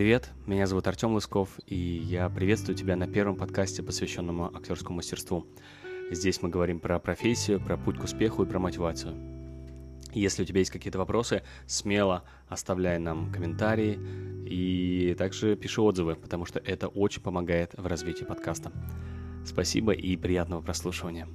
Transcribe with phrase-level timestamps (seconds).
[0.00, 0.30] привет!
[0.46, 5.46] Меня зовут Артем Лысков, и я приветствую тебя на первом подкасте, посвященному актерскому мастерству.
[6.10, 9.14] Здесь мы говорим про профессию, про путь к успеху и про мотивацию.
[10.14, 13.98] Если у тебя есть какие-то вопросы, смело оставляй нам комментарии
[14.46, 18.72] и также пиши отзывы, потому что это очень помогает в развитии подкаста.
[19.44, 21.28] Спасибо и приятного прослушивания.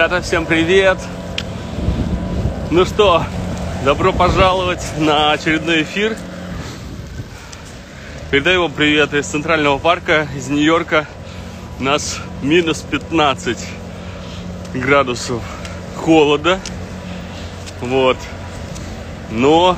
[0.00, 0.96] Ребята, всем привет!
[2.70, 3.22] Ну что,
[3.84, 6.16] добро пожаловать на очередной эфир.
[8.30, 11.06] Передаю вам привет из Центрального парка, из Нью-Йорка.
[11.78, 13.58] У нас минус 15
[14.72, 15.42] градусов
[15.96, 16.58] холода.
[17.82, 18.16] Вот.
[19.30, 19.76] Но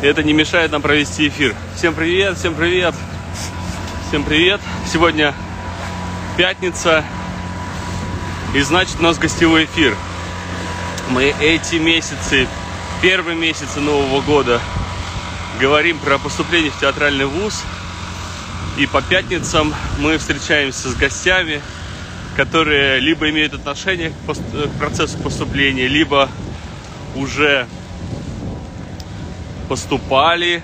[0.00, 1.56] это не мешает нам провести эфир.
[1.74, 2.94] Всем привет, всем привет,
[4.06, 4.60] всем привет.
[4.86, 5.34] Сегодня
[6.40, 7.04] пятница,
[8.54, 9.94] и значит у нас гостевой эфир.
[11.10, 12.48] Мы эти месяцы,
[13.02, 14.58] первые месяцы Нового года,
[15.60, 17.62] говорим про поступление в театральный вуз.
[18.78, 21.60] И по пятницам мы встречаемся с гостями,
[22.36, 26.30] которые либо имеют отношение к, к процессу поступления, либо
[27.16, 27.66] уже
[29.68, 30.62] поступали,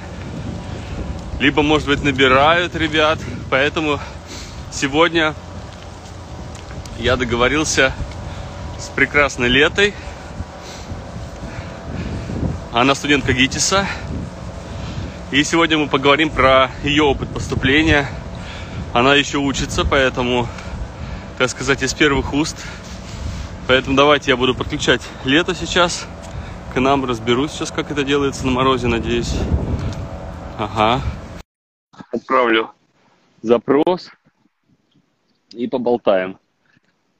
[1.38, 3.18] либо, может быть, набирают ребят.
[3.50, 4.00] Поэтому
[4.72, 5.34] сегодня
[6.98, 7.92] я договорился
[8.78, 9.94] с прекрасной Летой.
[12.72, 13.86] Она студентка ГИТИСа.
[15.30, 18.08] И сегодня мы поговорим про ее опыт поступления.
[18.92, 20.46] Она еще учится, поэтому,
[21.38, 22.56] так сказать, из первых уст.
[23.66, 26.06] Поэтому давайте я буду подключать Лето сейчас
[26.72, 27.04] к нам.
[27.04, 29.34] Разберусь сейчас, как это делается на морозе, надеюсь.
[30.58, 31.02] Ага.
[32.12, 32.70] Отправлю
[33.42, 34.10] запрос
[35.50, 36.38] и поболтаем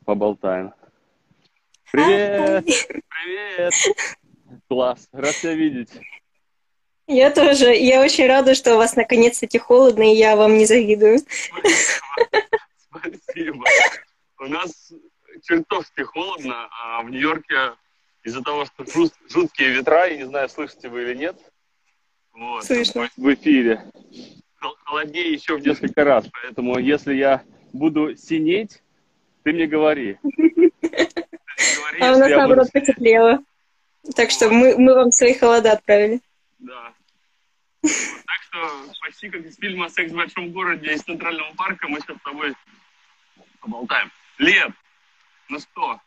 [0.06, 0.72] поболтаем.
[1.92, 2.64] Привет!
[2.64, 3.74] Привет!
[4.68, 5.90] Класс, рад тебя видеть.
[7.08, 7.74] Я тоже.
[7.74, 11.18] Я очень рада, что у вас наконец-таки холодно, и я вам не завидую.
[11.18, 12.00] Спасибо.
[13.22, 13.64] Спасибо.
[14.38, 14.92] У нас
[15.42, 17.72] чертовски холодно, а в Нью-Йорке
[18.22, 18.84] из-за того, что
[19.28, 21.36] жуткие ветра, я не знаю, слышите вы или нет,
[22.32, 23.08] вот, Слышно.
[23.16, 23.84] в эфире,
[24.84, 28.82] холоднее еще в несколько раз, поэтому если я буду синеть,
[29.46, 30.18] ты мне говори.
[32.00, 33.38] А у нас, наоборот, потеплело.
[34.16, 36.20] Так что мы, мы вам свои холода отправили.
[36.58, 36.92] Да.
[37.80, 42.16] Так что почти как из фильма «Секс в большом городе» из Центрального парка мы сейчас
[42.16, 42.54] с тобой
[43.60, 44.10] поболтаем.
[44.38, 44.72] Лев,
[45.48, 46.00] ну что,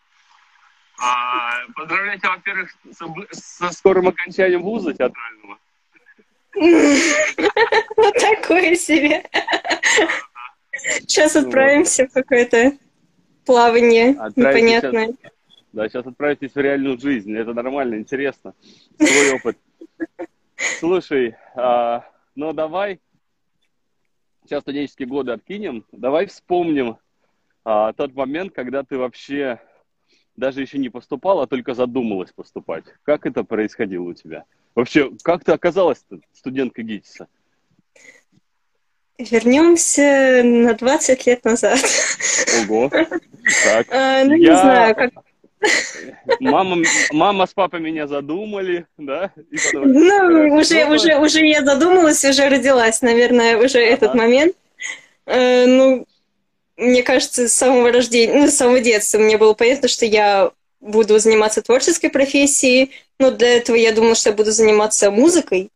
[1.01, 2.75] а, поздравляю тебя, во-первых,
[3.31, 5.57] со скорым окончанием вуза театрального.
[7.95, 9.23] Вот такое себе.
[10.71, 12.77] Сейчас отправимся в какое-то
[13.49, 15.07] плавание непонятное.
[15.07, 15.31] Сейчас,
[15.73, 17.35] да, сейчас отправитесь в реальную жизнь.
[17.35, 18.53] Это нормально, интересно.
[18.97, 19.57] Свой опыт.
[20.79, 22.05] Слушай, а,
[22.35, 22.99] ну давай
[24.45, 25.83] сейчас студенческие годы откинем.
[25.91, 26.97] Давай вспомним
[27.65, 29.59] а, тот момент, когда ты вообще
[30.35, 32.83] даже еще не поступала, а только задумалась поступать.
[33.01, 34.45] Как это происходило у тебя?
[34.75, 37.27] Вообще, как ты оказалась студенткой ГИТИСа?
[39.19, 41.79] Вернемся на 20 лет назад.
[42.61, 42.89] Ого.
[42.89, 43.87] Так.
[43.91, 44.37] А, ну, я...
[44.37, 45.11] не знаю, как...
[46.39, 46.77] Мама,
[47.11, 49.33] мама с папой меня задумали, да?
[49.73, 49.91] потом...
[49.91, 53.89] Ну, уже, уже, уже я задумалась, уже родилась, наверное, уже ага.
[53.89, 54.55] этот момент.
[55.25, 56.07] Э, ну,
[56.77, 61.19] мне кажется, с самого рождения, ну, с самого детства мне было понятно, что я буду
[61.19, 65.71] заниматься творческой профессией, но для этого я думала, что я буду заниматься музыкой.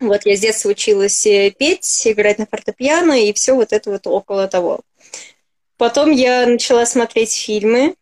[0.00, 4.06] Вот я с детства училась э, петь, играть на фортепиано и все вот это вот
[4.06, 4.80] около того.
[5.78, 7.94] Потом я начала смотреть фильмы.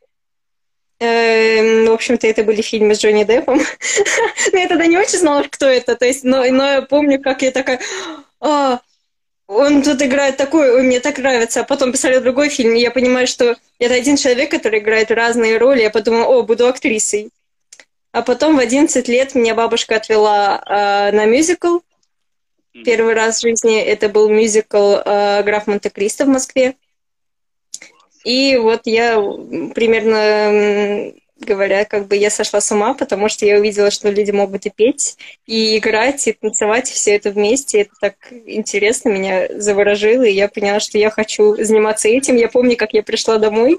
[1.01, 3.61] Эм, в общем-то, это были фильмы с Джонни Деппом.
[4.53, 5.97] но я тогда не очень знала, кто это.
[5.97, 7.81] То есть, но, но я помню, как я такая...
[8.41, 8.81] А,
[9.47, 11.61] он тут играет такой, он мне так нравится.
[11.61, 15.59] А потом писали другой фильм, и я понимаю, что это один человек, который играет разные
[15.59, 15.83] роли.
[15.83, 17.31] Я подумала, о, буду актрисой.
[18.13, 21.79] А потом в 11 лет меня бабушка отвела э, на мюзикл.
[22.83, 26.75] Первый раз в жизни это был мюзикл э, «Граф Монте-Кристо» в Москве.
[28.25, 29.17] И вот я
[29.75, 34.67] примерно говоря, как бы я сошла с ума, потому что я увидела, что люди могут
[34.67, 35.17] и петь,
[35.47, 37.83] и играть, и танцевать, и все это вместе.
[37.83, 38.15] Это так
[38.47, 42.37] интересно, меня заворожило, и я поняла, что я хочу заниматься этим.
[42.37, 43.79] Я помню, как я пришла домой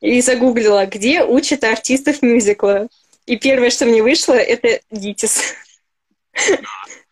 [0.00, 2.88] и загуглила, где учат артистов мюзикла.
[3.26, 5.54] И первое, что мне вышло, это ГИТИС.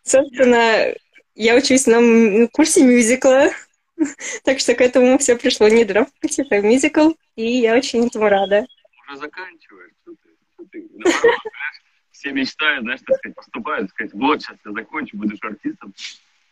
[0.03, 0.93] Собственно,
[1.39, 3.51] я учусь на курсе мюзикла,
[4.43, 8.67] так что к этому все пришло не драм, а мюзикл, и я очень этому рада.
[9.07, 11.39] Уже заканчиваешь, что ты, что ты наоборот,
[12.11, 15.93] все мечтают, знаешь, так сказать, поступают, сказать, вот, сейчас я закончу, будешь артистом.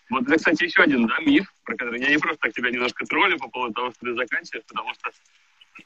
[0.10, 3.06] Вот это, кстати, еще один, да, миф, про который я не просто так тебя немножко
[3.06, 5.12] троллю по поводу того, что ты заканчиваешь, потому что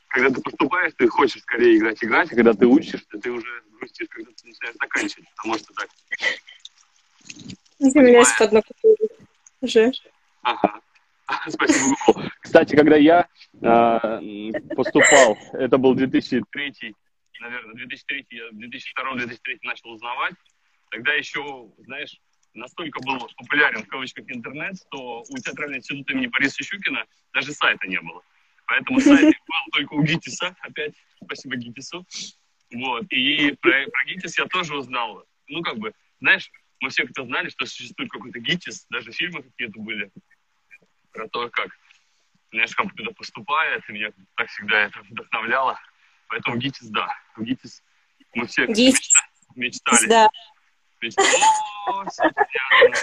[0.09, 4.07] когда ты поступаешь, ты хочешь скорее играть, играть, а когда ты учишься, ты уже грустишь,
[4.09, 5.89] когда ты начинаешь заканчивать, потому что так.
[7.81, 8.65] Землясь под ногу
[9.61, 9.91] уже.
[10.43, 10.81] Ага.
[11.49, 12.29] Спасибо, Google.
[12.41, 13.27] Кстати, когда я
[13.61, 16.95] э, поступал, это был 2003,
[17.39, 20.35] наверное, 2003, я в 2002-2003 начал узнавать,
[20.89, 22.19] тогда еще, знаешь,
[22.53, 27.87] настолько был популярен, в кавычках, интернет, что у театрального института имени Бориса Щукина даже сайта
[27.87, 28.21] не было.
[28.67, 30.93] Поэтому сайт был только у ГИТИСа, опять
[31.23, 32.05] спасибо ГИТИСу.
[32.73, 33.05] Вот.
[33.09, 35.23] И про, про ГИТИС я тоже узнал.
[35.47, 36.49] Ну, как бы, знаешь,
[36.81, 40.11] мы все как-то знали, что существует какой-то ГИТИС, даже фильмы какие-то были
[41.11, 41.69] про то, как,
[42.51, 45.79] знаешь, как туда поступает, и меня так всегда это вдохновляло.
[46.27, 47.83] Поэтому ГИТИС, да, ГИТИС
[48.33, 49.13] мы все ГИТИС.
[49.55, 50.07] мечтали.
[50.07, 50.29] Да.
[51.01, 51.27] Мечтали.
[51.87, 52.97] О, все понятно.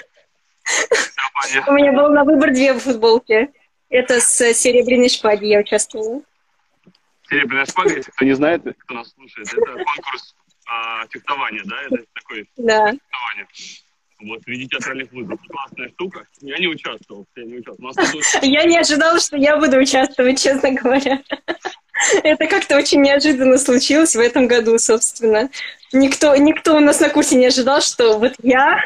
[0.65, 1.73] Все понятно.
[1.73, 3.51] У меня было на выбор две футболки.
[3.91, 6.23] Это с серебряной шпаги я участвовала.
[7.29, 10.35] Серебряная шпага, если кто не знает, кто нас слушает, это конкурс
[10.69, 11.77] а, фехтования, да?
[11.83, 12.93] Это такой да.
[12.93, 13.47] фехтование.
[14.21, 15.41] Вот, виде театральных вызовов.
[15.49, 16.27] Классная штука.
[16.41, 17.27] Я не участвовал.
[17.37, 17.95] Я не участвовал.
[18.43, 21.23] Я не ожидала, что я буду участвовать, честно говоря.
[22.23, 25.51] Это как-то очень неожиданно случилось в этом году, собственно.
[25.93, 28.81] Никто, никто у нас на курсе не ожидал, что вот я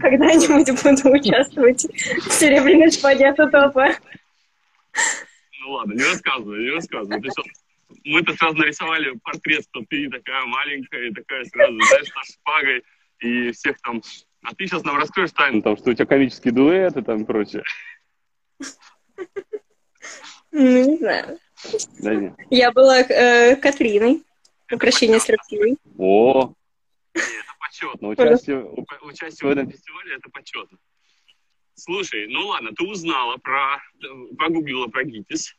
[0.00, 3.94] когда-нибудь буду участвовать в серебряной шпаге от топа.
[5.60, 7.20] Ну ладно, не рассказывай, не рассказывай.
[7.20, 7.42] Ты что,
[8.04, 12.84] мы-то сразу нарисовали портрет, что ты такая маленькая, и такая сразу, знаешь, со шпагой,
[13.20, 14.02] и всех там...
[14.42, 17.62] А ты сейчас нам раскроешь тайну, там, что у тебя комические дуэты там и прочее.
[20.52, 21.38] Ну, не знаю.
[22.00, 22.34] Да нет.
[22.50, 24.22] Я была э, Катриной.
[24.72, 25.76] Украшение строптивой.
[25.98, 26.54] О,
[27.12, 27.24] это
[27.58, 28.08] почетно.
[28.08, 28.64] Участие,
[29.02, 30.78] участие в этом фестивале это почетно.
[31.74, 33.78] Слушай, ну ладно, ты узнала про,
[34.38, 35.56] погуглила про ГИТИС.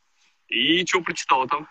[0.48, 1.68] И что прочитала там?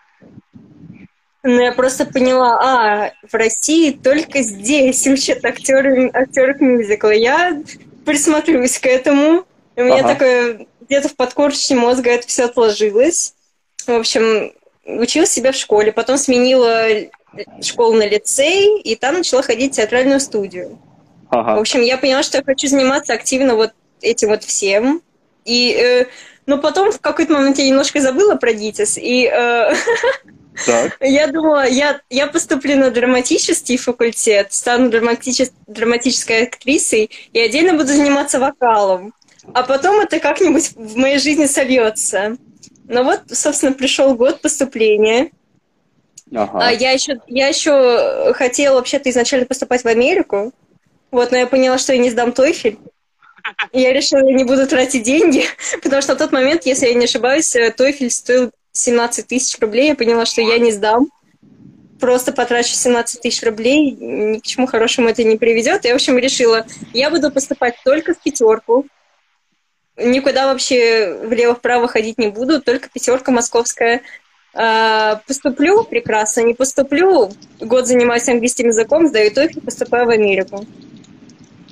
[1.44, 7.10] Ну, я просто поняла, а, в России только здесь учат актеры, актеров мюзикла.
[7.10, 7.60] Я
[8.04, 9.44] присмотрюсь к этому.
[9.74, 10.08] У меня ага.
[10.08, 13.34] такое, где-то в подкорочке мозга это все отложилось.
[13.86, 14.52] В общем,
[14.84, 16.86] учила себя в школе, потом сменила
[17.60, 20.78] школу на лицей, и там начала ходить в театральную студию.
[21.30, 21.56] Ага.
[21.56, 25.02] В общем, я поняла, что я хочу заниматься активно вот этим вот всем.
[25.44, 26.06] И, э,
[26.46, 29.74] но потом в какой-то момент я немножко забыла про ГИТИС, и э,
[30.66, 30.96] Так.
[31.00, 37.88] Я думала, я, я поступлю на драматический факультет, стану драматичес, драматической актрисой и отдельно буду
[37.88, 39.14] заниматься вокалом.
[39.54, 42.36] А потом это как-нибудь в моей жизни сольется.
[42.84, 45.30] Но вот, собственно, пришел год поступления.
[46.34, 46.58] Ага.
[46.60, 50.52] А я еще, я еще хотела вообще-то изначально поступать в Америку.
[51.10, 52.78] Вот, но я поняла, что я не сдам TOEFL.
[53.72, 55.44] Я решила, я не буду тратить деньги,
[55.82, 59.94] потому что на тот момент, если я не ошибаюсь, TOEFL стоил 17 тысяч рублей, я
[59.94, 61.08] поняла, что я не сдам.
[62.00, 65.84] Просто потрачу 17 тысяч рублей, ни к чему хорошему это не приведет.
[65.84, 68.86] Я, в общем, решила, я буду поступать только в пятерку.
[69.96, 74.02] Никуда вообще влево-вправо ходить не буду, только пятерка московская.
[74.54, 77.30] А, поступлю прекрасно, не поступлю,
[77.60, 80.66] год занимаюсь английским языком, сдаю только поступаю в Америку.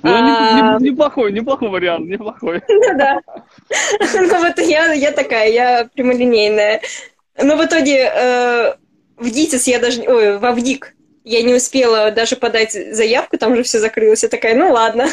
[0.02, 0.78] Ну, а...
[0.80, 2.62] неплохой, неплохой вариант, неплохой.
[2.68, 3.20] Ну да.
[4.14, 6.80] Ну вот я, я такая, я прямолинейная.
[7.42, 8.74] Но в итоге э,
[9.16, 10.02] в ДИТИС я даже...
[10.02, 14.22] Ой, в АВДИК я не успела даже подать заявку, там же все закрылось.
[14.22, 15.06] Я такая, ну ладно.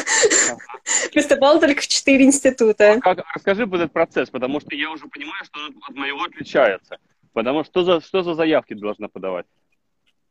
[1.14, 2.92] Поступала только в четыре института.
[2.92, 6.24] А как, расскажи про этот процесс, потому что я уже понимаю, что он от моего
[6.24, 6.98] отличается.
[7.32, 9.46] Потому что что за, что за заявки должна подавать?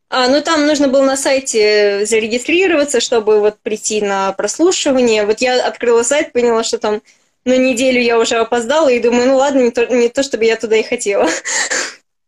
[0.09, 5.25] А, ну, там нужно было на сайте зарегистрироваться, чтобы вот прийти на прослушивание.
[5.25, 7.01] Вот я открыла сайт, поняла, что там
[7.43, 10.55] на неделю я уже опоздала, и думаю, ну ладно, не то, не то чтобы я
[10.55, 11.29] туда и хотела.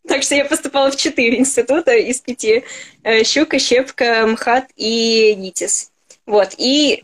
[0.07, 2.63] Так что я поступала в четыре института из пяти.
[3.03, 5.91] Э, Щука, Щепка, МХАТ и НИТИС.
[6.25, 7.03] Вот, и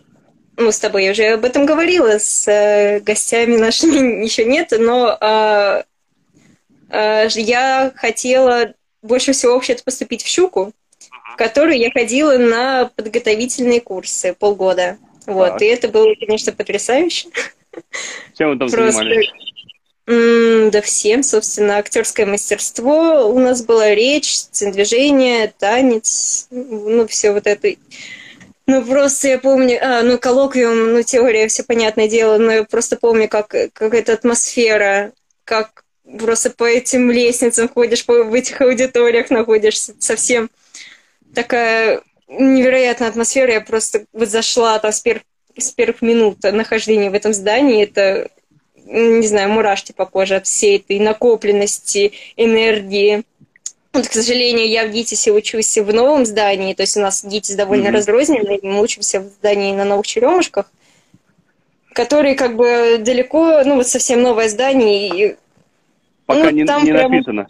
[0.58, 5.16] ну, с тобой я уже об этом говорила, с э, гостями нашими еще нет, но
[5.22, 5.84] э,
[6.90, 8.74] э, я хотела
[9.06, 10.74] больше всего вообще поступить в Щуку,
[11.34, 14.98] в которую я ходила на подготовительные курсы полгода.
[15.26, 15.62] Вот, Так.
[15.62, 17.30] и это было, конечно, потрясающе.
[18.38, 19.30] Чем вы там Просто- занимались?
[20.08, 23.28] М, Да всем, собственно, актерское мастерство.
[23.28, 27.70] У нас была речь, движение, танец, ну, все вот это.
[28.68, 32.98] Ну, просто я помню, а, ну, коллоквиум, ну, теория, все понятное дело, но я просто
[32.98, 35.12] помню, как, как эта атмосфера,
[35.44, 35.85] как
[36.20, 40.50] просто по этим лестницам ходишь, по, в этих аудиториях находишься, совсем
[41.34, 43.54] такая невероятная атмосфера.
[43.54, 45.22] Я просто вот зашла там с, пер-
[45.58, 48.30] с первых минут нахождения в этом здании, это
[48.88, 53.24] не знаю, мурашки по коже от всей этой накопленности энергии.
[53.94, 57.56] Вот, к сожалению, я в ГИТИСе учусь в новом здании, то есть у нас ГИТИС
[57.56, 57.96] довольно Мгм.
[57.96, 60.70] разрозненный, мы учимся в здании на Новых Черемушках,
[61.94, 65.36] который как бы далеко, ну вот совсем новое здание, и
[66.26, 67.48] Пока ну, не, не прям- напитано.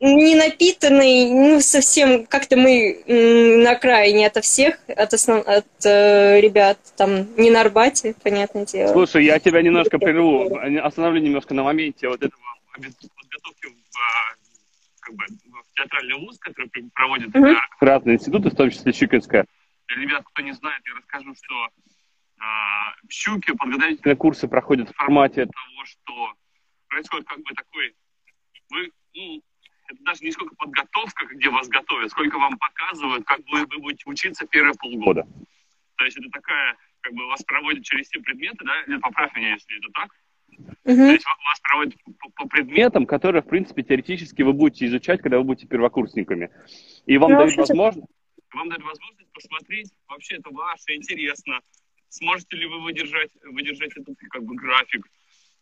[0.00, 5.46] не напитанный, ну совсем как-то мы на окраине ото всех, от, основ...
[5.46, 8.92] от э, ребят, там не на Арбате, понятное дело.
[8.92, 10.58] Слушай, я тебя немножко прерву.
[10.82, 16.90] Остановлю немножко на моменте вот этого подготовки в, как бы, в театральный вуз, который пр-
[16.94, 19.46] проводит а, разные институты, в том числе Щукинская.
[19.88, 21.54] Для ребят, кто не знает, я расскажу, что
[22.38, 26.32] а, в Щуке подготовительные курсы проходят в формате того, что
[26.88, 27.94] происходит как бы такой...
[28.70, 29.42] Вы, ну,
[29.88, 34.04] это даже не сколько подготовка, где вас готовят, сколько вам показывают, как вы, вы будете
[34.06, 35.26] учиться первые полгода.
[35.96, 38.82] То есть это такая, как бы вас проводят через все предметы, да?
[38.86, 40.10] Лен, поправь меня, если это так.
[40.84, 41.12] То Мгм.
[41.12, 45.38] есть ва- вас проводят по, по предметам, которые, в принципе, теоретически вы будете изучать, когда
[45.38, 46.50] вы будете первокурсниками.
[47.06, 48.08] И вам Ну, дают возможность,
[48.52, 51.60] вам дают возможность посмотреть, вообще это ваше, интересно,
[52.08, 55.06] сможете ли вы выдержать, выдержать этот как бы график,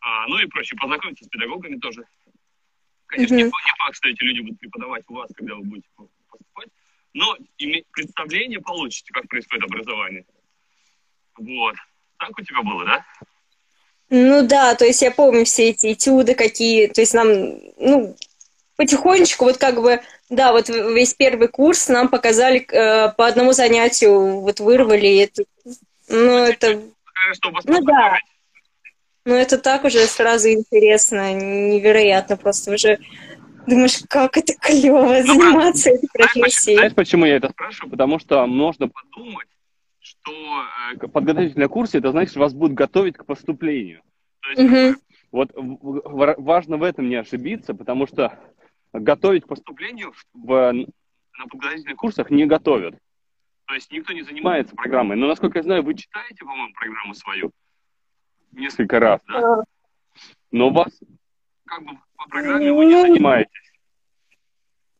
[0.00, 2.04] А, ну и прочее, познакомиться с педагогами тоже.
[3.06, 5.88] Конечно, не, фа- не факт, что эти люди будут преподавать у вас, когда вы будете
[5.96, 6.68] поступать,
[7.14, 10.24] но име- представление получите, как происходит образование.
[11.36, 11.74] Вот.
[12.18, 13.04] Так у тебя было, да?
[14.08, 17.28] Ну да, то есть я помню все эти этюды какие, то есть нам,
[17.76, 18.16] ну,
[18.76, 24.40] потихонечку, вот как бы, да, вот весь первый курс нам показали э, по одному занятию,
[24.40, 25.44] вот вырвали это.
[26.08, 26.82] Ну, это,
[27.52, 28.18] вас Ну да.
[29.26, 32.98] Ну, это так уже сразу интересно, невероятно, просто уже
[33.66, 36.76] думаешь, как это клево Ну, заниматься этой профессией.
[36.76, 37.90] знаешь, почему я это спрашиваю?
[37.90, 39.48] Потому что можно подумать,
[39.98, 40.32] что
[40.92, 44.00] э, подготовительные курсы, это значит, вас будут готовить к поступлению.
[44.40, 44.96] То есть, Мгм.
[45.32, 48.38] вот важно в этом не ошибиться, потому что
[48.92, 52.94] готовить к поступлению в, на подготовительных курсах не готовят.
[53.66, 55.16] То есть никто не занимается программой.
[55.16, 57.50] Но, насколько я знаю, вы читаете, по-моему, программу свою
[58.56, 59.62] несколько раз, да?
[60.50, 60.88] Но вас
[61.64, 63.52] как бы по программе вы не Ну, занимаетесь.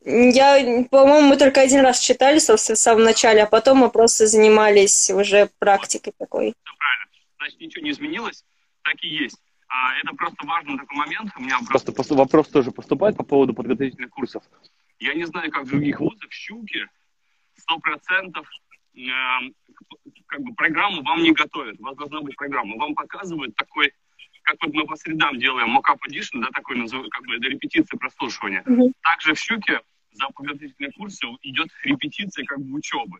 [0.05, 4.25] Я, по-моему, мы только один раз читали, собственно, в самом начале, а потом мы просто
[4.27, 6.53] занимались уже практикой такой.
[7.37, 8.45] значит, ничего не изменилось,
[8.83, 9.37] так и есть.
[9.67, 11.31] А, это просто важный такой момент.
[11.37, 14.43] У меня просто вопрос тоже поступает по поводу подготовительных курсов.
[14.99, 16.87] Я не знаю, как в других вузах, в Щуке
[17.57, 18.47] сто процентов
[20.27, 21.79] как бы программу вам не готовят.
[21.79, 22.77] У вас должна быть программа.
[22.77, 23.93] Вам показывают такой,
[24.43, 27.97] как вот мы по средам делаем mock-up edition, да, такой называют, как бы это репетиция
[27.97, 28.63] прослушивания.
[28.65, 28.93] Мгм.
[29.01, 33.19] Также в Щуке за подготовительные курсы идет репетиция как бы учебы.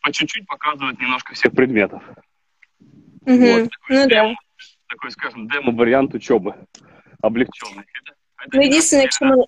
[0.00, 2.02] По чуть-чуть показывают немножко всех предметов.
[3.26, 3.40] Мгм.
[3.40, 4.06] Вот, такой Ну да.
[4.06, 4.36] демо,
[4.88, 6.54] такой, скажем, демо-вариант учебы,
[7.20, 7.84] облегченный.
[7.94, 9.46] Это, это Ну, не единственное, к чему,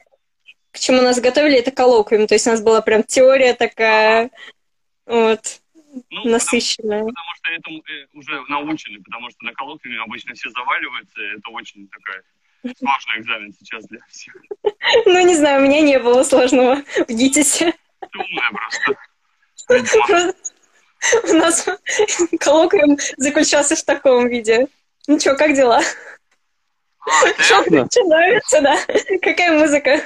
[0.70, 2.26] к чему нас готовили, это коллоквиум.
[2.26, 4.30] То есть у нас была прям теория такая,
[5.06, 5.60] вот,
[5.92, 7.04] ну, потому, насыщенная.
[7.04, 11.88] потому что этому э, уже научили, потому что на коллоквиуме обычно все заваливаются, это очень
[11.88, 12.22] такая
[12.78, 14.34] сложный экзамен сейчас для всех.
[15.06, 17.72] Ну, не знаю, у меня не было сложного в ГИТИСе.
[18.00, 18.96] Ты умная просто.
[19.68, 20.34] Видимо.
[21.24, 21.68] У нас
[22.40, 24.68] коллоквиум заключался в таком виде.
[25.06, 25.82] Ну что, как дела?
[27.06, 28.78] А, Что что нравится, да?
[29.20, 30.00] Какая музыка?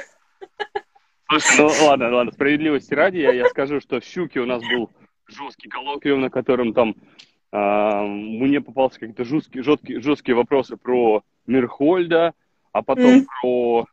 [1.29, 4.91] Слушай, ну ладно, ладно, справедливости ради, я, я скажу, что в Щуке у нас был
[5.27, 6.97] жесткий коллоквиум, на котором там
[7.53, 12.35] а, мне попался какие-то жесткие, жесткие, жесткие вопросы про Мирхольда,
[12.73, 13.27] а потом Мгм.
[13.43, 13.87] про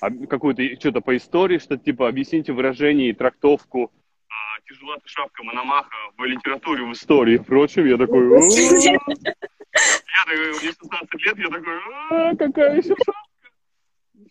[0.00, 3.92] а, какую-то что-то по истории, что типа объясните выражение и трактовку
[4.28, 7.86] а, тяжелата шапка Мономаха в литературе, в истории и прочем.
[7.86, 8.22] Я такой,
[8.82, 8.98] я
[10.24, 11.78] такой, мне 16 лет, я такой,
[12.10, 13.33] «А, какая еще шапка?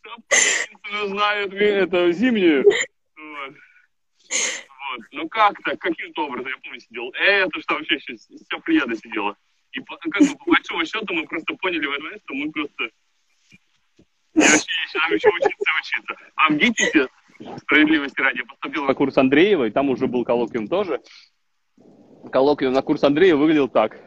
[0.06, 2.64] Я единственную знаю, это- зимнюю.
[2.64, 3.54] Вот.
[4.36, 5.02] Вот.
[5.12, 8.96] Ну как так, каким-то образом, я помню, сидел, «Э, это что вообще сейчас, вся приятно
[8.96, 9.36] сидела.
[9.72, 12.52] И по, как бы, по большому счету мы просто поняли в этот момент, что мы
[12.52, 12.90] просто
[14.36, 16.16] и вообще еще, нам еще учиться и учиться.
[16.36, 17.08] А в ГИТИСе
[17.58, 21.02] справедливости ради, я поступил на курс Андреева, и там уже был коллоквиум тоже.
[22.32, 24.00] Коллоквиум на курс Андреева выглядел так.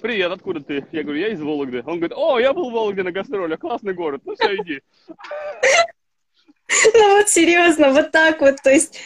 [0.00, 0.86] Привет, откуда ты?
[0.92, 1.82] Я говорю, я из Вологды.
[1.86, 4.80] Он говорит, о, я был в Вологде на гастролях, классный город, ну все, иди.
[6.94, 8.96] Ну вот серьезно, вот так вот, то есть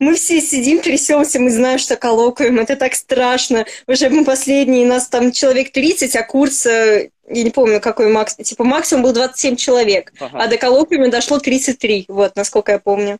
[0.00, 3.64] мы все сидим, трясемся, мы знаем, что коллоквиум, это так страшно.
[3.86, 8.44] Уже мы последние, нас там человек 30, а курс, э, я не помню, какой максимум,
[8.44, 10.36] типа максимум был 27 человек, ага.
[10.36, 13.18] а до коллоквиума дошло 33, вот, насколько я помню.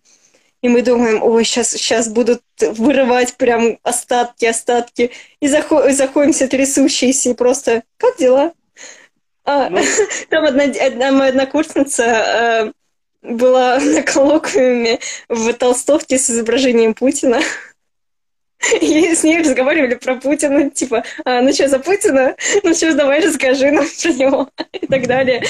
[0.61, 5.13] И мы думаем, ой, сейчас, сейчас будут вырывать прям остатки, остатки.
[5.41, 8.53] И заход, заходимся трясущиеся и просто, как дела?
[9.45, 9.81] А, ну...
[10.31, 12.73] Там одна, одна моя однокурсница э,
[13.23, 14.99] была на коллоквиуме
[15.29, 17.41] в толстовке с изображением Путина.
[18.81, 22.35] И с ней разговаривали про Путина, типа, а, ну что, за Путина?
[22.65, 25.45] Ну что, давай расскажи нам про него и так далее.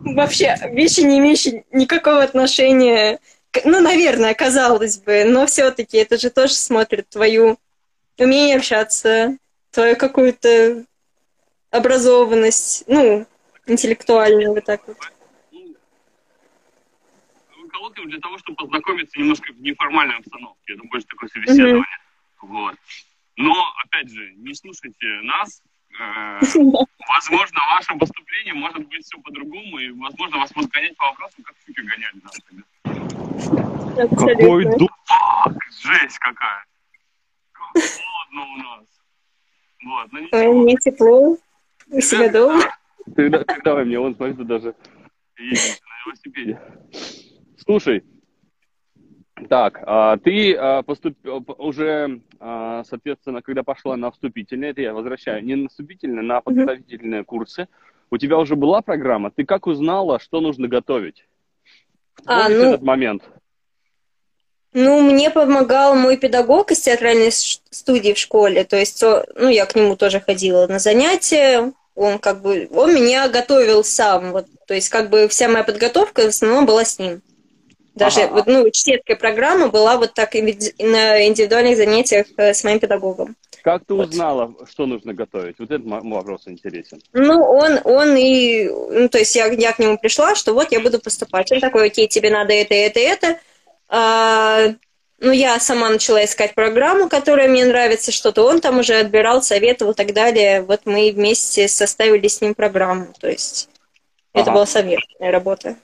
[0.00, 3.18] Вообще, вещи, не имеющие никакого отношения,
[3.64, 7.58] ну, наверное, казалось бы, но все-таки это же тоже смотрит твою
[8.18, 9.36] умение общаться,
[9.70, 10.84] твою какую-то
[11.70, 13.26] образованность, ну,
[13.66, 14.96] интеллектуальную, вот так вот
[17.74, 20.74] коллоквиум для того, чтобы познакомиться немножко в неформальной обстановке.
[20.74, 21.82] Это больше такое собеседование.
[21.82, 22.46] Mm-hmm.
[22.46, 22.76] Вот.
[23.36, 25.62] Но, опять же, не слушайте нас.
[25.98, 26.40] Э,
[27.08, 31.56] возможно, ваше поступление может быть все по-другому, и, возможно, вас будут гонять по вопросам, как
[31.64, 32.36] суки гоняли нас.
[34.18, 35.62] Какой дубак!
[35.82, 36.64] Жесть какая!
[37.52, 38.86] Как холодно у нас.
[39.84, 40.62] Вот, ну ничего.
[40.62, 41.36] Мне тепло.
[41.90, 42.60] У себя дома.
[43.14, 44.74] Ты, ты давай мне, он, смотри, даже
[45.38, 46.60] едешь на велосипеде.
[47.58, 48.02] Слушай,
[49.48, 51.16] так, а, ты а, поступ...
[51.58, 57.22] уже, а, соответственно, когда пошла на вступительные, это я возвращаю, не на вступительные, на подготовительные
[57.22, 57.24] mm-hmm.
[57.24, 57.68] курсы,
[58.10, 59.32] у тебя уже была программа?
[59.32, 61.26] Ты как узнала, что нужно готовить?
[62.26, 63.24] А, ну, этот момент?
[64.72, 68.62] Ну, мне помогал мой педагог из театральной студии в школе.
[68.62, 71.72] То есть, ну, я к нему тоже ходила на занятия.
[71.96, 74.30] Он как бы, он меня готовил сам.
[74.30, 77.20] Вот, то есть, как бы вся моя подготовка в основном была с ним.
[77.94, 78.34] Даже ага.
[78.34, 83.36] вот, ну, чтецкая программа была вот так на индивидуальных занятиях э, с моим педагогом.
[83.62, 84.68] Как ты узнала, вот.
[84.68, 85.56] что нужно готовить?
[85.58, 87.00] Вот этот вопрос интересен.
[87.12, 88.68] Ну, он, он и...
[88.68, 91.50] Ну, то есть я, я к нему пришла, что вот я буду поступать.
[91.52, 93.38] Он такой, окей, тебе надо это, это, это.
[93.88, 94.74] А,
[95.20, 99.92] ну, я сама начала искать программу, которая мне нравится, что-то он там уже отбирал, советовал
[99.92, 100.62] и так далее.
[100.62, 103.06] Вот мы вместе составили с ним программу.
[103.18, 103.70] То есть
[104.32, 104.42] ага.
[104.42, 105.76] это была совместная работа.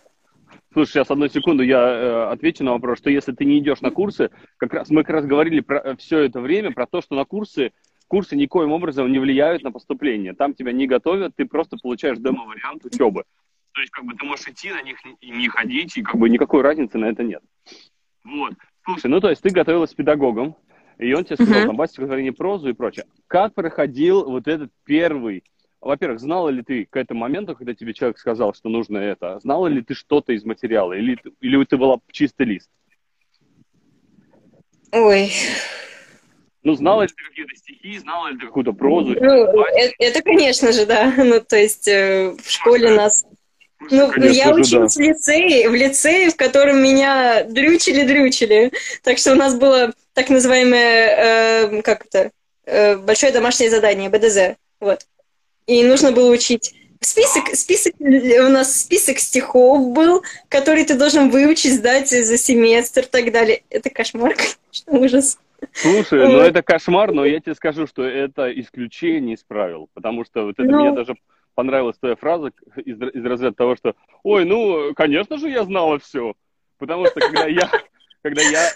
[0.72, 3.90] Слушай, сейчас одну секунду я э, отвечу на вопрос, что если ты не идешь на
[3.90, 7.16] курсы, как раз мы как раз говорили про, э, все это время про то, что
[7.16, 7.72] на курсы
[8.10, 10.34] курсы никоим образом не влияют на поступление.
[10.34, 13.24] Там тебя не готовят, ты просто получаешь демо-вариант учебы.
[13.72, 16.28] То есть, как бы ты можешь идти на них и не ходить, и как бы
[16.28, 17.40] никакой разницы на это нет.
[18.24, 18.54] Вот.
[18.84, 20.56] Слушай, ну то есть ты готовилась с педагогом,
[20.98, 21.76] и он тебе сказал, uh-huh.
[21.76, 23.06] там, стихотворение, прозу и прочее.
[23.28, 25.44] Как проходил вот этот первый
[25.80, 29.66] во-первых, знала ли ты к этому моменту, когда тебе человек сказал, что нужно это, знала
[29.66, 32.70] ли ты что-то из материала, или, или ты была чистый лист?
[34.92, 35.32] Ой.
[36.62, 39.16] Ну, знала ли ты какие-то стихи, знала ли ты какую-то прозу?
[39.18, 41.14] Ну, это, это, конечно же, да.
[41.16, 43.24] Ну, то есть э, в школе нас...
[43.90, 45.02] Ну, конечно я училась да.
[45.02, 48.72] в лицее, в лицее, в котором меня дрючили-дрючили.
[49.02, 52.30] Так что у нас было так называемое, э, как это,
[52.66, 54.58] э, большое домашнее задание, БДЗ.
[54.80, 55.06] Вот
[55.70, 56.74] и нужно было учить.
[57.00, 63.06] Список, список, у нас список стихов был, который ты должен выучить, сдать за семестр и
[63.06, 63.62] так далее.
[63.70, 65.38] Это кошмар, конечно, ужас.
[65.72, 70.46] Слушай, ну это кошмар, но я тебе скажу, что это исключение из правил, потому что
[70.46, 70.80] вот это ну...
[70.80, 71.14] мне даже
[71.54, 76.34] понравилась твоя фраза из, из разряда того, что «Ой, ну, конечно же, я знала все».
[76.78, 77.70] Потому что когда я,
[78.22, 78.70] когда я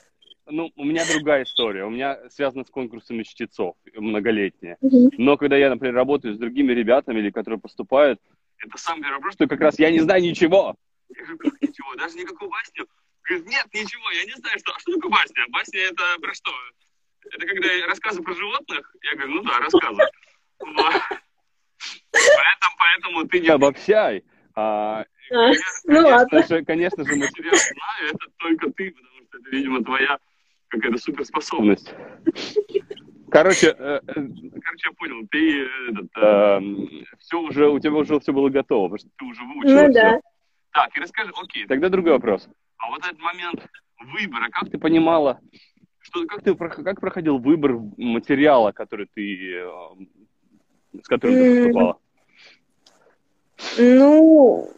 [0.47, 1.85] ну, у меня другая история.
[1.85, 4.77] У меня связано с конкурсами чтецов многолетняя.
[4.81, 8.21] Но когда я, например, работаю с другими ребятами, или которые поступают,
[8.59, 10.77] это сам первый вопрос, что как раз я не знаю ничего.
[11.09, 11.95] Я говорю, как ничего?
[11.97, 12.87] Даже никакую басню?
[13.23, 14.73] Говорит, нет, ничего, я не знаю, что.
[14.75, 15.45] А что такое басня?
[15.51, 16.51] Басня это про что?
[17.31, 18.95] Это когда рассказы про животных?
[19.03, 20.03] Я говорю, ну да, рассказы.
[20.59, 20.91] Поэтому,
[22.79, 24.25] поэтому ты не обобщай.
[24.55, 26.47] А, а конечно, ну, ладно.
[26.47, 30.19] Же, конечно же, материал знаю, это только ты, потому что это, видимо, твоя
[30.75, 31.95] какая-то суперспособность.
[33.31, 38.33] Короче, э, э, короче, я понял, ты этот, э, все уже, у тебя уже все
[38.33, 39.93] было готово, потому что ты уже выучила ну, все.
[39.93, 40.21] Да.
[40.73, 42.49] Так, и расскажи, окей, тогда другой вопрос.
[42.77, 43.67] А вот этот момент
[43.99, 45.41] выбора, как ты понимала,
[45.99, 49.65] что, как, ты, как проходил выбор материала, который ты,
[51.03, 51.99] с которым ты поступала?
[53.79, 54.71] Ну,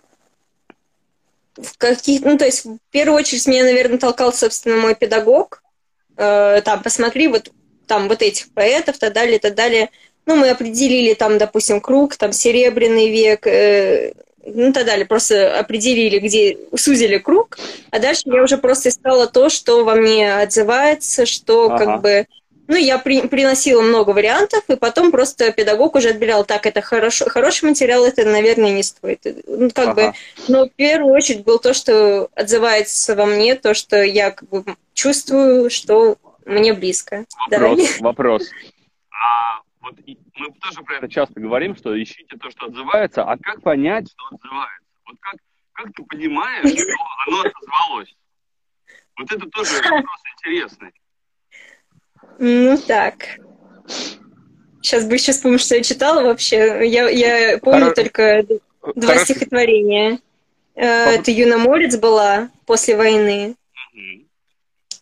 [1.57, 5.63] в каких, ну, то есть, в первую очередь, меня, наверное, толкал, собственно, мой педагог.
[6.17, 7.51] Э, там, посмотри, вот
[7.87, 9.91] там вот этих поэтов, так далее, так далее.
[10.27, 14.13] Ну, мы определили там, допустим, круг, там, Серебряный век, э,
[14.45, 15.07] ну, так далее.
[15.07, 17.59] Просто определили, где, сузили круг,
[17.91, 21.85] а дальше я уже просто искала то, что во мне отзывается, что ага.
[21.85, 22.27] как бы
[22.69, 27.27] ну, я при, приносила много вариантов, и потом просто педагог уже отбирал, так, это хорошо,
[27.29, 29.25] хороший материал, это, наверное, не стоит.
[29.47, 29.95] Ну, как ага.
[29.95, 30.13] бы,
[30.49, 34.65] но в первую очередь был то, что отзывается во мне, то, что я как бы
[34.95, 37.25] чувствую, что мне близко.
[37.51, 38.01] Вопрос, Давай.
[38.01, 38.51] вопрос.
[39.11, 39.95] А, вот
[40.37, 44.37] мы тоже про это часто говорим, что ищите то, что отзывается, а как понять, что
[44.37, 44.87] отзывается?
[45.07, 45.37] Вот как,
[45.73, 48.17] как ты понимаешь, что оно отозвалось?
[49.19, 50.93] Вот это тоже вопрос интересный.
[52.39, 53.39] Ну так.
[54.83, 56.87] Сейчас бы сейчас помню, что я читала вообще.
[56.89, 57.95] Я, я помню Хоро...
[57.95, 58.47] только
[58.95, 59.25] два Хорошо.
[59.25, 60.21] стихотворения.
[60.75, 63.57] Э, это Юна Морец была после войны.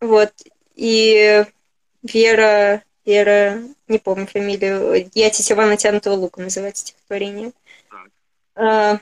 [0.00, 0.32] Вот.
[0.74, 1.44] И
[2.02, 7.52] Вера, Вера, не помню фамилию, я тетива натянутого лука называется стихотворение.
[7.90, 8.08] Так.
[8.56, 9.00] А...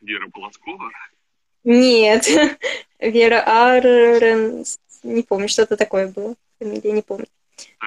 [0.00, 0.90] Вера Полоскова?
[1.64, 2.28] Нет.
[3.00, 4.64] Вера Аррен,
[5.02, 6.34] не помню, что-то такое было.
[6.58, 7.26] Фамилия не помню.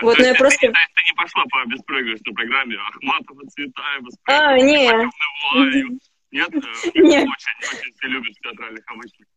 [0.02, 0.60] Вот, но я просто...
[0.60, 5.10] Ты, ты не пошла по беспроигрышной программе Ахматова, Цветаева, А, нет.
[6.32, 6.54] Нет?
[6.54, 7.28] Нет.
[7.28, 9.28] Очень, очень все любят театральных обычных.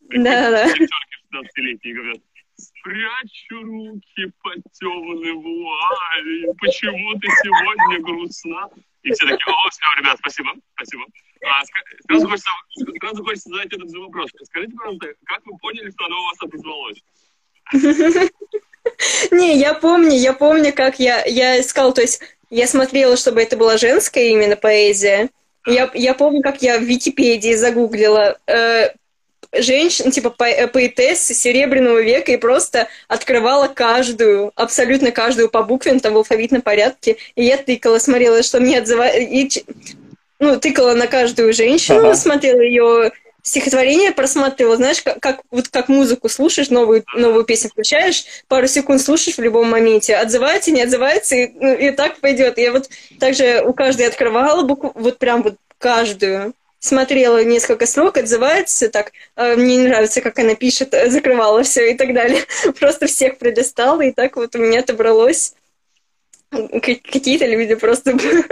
[0.00, 0.66] Да, да.
[0.66, 2.18] Девчонки 16-летние говорят,
[2.56, 8.68] спрячу руки под темной вуалью, почему ты сегодня грустна?
[9.02, 11.04] И все такие, о, все, ребят, спасибо, спасибо.
[11.46, 11.64] А,
[12.06, 12.50] сразу, хочется,
[13.00, 14.30] сразу хочется задать этот же вопрос.
[14.42, 17.02] Скажите, пожалуйста, как вы поняли, что оно у вас отозвалось?
[19.30, 23.56] Не, я помню, я помню, как я, я искала, то есть я смотрела, чтобы это
[23.56, 25.28] была женская именно поэзия.
[25.66, 28.90] Я, я помню, как я в Википедии загуглила э,
[29.52, 36.00] женщин, типа по, э, поэтессы Серебряного века и просто открывала каждую, абсолютно каждую по буквам,
[36.00, 37.16] там в алфавитном порядке.
[37.34, 39.60] И я тыкала, смотрела, что мне отзывается.
[40.38, 42.14] Ну, тыкала на каждую женщину, ага.
[42.14, 48.24] смотрела ее стихотворение просматривала, знаешь, как, как, вот как музыку слушаешь, новую, новую песню включаешь,
[48.48, 52.58] пару секунд слушаешь в любом моменте, отзывается, не отзывается, и, ну, и так пойдет.
[52.58, 58.88] Я вот также у каждой открывала букву, вот прям вот каждую, смотрела несколько строк, отзывается,
[58.88, 62.42] так, э, мне не нравится, как она пишет, закрывала все и так далее.
[62.80, 65.54] Просто всех пролистала, и так вот у меня отобралось
[66.50, 68.10] какие-то люди просто...
[68.10, 68.42] Это,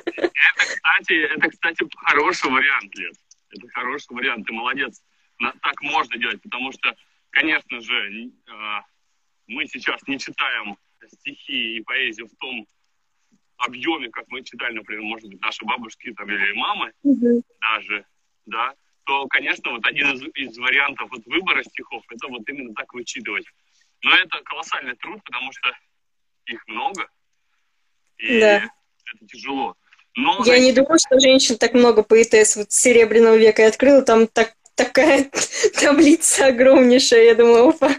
[0.68, 3.14] кстати, это, кстати, хороший вариант, Лет
[3.50, 5.02] это хороший вариант, ты молодец.
[5.38, 6.94] Так можно делать, потому что,
[7.30, 8.82] конечно же, а,
[9.46, 12.66] мы сейчас не читаем стихи и поэзию в том
[13.56, 17.42] объеме, как мы читали, например, может быть, наши бабушки там, или мамы mm-hmm.
[17.60, 18.06] даже,
[18.46, 22.92] да, то, конечно, вот один из, из вариантов вот выбора стихов, это вот именно так
[22.92, 23.46] вычитывать.
[24.02, 25.72] Но это колоссальный труд, потому что
[26.46, 27.08] их много,
[28.18, 28.56] и да.
[29.14, 29.76] это тяжело.
[30.20, 33.62] Но, я не думаю, что женщин так много поэтесс вот Серебряного века.
[33.62, 35.30] Я открыла, там так, такая
[35.80, 37.22] таблица огромнейшая.
[37.22, 37.90] Я думаю, опа.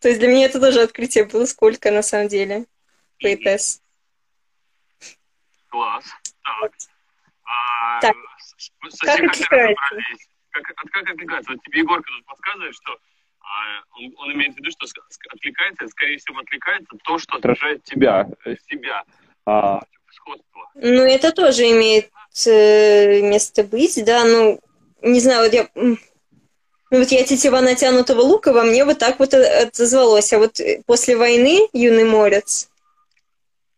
[0.00, 2.66] То есть для меня это тоже открытие было, сколько на самом деле
[3.22, 3.80] поэтесс.
[5.68, 6.06] Класс.
[6.42, 6.72] Так.
[7.44, 8.16] А, так.
[8.98, 9.84] Как откликается?
[10.50, 11.52] Как, как откликается?
[11.52, 12.98] Вот тебе Егорка тут подсказывает, что
[13.42, 14.88] а, он, он имеет в виду, что
[15.30, 19.04] откликается, скорее всего, откликается то, что отражает тебя, э, себя.
[19.44, 19.82] А,
[20.26, 20.70] сходство.
[20.74, 22.10] Ну, это тоже имеет
[22.46, 24.60] э, место быть, да, ну,
[25.02, 25.68] не знаю, вот я...
[25.74, 30.32] Ну, вот я тетива натянутого лука, во мне вот так вот отозвалось.
[30.32, 32.68] А вот после войны «Юный морец»,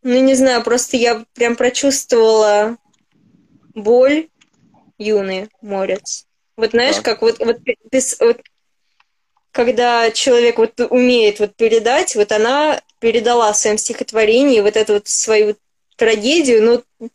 [0.02, 2.76] ну, не знаю, просто я прям прочувствовала
[3.74, 4.28] боль
[4.98, 6.26] «Юный морец».
[6.56, 7.04] Вот знаешь, так.
[7.04, 7.58] как вот, вот,
[8.20, 8.40] вот
[9.52, 15.08] когда человек вот умеет вот передать, вот она передала в своем стихотворении вот эту вот
[15.08, 15.56] свою
[15.98, 17.11] трагедию, но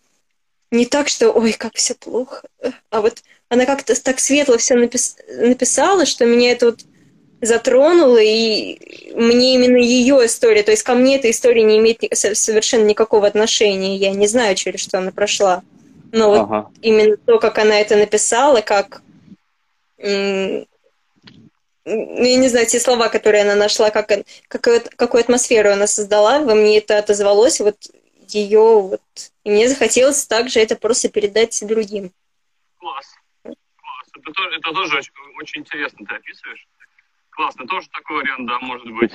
[0.69, 2.43] не так, что ой, как все плохо.
[2.91, 5.17] А вот она как-то так светло все напис...
[5.27, 6.81] написала, что меня это вот
[7.41, 12.85] затронуло, и мне именно ее история, то есть ко мне эта история не имеет совершенно
[12.85, 13.97] никакого отношения.
[13.97, 15.61] Я не знаю, через что она прошла.
[16.11, 16.69] Но вот ага.
[16.81, 19.01] именно то, как она это написала, как
[19.97, 20.65] я
[21.85, 24.11] не знаю, те слова, которые она нашла, как,
[24.47, 27.75] какую, какую атмосферу она создала, во мне это отозвалось, вот
[28.33, 29.01] ее вот...
[29.43, 32.11] И мне захотелось также это просто передать другим.
[32.77, 33.15] Класс.
[33.43, 34.07] Класс.
[34.17, 36.67] Это, тоже, это тоже очень, очень интересно ты описываешь.
[37.29, 37.67] Классно.
[37.67, 39.13] Тоже такой вариант, да, может быть.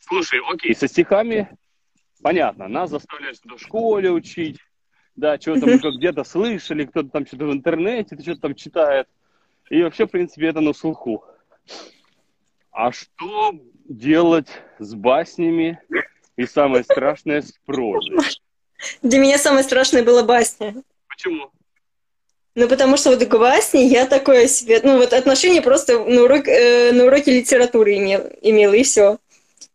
[0.00, 1.56] Слушай, окей, со стихами
[2.22, 2.68] понятно.
[2.68, 4.58] Нас заставляют что-то в школе учить.
[5.16, 9.08] Да, что-то мы где-то слышали, кто-то там что-то в интернете, что-то там читает.
[9.68, 11.24] И вообще, в принципе, это на слуху.
[12.70, 13.52] А что
[13.88, 14.48] делать
[14.78, 15.80] с баснями
[16.38, 18.16] и самое страшное с прозой?
[19.02, 20.82] Для меня самое страшное было басня.
[21.08, 21.50] Почему?
[22.54, 24.80] Ну, потому что вот к басне я такое себе...
[24.82, 29.18] Ну, вот отношение просто на, урок, э, на уроке литературы имел, имела, и все.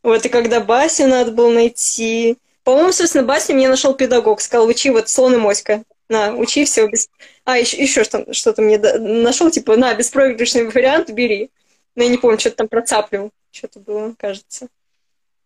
[0.04, 2.38] Вот, и когда басню надо было найти...
[2.64, 4.40] По-моему, собственно, басню мне нашел педагог.
[4.40, 5.84] Сказал, учи вот слон и моська.
[6.08, 6.88] На, учи все.
[6.88, 7.10] Без...
[7.44, 11.52] А, еще, еще что- что-то мне да- нашел, типа, на, беспроигрышный вариант, бери.
[11.96, 13.32] Но я не помню, что-то там про цаплю.
[13.52, 14.68] Что-то было, кажется.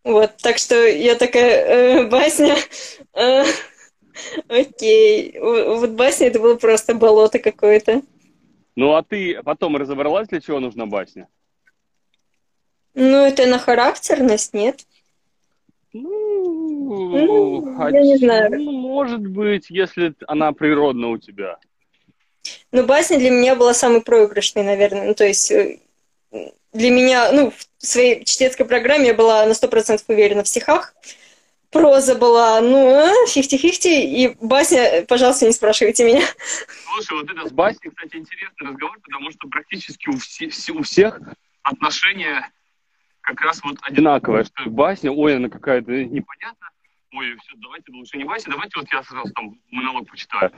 [0.07, 2.55] Вот, так что я такая, э, басня...
[3.13, 3.43] э,
[4.47, 5.37] Окей.
[5.39, 8.01] Вот басня это было просто болото какое-то.
[8.77, 11.27] Ну, а ты потом разобралась, для чего нужна басня?
[12.93, 14.85] Ну, это на характерность, нет?
[15.91, 18.51] Ну, Ну, я не знаю.
[18.61, 21.57] ну, может быть, если она природна у тебя.
[22.71, 25.07] Ну, басня для меня была самой проигрышной, наверное.
[25.07, 25.79] Ну, то есть э,
[26.73, 30.93] для меня, ну, в своей чтецкой программе я была на 100% уверена в стихах.
[31.69, 36.21] Проза была, ну, а, 50-50, и басня, пожалуйста, не спрашивайте меня.
[36.93, 41.19] Слушай, вот это с басней, кстати, интересный разговор, потому что практически у, все- у всех
[41.63, 42.49] отношения
[43.21, 46.69] как раз вот одинаковое, что басня, ой, она какая-то непонятная,
[47.13, 50.51] ой, все, давайте лучше не басня, давайте вот я сразу там монолог почитаю.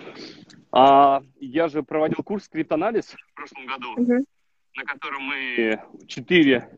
[0.72, 4.26] А, я же проводил курс скриптанализ в прошлом году, Мгм.
[4.76, 6.78] На котором мы четыре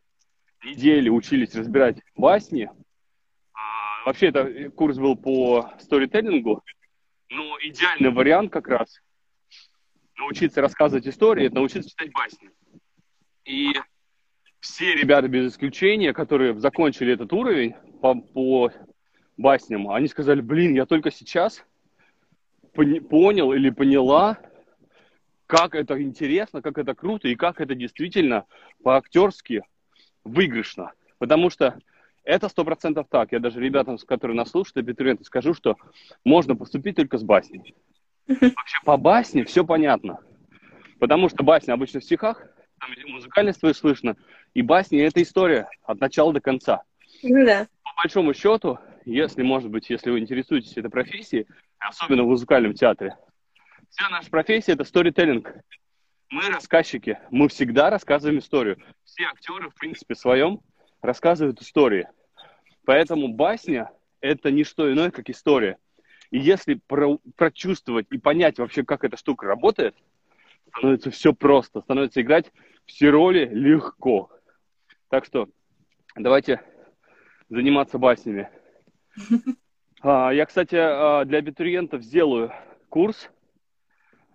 [0.63, 2.69] недели учились разбирать басни.
[3.54, 6.63] А, вообще, это курс был по сторителлингу,
[7.30, 9.01] но идеальный вариант как раз
[10.17, 12.49] научиться рассказывать истории, это научиться читать басни.
[13.45, 13.73] И
[14.60, 18.71] все ребята без исключения, которые закончили этот уровень по, по
[19.38, 21.65] басням, они сказали, блин, я только сейчас
[22.73, 24.38] понял или поняла,
[25.51, 28.45] как это интересно, как это круто и как это действительно
[28.83, 29.63] по-актерски
[30.23, 30.93] выигрышно.
[31.17, 31.77] Потому что
[32.23, 33.33] это сто процентов так.
[33.33, 35.75] Я даже ребятам, которые нас слушают, абитуриенты, скажу, что
[36.23, 37.75] можно поступить только с басней.
[38.27, 40.19] Вообще по басне все понятно.
[41.01, 42.47] Потому что басня обычно в стихах,
[42.79, 44.15] там музыкальность твою слышно,
[44.53, 46.83] и басня это история от начала до конца.
[47.23, 47.67] Ну да.
[47.83, 51.45] По большому счету, если, может быть, если вы интересуетесь этой профессией,
[51.77, 53.17] особенно в музыкальном театре,
[53.91, 55.54] вся наша профессия– это сторителлинг.
[56.30, 58.77] Мы рассказчики, мы всегда рассказываем историю.
[59.04, 60.62] Все актеры, в принципе, своем
[61.01, 62.08] рассказывают истории.
[62.86, 65.77] Поэтому басня– это не что иное, как история.
[66.32, 69.95] И если про- прочувствовать и понять вообще, как эта штука работает,
[70.69, 72.51] становится все просто, становится играть
[72.86, 74.32] все роли легко.
[75.10, 75.49] Так что
[76.15, 76.62] давайте
[77.49, 78.49] заниматься баснями.
[80.04, 82.51] А, Я, кстати, а, для абитуриентов сделаю
[82.89, 83.30] курс.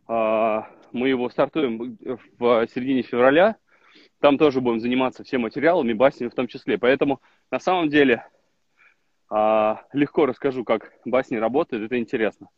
[0.09, 1.99] А, Мы его стартуем
[2.39, 3.57] в середине февраля.
[4.21, 6.79] Там тоже будем заниматься всем материалами, баснями в том числе.
[6.79, 8.27] Поэтому на самом деле
[9.29, 11.85] а, легко расскажу, как басни работают.
[11.85, 12.49] Это интересно.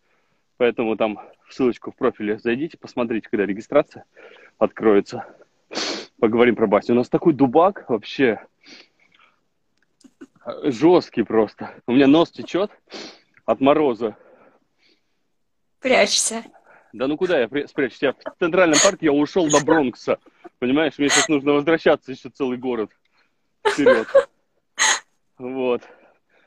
[0.57, 4.05] Поэтому там в ссылочку в профиле зайдите, посмотрите, когда регистрация
[4.59, 5.25] откроется.
[6.21, 6.95] Поговорим про басню.
[6.95, 8.45] У нас такой дубак вообще
[10.65, 11.75] жесткий просто.
[11.87, 12.71] У меня нос течет
[13.45, 14.17] от мороза.
[15.81, 16.43] Прячься.
[16.99, 18.03] Да ну куда я спрячусь?
[18.03, 20.19] Я в Центральном парке, я ушел до Бронкса.
[20.59, 22.91] Понимаешь, мне сейчас нужно возвращаться еще целый город
[23.65, 24.09] вперед.
[25.39, 25.83] Вот.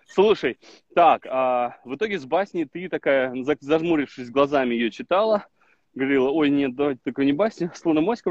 [0.08, 0.60] Слушай,
[0.94, 5.48] так, а в итоге с басней ты такая, за- зажмурившись глазами, ее читала,
[5.94, 8.30] говорила, ой, нет, давайте только не басня, слона моська,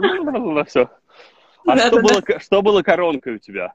[0.66, 0.90] все.
[1.66, 3.72] А Да, что, да, было, ко- что было коронкой у тебя?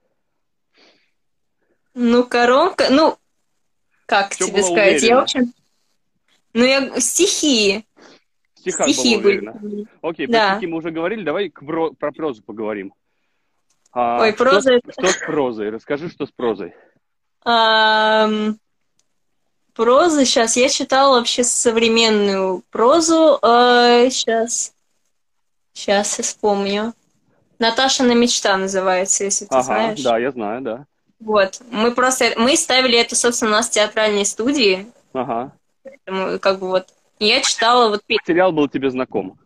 [1.96, 3.18] Ну, коронка, ну,
[4.06, 5.02] как Всё тебе сказать?
[5.02, 5.20] Я, уверенно.
[5.20, 5.54] в общем...
[6.54, 7.00] Ну, я...
[7.02, 7.86] Стихи.
[8.72, 9.38] Стихах Стихи было были.
[9.38, 9.86] уверенно.
[10.02, 10.48] Окей, Да.
[10.50, 12.94] про стихи мы уже говорили, давай к бро- про прозу поговорим.
[13.92, 15.70] А, Ой, что проза это- Что с прозой?
[15.70, 16.74] Расскажи, что с прозой.
[17.44, 18.58] Ам,
[19.74, 20.56] Проза сейчас.
[20.56, 23.38] Я читала вообще современную прозу.
[23.42, 24.74] Сейчас.
[25.74, 26.94] Сейчас я вспомню.
[27.60, 30.02] Наташина мечта называется, если ты Ага, знаешь.
[30.02, 30.86] да, я знаю, да.
[31.20, 31.62] Вот.
[31.72, 32.34] Мы просто...
[32.38, 34.88] Мы ставили это, собственно, у нас в театральной студии.
[35.14, 35.52] Ага.
[35.84, 36.88] Поэтому, как бы вот...
[37.20, 38.02] Я читала вот...
[38.08, 39.40] Материал был тебе знаком.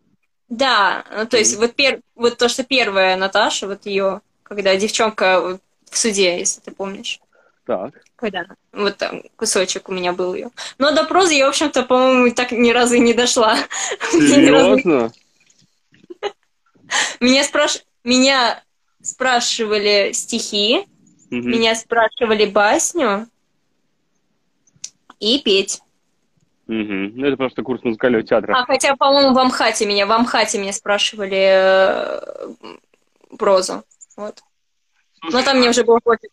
[0.48, 2.00] Да, ну, то есть вот, пер...
[2.16, 7.20] вот то, что первая Наташа, вот ее, когда девчонка в суде, если ты помнишь.
[7.64, 7.94] Так.
[8.16, 10.50] Когда вот там кусочек у меня был ее.
[10.78, 13.56] Но до прозы я, в общем-то, по-моему, так ни разу и не дошла.
[14.10, 15.12] Серьезно?
[17.20, 17.84] Меня, спраш...
[18.02, 18.60] меня
[19.00, 20.86] спрашивали стихи,
[21.30, 21.48] Мгм.
[21.48, 23.28] меня спрашивали басню
[25.20, 25.80] и петь.
[26.70, 27.18] Угу.
[27.18, 28.54] Ну, это просто курс музыкального театра.
[28.56, 32.54] А хотя, по-моему, в Амхате меня, в Амхате меня спрашивали э,
[33.36, 33.82] прозу.
[34.16, 34.38] Вот.
[35.18, 36.30] Слушай, Но там мне уже было пофиг.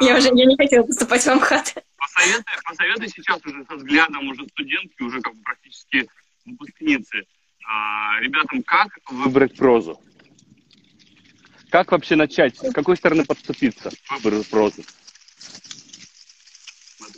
[0.00, 1.74] я уже я не хотела поступать в Амхат.
[1.96, 6.08] Посоветуй, посоветуй сейчас уже со взглядом уже студентки, уже как бы практически
[6.44, 7.22] выпускницы,
[7.68, 10.00] а, ребятам, как выбрать прозу?
[11.70, 12.56] Как вообще начать?
[12.56, 14.82] С какой стороны подступиться к выбору прозы?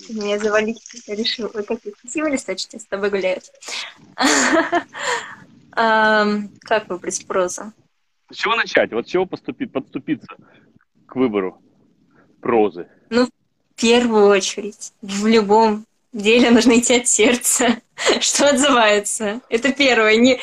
[0.09, 1.51] Меня завалить решил.
[1.55, 3.45] Ой, как красиво листочки с тобой гуляют.
[5.71, 7.73] Как выбрать прозу?
[8.33, 8.93] С чего начать?
[8.93, 10.27] Вот с чего поступить, подступиться
[11.07, 11.63] к выбору
[12.41, 12.89] прозы?
[13.11, 17.81] Ну, в первую очередь, в любом деле нужно идти от сердца,
[18.21, 19.41] что отзывается.
[19.49, 20.17] Это первое.
[20.17, 20.41] Не,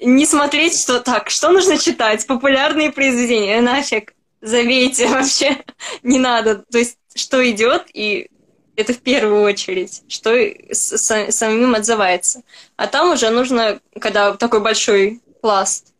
[0.00, 5.58] не смотреть, что так, что нужно читать, популярные произведения, нафиг, забейте вообще,
[6.02, 6.64] не надо.
[6.70, 8.30] То есть, что идет, и
[8.78, 10.30] это в первую очередь, что
[10.70, 12.42] с, самим отзывается.
[12.76, 15.92] А там уже нужно, когда такой большой пласт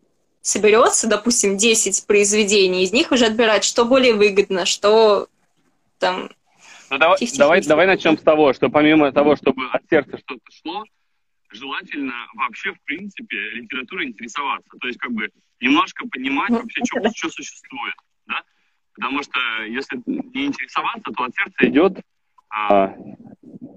[0.42, 5.26] соберется, допустим, 10 произведений, из них уже отбирать, что более выгодно, что
[5.98, 6.30] там...
[6.88, 10.84] Ну, давай, давай, давай начнем с того, что помимо того, чтобы от сердца что-то шло,
[11.50, 14.70] желательно вообще, в принципе, литературой интересоваться.
[14.80, 15.28] То есть, как бы,
[15.60, 17.96] немножко понимать ну, вообще, что, что существует.
[18.28, 18.42] Да?
[18.94, 22.00] Потому что если не интересоваться, то от сердца идет
[22.50, 22.94] а,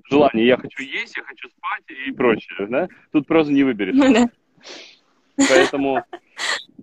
[0.10, 2.88] желание, я хочу есть, я хочу спать и прочее, да?
[3.12, 3.96] Тут просто не выберешь.
[3.96, 4.30] Ну, да.
[5.50, 6.04] Поэтому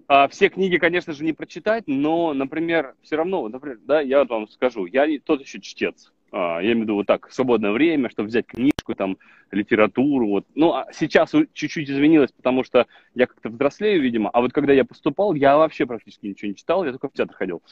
[0.07, 4.31] а, все книги, конечно же, не прочитать, но, например, все равно, например, да, я вот
[4.31, 6.13] вам скажу, я не тот еще чтец.
[6.31, 9.19] А, я имею в виду вот так, свободное время, чтобы взять книжку, там,
[9.51, 10.47] литературу, вот.
[10.55, 14.85] Ну, а сейчас чуть-чуть изменилось, потому что я как-то взрослею, видимо, а вот когда я
[14.85, 17.63] поступал, я вообще практически ничего не читал, я только в театр ходил.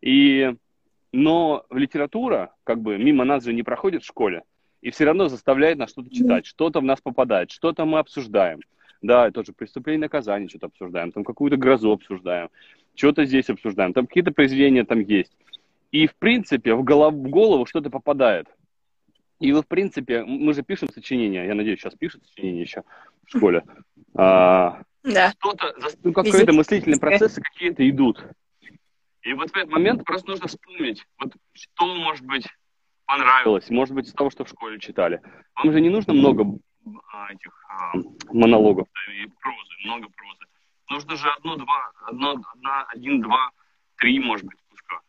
[0.00, 0.54] И
[1.16, 4.42] но литература, как бы, мимо нас же не проходит в школе,
[4.82, 8.60] и все равно заставляет нас что-то читать, что-то в нас попадает, что-то мы обсуждаем.
[9.00, 12.50] Да, тоже преступление наказание что-то обсуждаем, там какую-то грозу обсуждаем,
[12.94, 15.32] что-то здесь обсуждаем, там какие-то произведения там есть.
[15.90, 18.46] И, в принципе, в, голов, в голову что-то попадает.
[19.40, 22.82] И вы, в принципе, мы же пишем сочинения, я надеюсь, сейчас пишут сочинения еще
[23.24, 23.62] в школе.
[24.14, 25.32] А, да.
[25.38, 28.22] Что-то, ну, какие-то мыслительные процессы какие-то идут.
[29.26, 32.46] И вот в этот момент просто нужно вспомнить, вот что, может быть,
[33.06, 35.20] понравилось, может быть, из того, что в школе читали.
[35.56, 36.44] Вам же не нужно много
[37.12, 37.96] а, этих а,
[38.32, 40.44] монологов да, и прозы, много прозы.
[40.90, 43.50] Нужно же одно, два, одно, одна, один, два,
[43.96, 45.00] три, может быть, куска.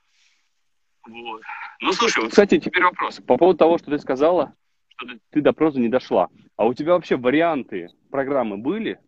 [1.08, 1.44] Вот.
[1.82, 3.20] Ну, слушай, вот, кстати, теперь вопрос.
[3.20, 4.56] По поводу того, что ты сказала,
[4.96, 6.30] что ты до прозы не дошла.
[6.56, 9.00] А у тебя вообще варианты программы были?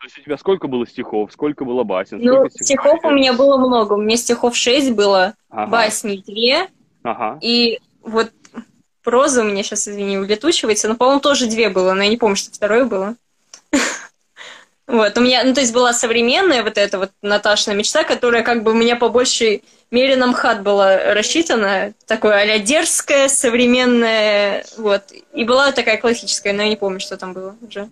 [0.00, 2.18] То есть у тебя сколько было стихов, сколько было басен?
[2.20, 3.94] Ну, стихов у меня было много.
[3.94, 5.70] У меня стихов шесть было, ага.
[5.70, 6.68] басни две.
[7.02, 7.38] Ага.
[7.40, 8.30] И вот
[9.02, 12.36] проза у меня сейчас, извини, улетучивается, но, по-моему, тоже две было, но я не помню,
[12.36, 13.14] что второе было.
[14.88, 18.62] Вот, у меня, ну, то есть была современная вот эта вот Наташина мечта, которая как
[18.62, 25.02] бы у меня по большей мере на МХАТ была рассчитана, такое а дерзкая, современная, вот.
[25.34, 27.88] И была такая классическая, но я не помню, что там было уже.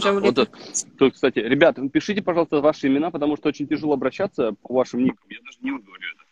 [0.00, 5.04] Да, вот кстати, ребята, пишите, пожалуйста, ваши имена, потому что очень тяжело обращаться по вашим
[5.04, 5.24] никам.
[5.28, 6.24] Я даже не выговорю это.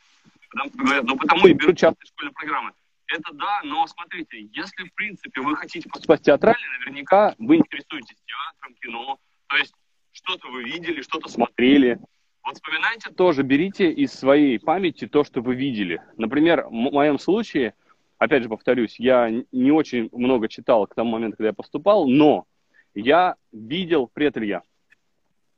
[0.50, 2.72] Потому что говорят, ну потому и берут частные школьные программы.
[3.06, 8.16] Это да, но смотрите, если в принципе вы хотите поступать в театральный, наверняка вы интересуетесь
[8.24, 9.18] театром, кино,
[9.48, 9.74] то есть
[10.12, 11.98] что-то вы видели, что-то смотрели.
[12.44, 16.00] Вот вспоминайте тоже, берите из своей памяти то, что вы видели.
[16.16, 17.74] Например, в моем случае,
[18.18, 22.46] опять же повторюсь, я не очень много читал к тому моменту, когда я поступал, но
[22.94, 24.36] я видел, привет,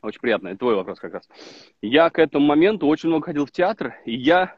[0.02, 1.28] очень приятно, это твой вопрос как раз.
[1.80, 4.56] Я к этому моменту очень много ходил в театр, и я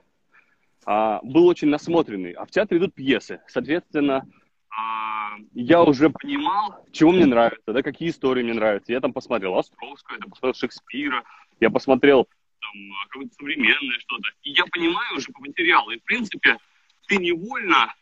[0.86, 2.32] а, был очень насмотренный.
[2.32, 3.40] А в театре идут пьесы.
[3.46, 4.26] Соответственно,
[4.70, 8.92] а, я уже понимал, чего мне нравится, да, какие истории мне нравятся.
[8.92, 11.24] Я там посмотрел Островского, я посмотрел Шекспира,
[11.60, 12.26] я посмотрел
[12.60, 12.72] там,
[13.08, 14.30] какое-то современное что-то.
[14.42, 15.90] И я понимаю уже по материалу.
[15.90, 16.56] И, в принципе,
[17.06, 17.94] ты невольно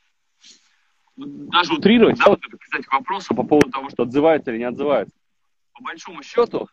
[1.17, 4.65] даже утрировать, да, вот это, кстати, к вопросу по поводу того, что отзывается или не
[4.65, 5.15] отзывается.
[5.73, 6.69] По большому счету,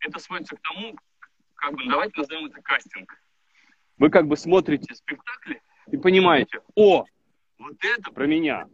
[0.00, 0.96] это сводится к тому,
[1.54, 3.16] как бы, давайте назовем это кастинг.
[3.98, 7.04] Вы как бы смотрите спектакли и понимаете, о,
[7.58, 8.66] вот это про меня,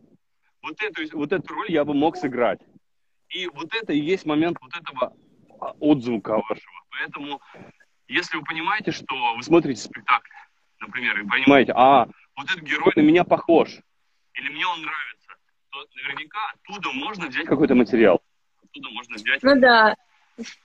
[0.63, 2.61] вот эту, вот эту роль я бы мог сыграть.
[3.29, 5.15] И вот это и есть момент вот этого
[5.79, 6.85] отзвука вашего.
[6.91, 7.41] Поэтому,
[8.09, 10.31] если вы понимаете, что вы смотрите спектакль,
[10.81, 13.81] например, и понимаете, а, вот этот герой на меня похож,
[14.35, 15.29] или мне он нравится,
[15.71, 18.21] то наверняка оттуда можно взять какой-то материал.
[18.65, 19.43] Оттуда можно взять...
[19.43, 19.97] Ну да.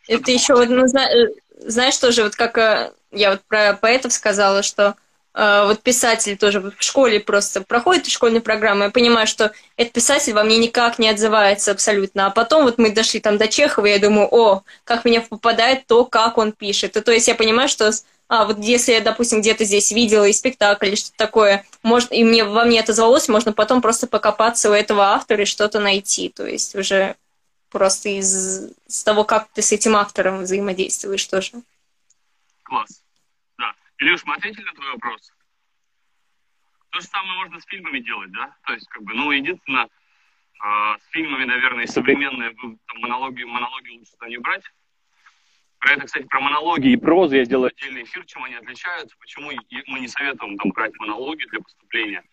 [0.08, 4.96] Это еще вот, ну, знаешь, тоже вот как э, я вот про поэтов сказала, что
[5.34, 10.34] э, вот писатель тоже в школе просто проходит школьную программу, я понимаю, что этот писатель
[10.34, 12.28] во мне никак не отзывается абсолютно.
[12.28, 15.88] А потом вот мы дошли там до Чехова, и я думаю, о, как меня попадает
[15.88, 16.96] то, как он пишет.
[16.96, 17.92] И то есть я понимаю, что
[18.28, 22.24] а вот если я, допустим, где-то здесь видела и спектакль, или что-то такое, может, и
[22.24, 26.30] мне во мне это отозвалось, можно потом просто покопаться у этого автора и что-то найти.
[26.30, 27.16] То есть уже
[27.70, 31.52] просто из, из того, как ты с этим автором взаимодействуешь тоже.
[32.64, 33.04] Класс.
[33.60, 33.74] Да.
[34.00, 35.32] Илюш, мы ответили на твой вопрос?
[36.90, 38.56] То же самое можно с фильмами делать, да?
[38.66, 44.14] То есть, как бы, ну, единственное, э, с фильмами, наверное, современные там, монологи, монологи лучше
[44.30, 44.64] не брать.
[45.86, 49.52] Про это, кстати, про монологи и прозу я делаю отдельный эфир, чем они отличаются, почему
[49.86, 52.24] мы не советуем там брать монологи для поступления,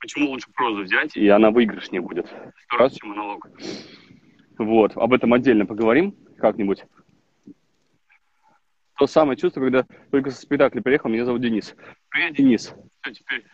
[0.00, 3.46] почему лучше прозу взять, и она выигрышнее будет сто раз, чем монолог.
[4.58, 6.82] Вот, об этом отдельно поговорим как-нибудь.
[8.98, 11.76] То самое чувство, когда только со спектакля приехал, меня зовут Денис.
[12.08, 12.74] Привет, Денис.
[13.02, 13.44] Все, теперь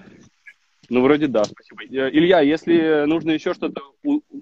[0.89, 1.85] ну, вроде да, спасибо.
[1.85, 3.83] Э, Илья, если нужно еще что-то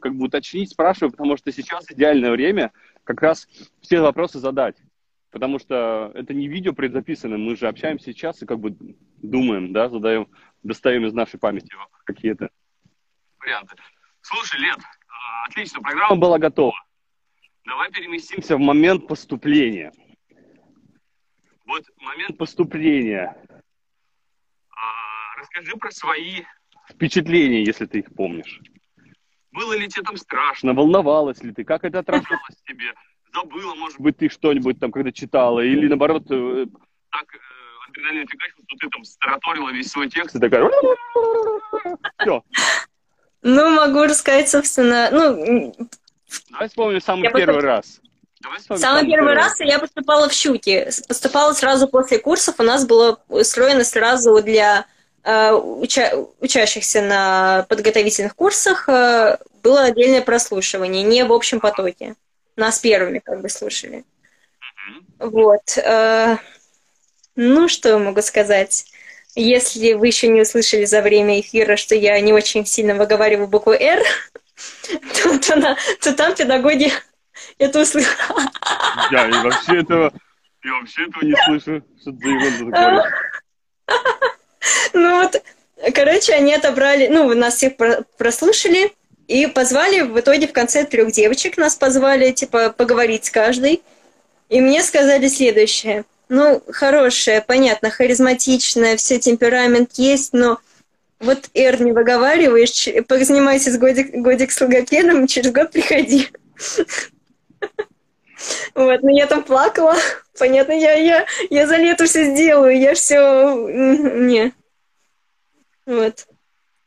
[0.01, 2.73] как бы уточнить, спрашиваю, потому что сейчас идеальное время
[3.05, 3.49] как раз
[3.81, 4.77] все вопросы задать.
[5.31, 8.77] Потому что это не видео предзаписано, мы же общаемся сейчас и как бы
[9.19, 10.29] думаем, да, задаем,
[10.63, 11.73] достаем из нашей памяти
[12.05, 12.51] какие-то
[13.39, 13.77] варианты.
[14.23, 16.75] Слушай, Лет, а, отлично, программа была готова.
[17.65, 19.93] Давай переместимся в момент поступления.
[21.65, 23.37] Вот момент поступления.
[24.71, 26.43] А, расскажи про свои
[26.91, 28.61] впечатления, если ты их помнишь.
[29.53, 30.75] Было ли тебе там страшно?
[30.75, 31.65] Волновалась ли ты?
[31.65, 32.95] Как это отражалось тебе?
[33.35, 36.67] Забыла, может быть, ты что-нибудь там когда читала, или наоборот, э,
[37.11, 37.39] так э,
[37.89, 40.71] адреналин фигачил, что ты там стараторила весь свой текст и такая...
[42.21, 42.45] Все.
[43.43, 45.75] Ну, могу рассказать, собственно, ну...
[46.51, 48.01] Давай вспомним самый я первый раз.
[48.43, 50.89] Самый, самый первый раз я поступала в Щуки.
[51.09, 52.57] Поступала сразу после курсов.
[52.59, 54.87] У нас было устроено сразу для
[55.25, 62.15] э, уча учащихся на подготовительных курсах э, было отдельное прослушивание, не в общем потоке.
[62.61, 64.05] Нас первыми как бы слушали.
[65.19, 65.79] Вот.
[65.79, 66.37] Э,
[67.35, 68.85] ну, что могу сказать?
[69.35, 73.73] Если вы еще не услышали за время эфира, что я не очень сильно выговариваю букву
[73.73, 74.03] «Р»,
[75.23, 76.93] то, то, то там педагоги
[77.59, 78.15] это услышали.
[79.11, 80.13] Я и вообще этого,
[80.63, 83.11] я вообще этого не слышу, что ты его такое.
[84.93, 85.43] Ну вот,
[85.95, 87.73] короче, они отобрали, ну, нас всех
[88.19, 88.93] прослушали,
[89.31, 93.81] и позвали в итоге в конце трех девочек, нас позвали, типа, поговорить с каждой.
[94.49, 96.05] И мне сказали следующее.
[96.29, 100.59] Ну, хорошая, понятно, харизматичная, все темперамент есть, но
[101.21, 106.29] вот Эр не выговариваешь, позанимайся с годик, годик с логопедом, через год приходи.
[108.75, 109.95] Вот, но я там плакала.
[110.39, 113.69] Понятно, я, я, я за лето все сделаю, я все...
[113.69, 114.53] Не.
[115.87, 116.27] Вот.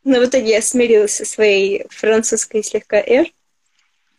[0.04, 3.28] Но в итоге я смирилась со своей французской слегка «р».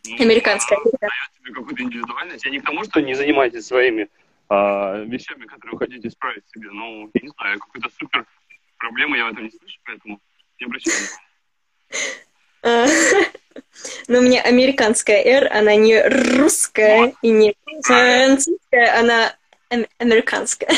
[0.07, 0.79] Ну, Американская.
[0.83, 2.45] Ну, дает тебе какую-то индивидуальность.
[2.45, 4.09] Я не к тому, что не занимаетесь своими
[4.49, 6.69] а, вещами, которые вы хотите исправить себе.
[6.71, 8.25] Ну, я не знаю, какой-то супер
[8.77, 10.19] проблемы я в этом не слышу, поэтому
[10.59, 11.15] не обращаюсь.
[12.63, 12.85] А,
[14.07, 19.35] но у меня американская «р», она не русская и не французская, она
[19.99, 20.69] американская.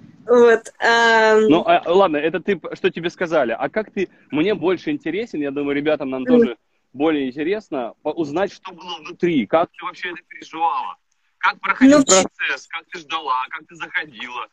[0.30, 0.72] Вот.
[0.78, 1.34] А...
[1.40, 3.50] Ну, а, ладно, это ты, что тебе сказали.
[3.58, 6.56] А как ты, мне больше интересен, я думаю, ребятам нам тоже
[6.92, 10.96] более интересно узнать, что было внутри, как ты вообще это переживала,
[11.38, 14.46] как проходил ну, процесс, как ты ждала, как ты заходила.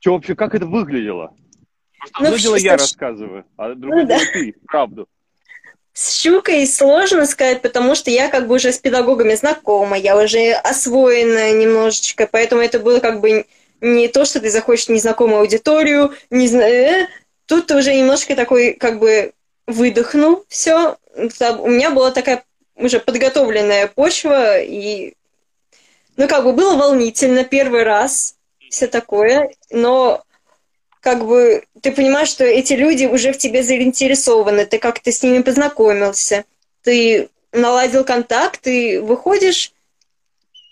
[0.00, 1.36] Что вообще, как это выглядело?
[1.98, 4.32] Просто ну, одно дело я рассказываю, а другое ну, дело да.
[4.32, 5.08] ты, правду.
[5.92, 10.52] С щукой сложно сказать, потому что я как бы уже с педагогами знакома, я уже
[10.52, 13.46] освоена немножечко, поэтому это было как бы
[13.80, 17.08] не то, что ты заходишь в незнакомую аудиторию, не знаю, э,
[17.46, 19.32] тут ты уже немножко такой, как бы,
[19.66, 20.96] выдохнул все.
[21.14, 22.44] У меня была такая
[22.76, 25.14] уже подготовленная почва, и,
[26.16, 28.36] ну, как бы, было волнительно первый раз,
[28.70, 30.22] все такое, но
[31.00, 35.40] как бы ты понимаешь, что эти люди уже в тебе заинтересованы, ты как-то с ними
[35.42, 36.44] познакомился,
[36.82, 39.72] ты наладил контакт, ты выходишь,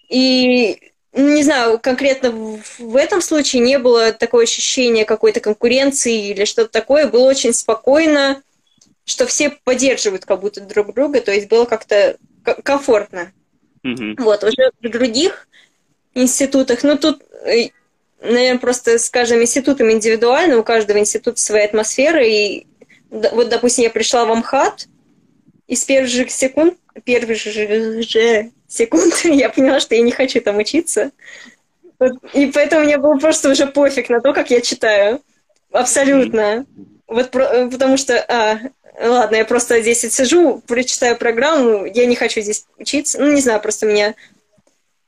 [0.08, 2.32] и не знаю, конкретно
[2.78, 7.06] в этом случае не было такого ощущения какой-то конкуренции или что-то такое.
[7.06, 8.42] Было очень спокойно,
[9.04, 12.16] что все поддерживают как будто друг друга, то есть было как-то
[12.62, 13.32] комфортно.
[13.84, 14.22] Mm-hmm.
[14.22, 15.46] Вот, уже в других
[16.14, 17.68] институтах, ну тут, э,
[18.20, 22.66] наверное, просто, скажем, институтом индивидуально, у каждого института своя атмосфера, и
[23.10, 24.88] вот, допустим, я пришла в Амхат,
[25.66, 30.58] и с первых же секунд, первых же секунд я поняла, что я не хочу там
[30.58, 31.12] учиться.
[32.32, 35.20] И поэтому мне было просто уже пофиг на то, как я читаю.
[35.72, 36.66] Абсолютно.
[37.06, 38.58] Вот про, потому что, а,
[39.00, 43.20] ладно, я просто здесь сижу, прочитаю программу, я не хочу здесь учиться.
[43.20, 44.14] Ну, не знаю, просто у меня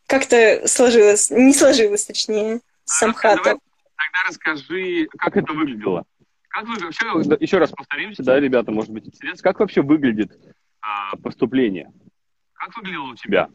[0.06, 3.42] как-то сложилось, не сложилось, точнее, с Самхатом.
[3.44, 3.58] Тогда
[4.28, 6.04] расскажи, как это выглядело.
[6.48, 10.32] Как вы вообще, еще раз повторимся, да, ребята, может быть, интересно, как вообще выглядит
[10.86, 11.92] а, поступление?
[12.54, 13.48] Как выглядело у тебя?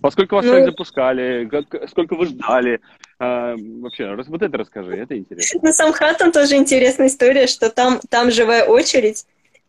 [0.00, 2.80] Поскольку вас ну, запускали, как, сколько вы ждали?
[3.18, 5.60] А, вообще, вот это расскажи, это интересно.
[5.62, 9.26] На Самхатом тоже интересная история, что там, там живая очередь,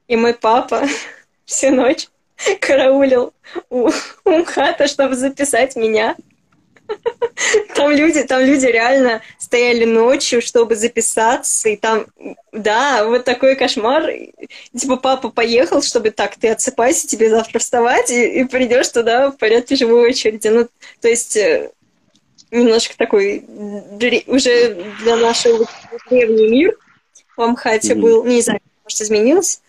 [0.07, 0.83] и мой папа
[1.45, 2.07] всю ночь
[2.61, 3.33] караулил
[3.69, 3.89] у,
[4.25, 6.15] у МХАТа, чтобы записать меня.
[7.75, 12.07] Там люди, там люди реально стояли ночью, чтобы записаться, и там,
[12.51, 14.11] да, вот такой кошмар.
[14.75, 19.37] Типа папа поехал, чтобы так, ты отсыпайся, тебе завтра вставать, и, и придешь туда в
[19.37, 20.47] порядке живой очереди.
[20.47, 20.67] Ну,
[21.01, 21.71] то есть э,
[22.51, 23.45] немножко такой
[24.27, 25.65] уже для нашего
[26.09, 26.77] древний мир
[27.35, 27.99] в Амхате mm-hmm.
[27.99, 29.59] был, не знаю, может, изменился.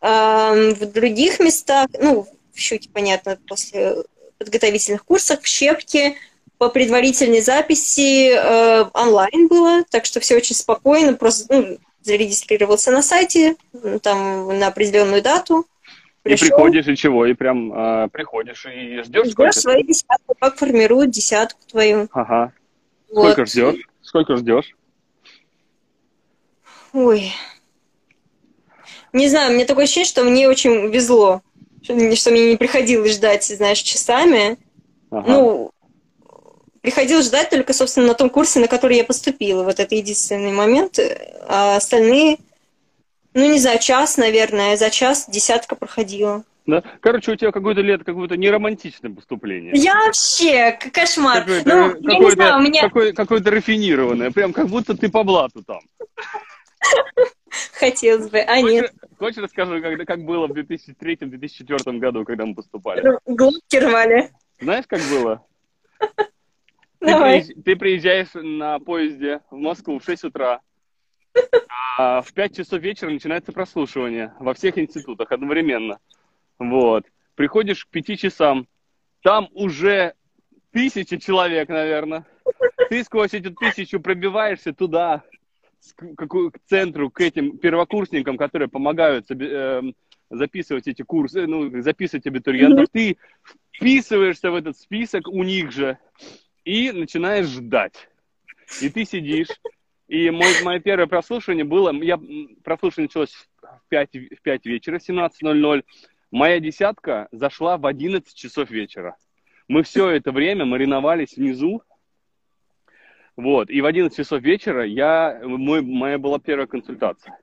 [0.00, 3.96] А, в других местах, ну, в Щуке, понятно, после
[4.38, 6.16] подготовительных курсов, в Щепке–
[6.62, 13.02] по предварительной записи э, онлайн было, так что все очень спокойно, просто ну, зарегистрировался на
[13.02, 13.56] сайте,
[14.00, 15.66] там на определенную дату.
[16.22, 16.46] Пришел.
[16.46, 17.26] И приходишь, и чего?
[17.26, 19.26] И прям э, приходишь и ждешь?
[19.26, 22.06] Ждешь свою десятку, как формируют десятку твою.
[22.12, 22.52] Ага.
[23.10, 23.32] Вот.
[23.32, 23.88] Сколько ждешь?
[24.00, 24.76] Сколько ждешь?
[26.92, 27.32] Ой.
[29.12, 31.42] Не знаю, мне такое ощущение, что мне очень везло,
[31.82, 34.58] что, что мне не приходилось ждать, знаешь, часами.
[35.10, 35.28] Ага.
[35.28, 35.71] Ну,
[36.82, 39.62] приходилось ждать только, собственно, на том курсе, на который я поступила.
[39.62, 40.98] Вот это единственный момент.
[41.48, 42.38] А остальные,
[43.32, 46.44] ну, не знаю, час, наверное, за час десятка проходила.
[46.66, 46.82] Да?
[47.00, 49.72] Короче, у тебя какое-то лето, какое-то неромантичное поступление.
[49.74, 51.40] Я вообще, кошмар.
[51.40, 52.82] Какое-то, ну, какое-то, я не знаю, у меня...
[52.82, 55.80] Какое, какое-то рафинированное, прям как будто ты по блату там.
[57.74, 58.92] Хотелось бы, а хочешь, нет.
[59.18, 63.18] Хочешь расскажу, как, как было в 2003-2004 году, когда мы поступали?
[63.26, 64.30] Глотки рвали.
[64.60, 65.44] Знаешь, как было?
[67.02, 67.62] Ты, приезж...
[67.64, 70.60] ты приезжаешь на поезде в Москву в 6 утра.
[71.98, 75.98] А в 5 часов вечера начинается прослушивание во всех институтах одновременно.
[76.58, 77.04] Вот.
[77.34, 78.68] Приходишь к 5 часам.
[79.22, 80.14] Там уже
[80.70, 82.24] тысяча человек, наверное.
[82.88, 85.22] Ты сквозь эту тысячу пробиваешься туда,
[85.96, 89.82] к, к центру, к этим первокурсникам, которые помогают э,
[90.30, 92.86] записывать эти курсы, ну, записывать абитуриентов.
[92.92, 93.18] Ты
[93.72, 95.98] вписываешься в этот список у них же
[96.64, 98.08] и начинаешь ждать.
[98.80, 99.48] И ты сидишь,
[100.08, 102.20] и мой, мое первое прослушивание было, я,
[102.64, 105.84] прослушивание началось в 5, в 5 вечера, 17.00,
[106.30, 109.16] моя десятка зашла в 11 часов вечера.
[109.68, 111.82] Мы все это время мариновались внизу,
[113.36, 117.38] вот, и в 11 часов вечера я, мой, моя была первая консультация.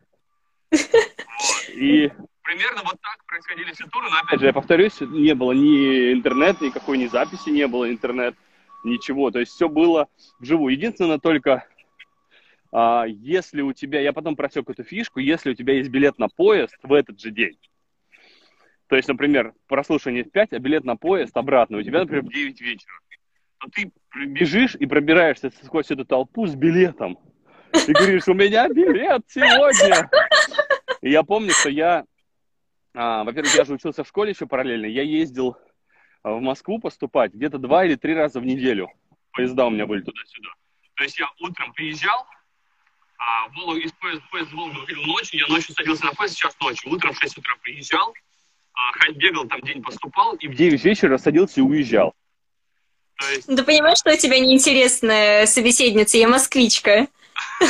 [1.70, 2.12] И
[2.44, 6.66] примерно вот так происходили все туры, но опять же, я повторюсь, не было ни интернета,
[6.66, 8.36] никакой ни записи не было интернет
[8.84, 9.32] ничего.
[9.32, 10.08] То есть все было
[10.40, 10.74] вживую.
[10.74, 11.66] Единственное только,
[12.72, 16.28] а, если у тебя, я потом просек эту фишку, если у тебя есть билет на
[16.30, 17.58] поезд в этот же день,
[18.88, 22.34] то есть, например, прослушивание в 5, а билет на поезд обратно, у тебя, например, в
[22.34, 23.00] 9 вечера,
[23.60, 23.92] то ты
[24.26, 27.20] бежишь и пробираешься сквозь эту толпу с билетом.
[27.88, 30.10] И говоришь, у меня билет сегодня.
[31.02, 32.04] И я помню, что я,
[32.96, 35.56] а, во-первых, я же учился в школе еще параллельно, я ездил
[36.24, 38.92] в Москву поступать где-то два или три раза в неделю.
[39.32, 40.50] Поезда у меня были туда-сюда.
[40.96, 42.26] То есть я утром приезжал,
[43.18, 46.58] а Волгу, из поезда, поезд в Волгу выходил ночью, я ночью садился на поезд, сейчас
[46.60, 46.92] ночью.
[46.92, 48.14] Утром в 6 утра приезжал,
[48.74, 52.14] а, бегал, там день поступал, и в 9 вечера садился и уезжал.
[53.32, 53.54] есть...
[53.54, 57.08] Да понимаешь, что у тебя неинтересная собеседница, я москвичка.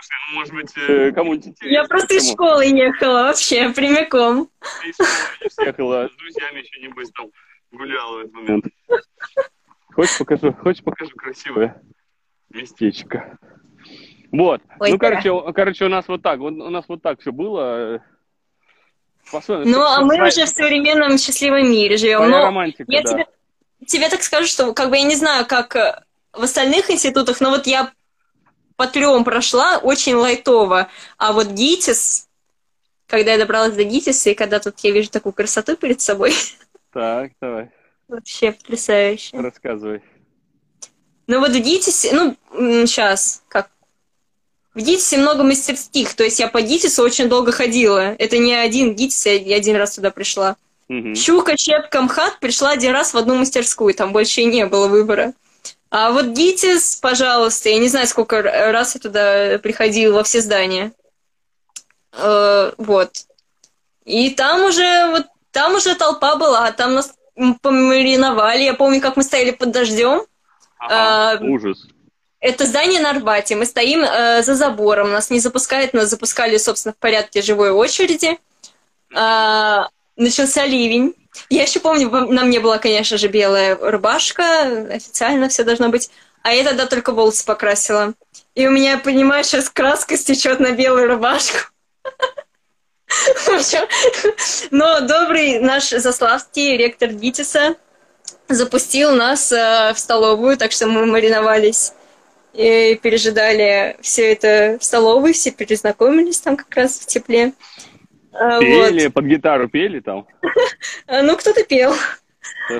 [0.00, 1.74] Слушай, ну, может быть, э, кому-нибудь интересно.
[1.74, 4.48] Я просто из школы ехала вообще, прямиком.
[4.86, 7.26] Из школы ехала, с друзьями еще, небось, там
[7.70, 8.64] гуляла в этот момент.
[9.94, 11.82] Хочешь покажу, хочешь покажу красивое
[12.50, 13.38] местечко.
[14.32, 14.62] Вот.
[14.78, 18.02] Ой, ну, короче, короче, у нас вот так, вот, у нас вот так все было.
[19.32, 22.30] ну, а мы уже в современном счастливом мире живем.
[22.30, 23.12] Но романтика, я да.
[23.12, 23.26] тебе,
[23.86, 27.50] тебе так скажу, что как бы я не знаю, как э, в остальных институтах, но
[27.50, 27.92] вот я
[28.80, 30.88] по трем прошла, очень лайтово.
[31.18, 32.28] А вот ГИТИС,
[33.06, 36.32] когда я добралась до ГИТИСа, и когда тут я вижу такую красоту перед собой.
[36.92, 37.70] Так, давай.
[38.08, 39.38] Вообще потрясающе.
[39.38, 40.02] Рассказывай.
[41.26, 42.36] Ну вот в ГИТИСе, ну,
[42.86, 43.70] сейчас, как
[44.74, 48.14] в ГИТИСе много мастерских, то есть я по ГИТИСу очень долго ходила.
[48.14, 50.56] Это не один ГИТИС, я один раз туда пришла.
[50.88, 51.14] Угу.
[51.16, 55.34] Щука, Щепка, МХАТ пришла один раз в одну мастерскую, там больше и не было выбора.
[55.90, 60.92] А вот ГИТИС, пожалуйста, я не знаю, сколько раз я туда приходила во все здания.
[62.12, 63.10] Э, вот.
[64.04, 67.14] И там уже, вот, там уже толпа была, там нас
[67.60, 68.62] помариновали.
[68.62, 70.22] Я помню, как мы стояли под дождем.
[70.78, 71.86] Ага, а, ужас.
[72.40, 73.56] Это здание на Арбате.
[73.56, 75.10] Мы стоим э, за забором.
[75.10, 78.38] Нас не запускают, нас запускали, собственно, в порядке живой очереди.
[79.14, 81.14] А, начался ливень.
[81.48, 84.86] Я еще помню, на мне была, конечно же, белая рубашка.
[84.90, 86.10] Официально все должно быть.
[86.42, 88.14] А я тогда только волосы покрасила.
[88.54, 91.70] И у меня, понимаешь, сейчас краска стечет на белую рубашку.
[94.70, 97.76] Но добрый наш Заславский, ректор ГИТИСа,
[98.48, 101.92] запустил нас э, в столовую, так что мы мариновались
[102.52, 107.52] и пережидали все это в столовой, все перезнакомились там как раз в тепле.
[108.32, 109.14] А, пели, вот.
[109.14, 110.26] под гитару пели там?
[111.08, 111.94] Ну, кто-то пел.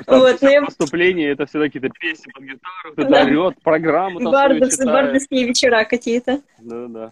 [0.07, 0.61] Вот, но я...
[0.61, 3.23] Поступление это все какие-то песни под гитару, кто-то да.
[3.23, 6.41] орет, программу там Бардовс, Бардовские вечера какие-то.
[6.59, 7.11] Да, да.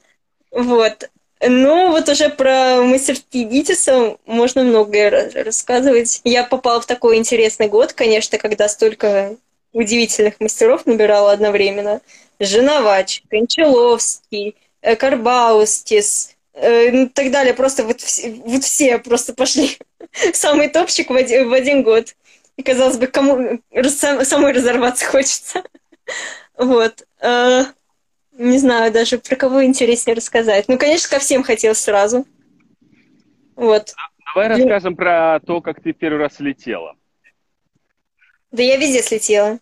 [0.51, 1.09] Вот.
[1.41, 6.19] Ну, вот уже про мастерские Гитиса можно многое рассказывать.
[6.25, 9.37] Я попала в такой интересный год, конечно, когда столько
[9.71, 12.01] удивительных мастеров набирала одновременно.
[12.41, 17.53] Женовач, Кончаловский, э, Карбаустис, и ну, так далее.
[17.53, 18.01] Просто вот,
[18.45, 19.77] вот все просто пошли.
[20.33, 22.15] Самый топчик в один, в один год.
[22.57, 23.61] И, казалось бы, кому
[24.23, 25.63] самой разорваться хочется.
[26.57, 27.07] Вот.
[27.21, 27.63] Э,
[28.33, 30.67] не знаю даже, про кого интереснее рассказать.
[30.67, 32.25] Ну, конечно, ко всем хотел сразу.
[33.55, 33.93] Вот.
[34.33, 36.95] Давай расскажем про то, как ты первый раз летела.
[38.51, 39.59] Да я везде слетела.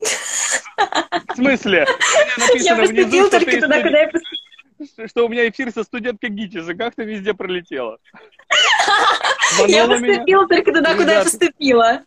[0.00, 1.86] В смысле?
[2.54, 4.39] Я поступил только туда, куда я поступила.
[5.06, 6.74] Что у меня эфир со студенткой ГИТИСа.
[6.74, 7.98] Как ты везде пролетела?
[9.66, 12.04] Я поступила только туда, куда я поступила.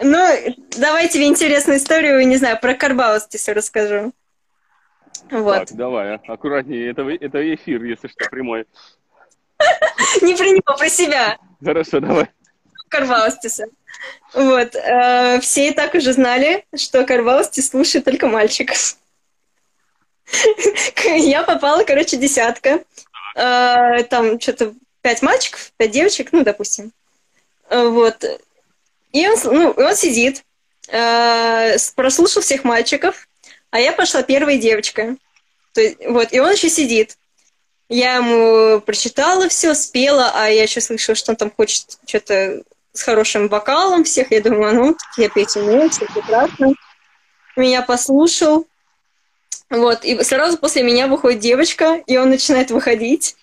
[0.00, 4.12] Ну, давай тебе интересную историю, не знаю, про Карбаустиса расскажу.
[5.32, 5.68] Вот.
[5.68, 6.90] Так, давай, а, аккуратнее.
[6.90, 8.66] Это, это эфир, если что, прямой.
[10.22, 11.38] Не про него, про себя.
[11.62, 12.28] Хорошо, давай.
[12.88, 13.66] Карваустиса.
[14.32, 14.74] Вот.
[14.76, 18.96] Э, все и так уже знали, что Карваустис слушает только мальчиков.
[21.04, 22.82] Я попала, короче, десятка.
[23.34, 26.92] Э, там что-то пять мальчиков, пять девочек, ну, допустим.
[27.68, 28.24] Э, вот.
[29.12, 30.44] И он, ну, он сидит,
[31.96, 33.26] прослушал всех мальчиков,
[33.70, 35.18] а я пошла первой девочкой.
[35.72, 37.16] То есть, вот, и он еще сидит.
[37.88, 42.62] Я ему прочитала все, спела, а я еще слышала, что он там хочет что-то
[42.92, 44.30] с хорошим вокалом всех.
[44.30, 46.74] Я думаю, ну, я петь умею, все прекрасно.
[47.56, 48.66] Меня послушал.
[49.70, 53.36] Вот, и сразу после меня выходит девочка, и он начинает выходить.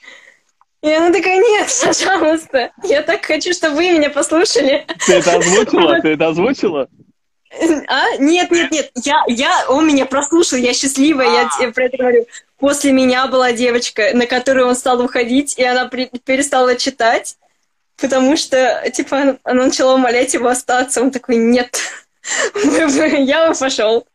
[0.81, 4.85] И она такая, нет, пожалуйста, я так хочу, чтобы вы меня послушали.
[5.05, 6.01] Ты это озвучила?
[6.01, 6.89] Ты это озвучила?
[7.87, 8.17] А?
[8.19, 8.91] Нет, нет, нет.
[9.03, 12.25] Я, я, он меня прослушал, я счастливая, я тебе про это говорю.
[12.59, 17.37] После меня была девочка, на которую он стал выходить, и она при, перестала читать,
[17.95, 21.01] потому что, типа, она начала умолять его остаться.
[21.01, 21.79] Он такой, нет,
[22.63, 24.05] я пошел.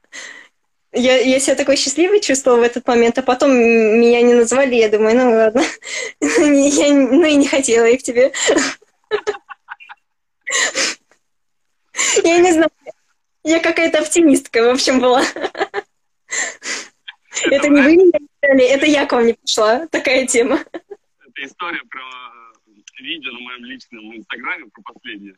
[0.92, 4.90] Я, я себя такой счастливой чувствовала в этот момент, а потом меня не назвали, я
[4.90, 5.62] думаю, ну ладно,
[6.20, 8.32] я, ну и не хотела их тебе.
[12.24, 12.70] Я не знаю,
[13.42, 15.24] я какая-то оптимистка, в общем, была.
[17.44, 19.86] Это не вы меня взяли, это я к вам не пришла.
[19.86, 20.60] Такая тема.
[20.60, 22.02] Это история про
[23.00, 25.34] видео на моем личном инстаграме, про последнее.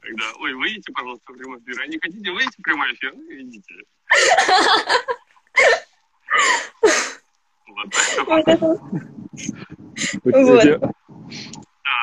[0.00, 1.80] Когда, ой, выйдите, пожалуйста, в прямой эфир.
[1.80, 3.12] А не хотите выйти в прямой эфир?
[3.14, 3.74] Ну, идите.
[10.24, 10.92] Вот.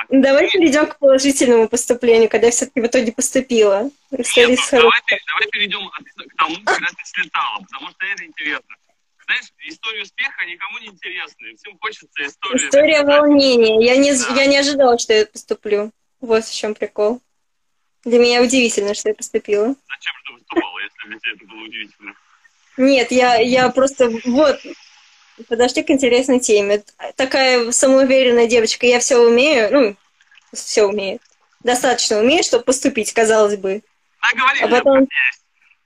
[0.10, 3.90] Давай перейдем к положительному поступлению, когда я все-таки в итоге поступила.
[4.12, 8.76] Нет, давай, давай перейдем к тому, когда ты слетала, потому что это интересно.
[9.26, 12.68] Знаешь, история успеха никому не интересна, всем хочется историю.
[12.68, 13.86] История волнения.
[13.86, 14.36] Я не, да.
[14.36, 15.92] я не ожидала, что я поступлю.
[16.20, 17.22] Вот в чем прикол.
[18.04, 19.76] Для меня удивительно, что я поступила.
[19.88, 22.14] Зачем же ты выступала, если для тебя это было удивительно?
[22.78, 24.10] Нет, я, я просто...
[24.26, 24.60] Вот,
[25.48, 26.84] подошли к интересной теме.
[27.16, 29.96] Такая самоуверенная девочка, я все умею, ну,
[30.54, 31.20] все умею.
[31.64, 33.84] Достаточно умею, чтобы поступить, казалось бы.
[34.20, 35.08] А, говори, а потом,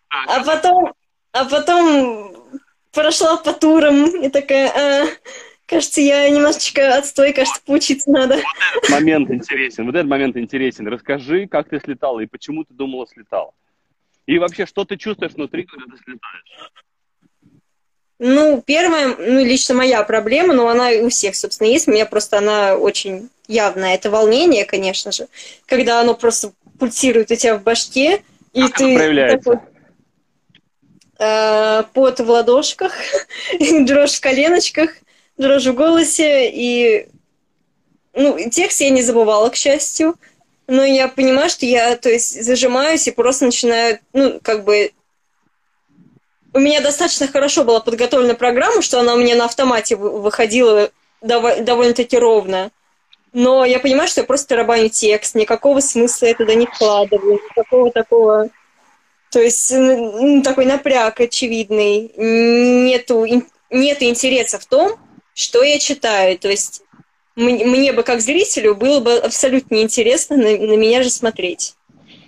[0.10, 0.94] а, а потом,
[1.32, 2.62] а потом
[2.92, 5.08] прошла по турам и такая, а,
[5.66, 8.36] кажется, я немножечко отстой, кажется, поучиться надо.
[8.76, 10.88] Вот момент интересен, вот этот момент интересен.
[10.88, 13.54] Расскажи, как ты слетала и почему ты думала слетала.
[14.26, 16.72] И вообще, что ты чувствуешь внутри, когда ты слетаешь?
[18.18, 21.88] Ну, первая, ну, лично моя проблема, но она у всех, собственно, есть.
[21.88, 23.94] У меня просто она очень явная.
[23.94, 25.28] Это волнение, конечно же.
[25.66, 28.96] Когда оно просто пульсирует у тебя в башке, и как ты...
[28.96, 29.52] проявляется?
[29.52, 29.60] Такой...
[31.20, 32.94] э, пот в ладошках,
[33.82, 34.96] дрожь в коленочках,
[35.38, 37.08] дрожь в голосе, и
[38.14, 40.16] ну, текст я не забывала, к счастью,
[40.68, 44.92] но я понимаю, что я, то есть, зажимаюсь и просто начинаю, ну, как бы...
[46.54, 50.90] У меня достаточно хорошо была подготовлена программа, что она у меня на автомате выходила
[51.22, 52.72] довольно-таки ровно.
[53.34, 57.92] Но я понимаю, что я просто тарабаню текст, никакого смысла я туда не вкладываю, никакого
[57.92, 58.50] такого...
[59.32, 62.14] То есть ну, такой напряг очевидный.
[62.16, 63.26] Нету,
[63.70, 64.98] нету интереса в том,
[65.36, 66.40] что я читаю.
[66.40, 66.82] То есть
[67.36, 71.76] мне бы как зрителю было бы абсолютно неинтересно на, на меня же смотреть.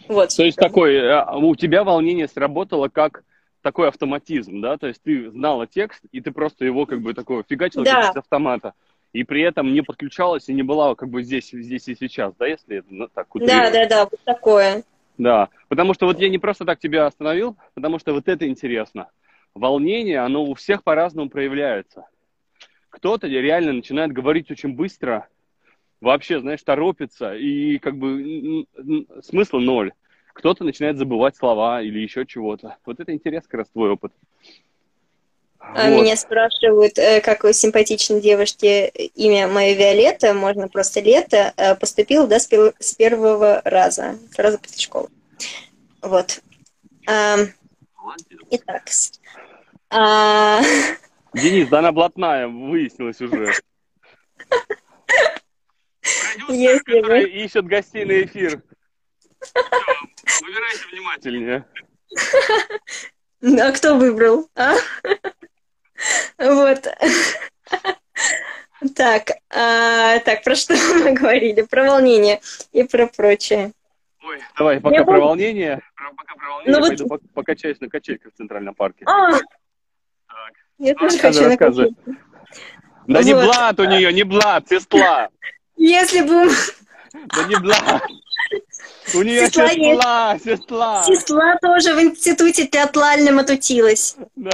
[0.07, 0.35] Вот.
[0.35, 3.23] То есть такой, э, у тебя волнение сработало как
[3.61, 4.77] такой автоматизм, да?
[4.77, 8.11] То есть ты знала текст, и ты просто его как бы такой фигачила да.
[8.11, 8.73] из автомата.
[9.13, 12.45] И при этом не подключалась и не была как бы здесь, здесь и сейчас, да,
[12.45, 13.73] если это ну, так утрировать.
[13.73, 14.83] Да, да, да, вот такое.
[15.17, 19.09] Да, потому что вот я не просто так тебя остановил, потому что вот это интересно.
[19.55, 22.05] Волнение, оно у всех по-разному проявляется
[22.89, 25.27] кто-то реально начинает говорить очень быстро,
[26.01, 28.65] вообще, знаешь, торопится, и как бы
[29.23, 29.93] смысла ноль.
[30.33, 32.77] Кто-то начинает забывать слова или еще чего-то.
[32.85, 34.13] Вот это интересно, как раз твой опыт.
[35.59, 36.03] А вот.
[36.03, 42.27] Меня спрашивают, э, как у симпатичной девушки имя мое Виолетта, можно просто Лето, э, поступил,
[42.27, 45.09] да, с первого раза, сразу после школы.
[46.01, 46.41] Вот.
[48.51, 48.83] Итак.
[51.41, 53.53] Денис, да она блатная, выяснилось уже.
[56.45, 58.61] Продюсер, который ищет гостей на эфир.
[60.41, 61.65] Выбирайте внимательнее.
[63.41, 64.49] А кто выбрал?
[64.55, 64.75] А?
[66.37, 66.87] Вот.
[68.95, 71.63] Так, а, так, про что мы говорили?
[71.63, 73.71] Про волнение и про прочее.
[74.23, 75.81] Ой, давай, пока Я про волнение,
[76.15, 77.21] пока про волнение, ну, пойду вот...
[77.33, 79.05] покачаюсь на качельках в Центральном парке.
[79.05, 79.39] А,
[80.77, 81.95] я тоже хочу рассказывай.
[83.07, 85.29] Да не блат у нее, не блат, сестла.
[85.77, 86.49] Если бы...
[87.13, 88.03] Да не блат.
[89.13, 91.03] У нее сестла, сестла, сестла.
[91.03, 94.17] Сестла тоже в институте театральном отучилась.
[94.35, 94.51] Да,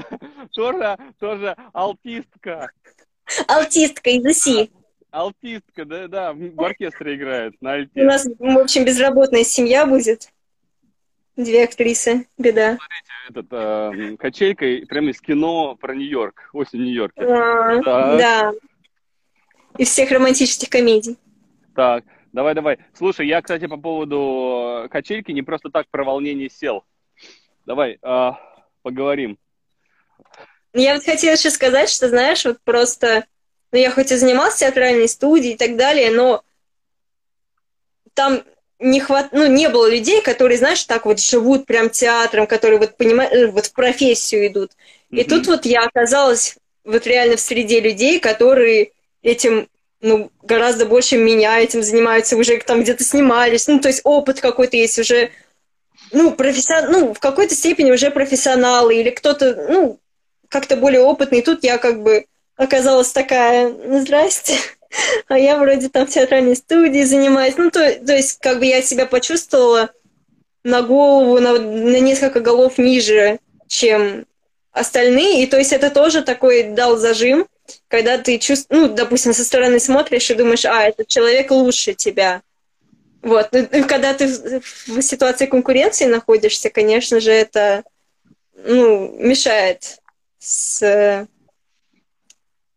[0.51, 2.69] тоже, тоже алтистка.
[3.47, 4.71] Алтистка из УСИ.
[5.09, 8.01] Алтистка, да, да, в оркестре играет на альте.
[8.01, 10.29] У нас, в общем, безработная семья будет.
[11.35, 12.77] Две актрисы, беда.
[12.77, 17.21] Смотрите, этот, э, качелька прямо из кино про Нью-Йорк, осень в Нью-Йорке.
[17.21, 18.17] А, да.
[18.17, 18.53] да.
[19.79, 21.17] Из всех романтических комедий.
[21.75, 22.03] Так,
[22.33, 22.77] давай, давай.
[22.93, 26.83] Слушай, я, кстати, по поводу качельки не просто так про волнение сел.
[27.65, 28.31] Давай, э,
[28.83, 29.39] поговорим.
[30.73, 33.25] Я вот хотела еще сказать, что, знаешь, вот просто...
[33.71, 36.43] Ну, я хоть и занималась театральной студией и так далее, но
[38.13, 38.43] там
[38.83, 39.29] не хват...
[39.31, 43.47] ну, не было людей, которые, знаешь, так вот живут прям театром, которые вот, понимают, э,
[43.47, 44.71] вот в профессию идут.
[44.71, 45.19] Mm-hmm.
[45.19, 49.69] И тут вот я оказалась вот реально в среде людей, которые этим,
[50.01, 54.75] ну, гораздо больше меня этим занимаются, уже там где-то снимались, ну, то есть опыт какой-то
[54.75, 55.31] есть уже,
[56.11, 56.91] ну, профессион...
[56.91, 59.99] ну, в какой-то степени уже профессионалы или кто-то, ну,
[60.49, 61.39] как-то более опытный.
[61.39, 62.25] И тут я как бы
[62.55, 64.55] оказалась такая, ну, здрасте,
[65.27, 67.55] а я вроде там в театральной студии занимаюсь.
[67.57, 69.91] Ну, то, то есть, как бы я себя почувствовала
[70.63, 74.25] на голову, на, на несколько голов ниже, чем
[74.71, 75.43] остальные.
[75.43, 77.47] И то есть это тоже такой дал зажим,
[77.87, 82.41] когда ты чувствуешь, ну, допустим, со стороны смотришь и думаешь, а, этот человек лучше тебя.
[83.21, 83.49] Вот.
[83.51, 87.83] Ну, когда ты в ситуации конкуренции находишься, конечно же, это
[88.53, 89.99] ну, мешает
[90.39, 91.27] с...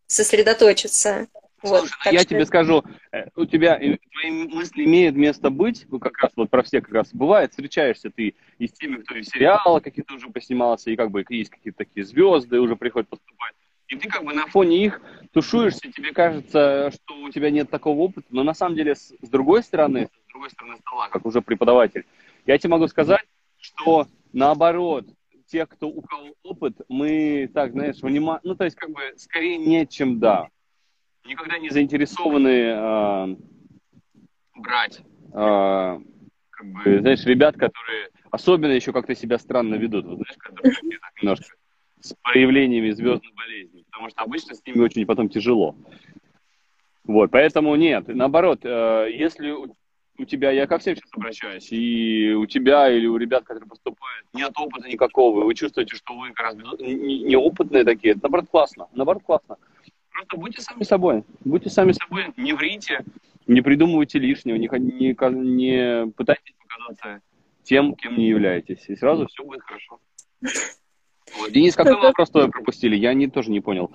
[0.07, 1.27] сосредоточиться.
[1.67, 2.29] Вот, Слушай, я что...
[2.29, 6.63] тебе скажу, э, у тебя твои мысли имеют место быть, ну, как раз вот про
[6.63, 10.91] всех как раз бывает, встречаешься ты и с теми, кто из сериала какие-то уже поснимался,
[10.91, 13.53] и как бы есть какие-то такие звезды уже приходят поступать.
[13.87, 15.01] И ты как бы на фоне их
[15.31, 19.29] тушуешься, тебе кажется, что у тебя нет такого опыта, но на самом деле с, с
[19.29, 22.05] другой стороны, с другой стороны стола, как уже преподаватель,
[22.45, 23.25] я тебе могу сказать,
[23.59, 25.05] что наоборот,
[25.47, 29.57] тех, кто у кого опыт, мы так, знаешь, внимание, ну то есть как бы скорее
[29.57, 30.49] нет, чем да
[31.27, 33.35] никогда не заинтересованы э,
[34.55, 35.01] брать,
[35.33, 35.99] э,
[36.49, 41.21] как бы, знаешь, ребят, которые особенно еще как-то себя странно ведут, вот, знаешь, которые так
[41.21, 41.55] немножко
[41.99, 45.75] с проявлениями звездной болезни, потому что обычно с ними очень потом тяжело.
[47.03, 49.55] Вот, поэтому нет, наоборот, э, если
[50.19, 54.25] у тебя, я ко всем сейчас обращаюсь, и у тебя или у ребят, которые поступают,
[54.33, 59.23] нет опыта никакого, вы чувствуете, что вы как раз неопытные такие, это, наоборот, классно, наоборот,
[59.23, 59.57] классно.
[60.17, 61.23] Просто будьте сами собой.
[61.45, 63.05] Будьте сами собой, не врите,
[63.45, 67.21] не придумывайте лишнего, не, не, не пытайтесь показаться
[67.61, 68.83] тем, кем не являетесь.
[68.87, 69.99] И сразу все будет хорошо.
[71.51, 72.95] Денис, какой вопрос твой пропустили?
[72.95, 73.91] Я не, тоже не понял.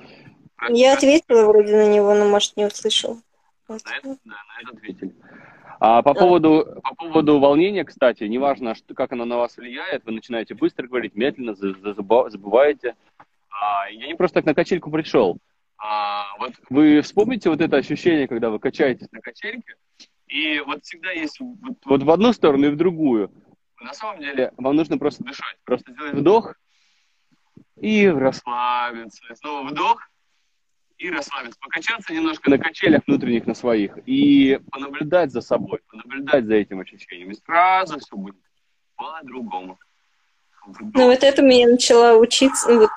[0.69, 3.19] Я ответила вроде на него, но, может, не услышал.
[3.67, 3.85] Вот.
[3.85, 5.15] На это, да, на это ответили.
[5.81, 10.13] А по поводу, по поводу волнения, кстати, неважно, что, как оно на вас влияет, вы
[10.13, 12.95] начинаете быстро говорить, медленно забываете.
[13.51, 15.39] А, я не просто так на качельку пришел.
[15.79, 19.75] А, вот вы вспомните вот это ощущение, когда вы качаетесь на качельке,
[20.29, 23.31] и вот всегда есть вот, вот в одну сторону и в другую.
[23.81, 26.55] На самом деле вам нужно просто дышать, просто сделать вдох
[27.81, 29.25] и расслабиться.
[29.31, 30.09] И снова вдох
[30.99, 31.59] и расслабиться.
[31.61, 33.99] Покачаться немножко на качелях внутренних, на своих.
[34.07, 37.33] И понаблюдать за собой, понаблюдать за этим ощущением.
[37.33, 38.37] И сразу все будет
[38.95, 39.79] по-другому.
[40.67, 42.91] Ну вот этому я начала учиться, ну, вот,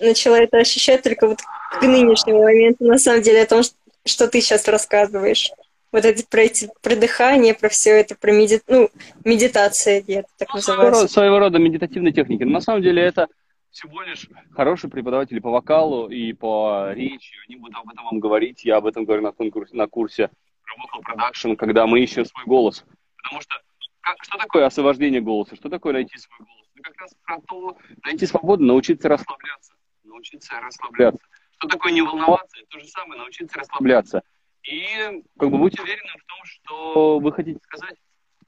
[0.00, 3.62] начала это ощущать только вот к нынешнему моменту, на самом деле, о том,
[4.04, 5.50] что ты сейчас рассказываешь.
[5.90, 8.60] Вот эти про эти про дыхание, про все это, про меди...
[8.66, 8.90] ну,
[9.24, 10.92] медитация, я это так ну, называю.
[10.92, 12.42] Своего, своего рода медитативные техники.
[12.42, 13.28] Но на самом деле это
[13.70, 18.64] всего лишь хорошие преподаватели по вокалу и по речи, они будут об этом вам говорить.
[18.64, 20.30] Я об этом говорю на конкурсе, на курсе
[20.64, 22.84] про vocal production, когда мы ищем свой голос.
[23.22, 23.54] Потому что
[24.00, 25.56] как, что такое освобождение голоса?
[25.56, 26.57] Что такое найти свой голос?
[26.82, 29.74] Как раз про то, найти свободу, научиться расслабляться.
[30.04, 31.22] Научиться расслабляться.
[31.58, 32.56] Что такое не волноваться?
[32.58, 34.22] Это то же самое, научиться расслабляться.
[34.62, 37.96] И как бы будьте уверены в том, что вы хотите сказать.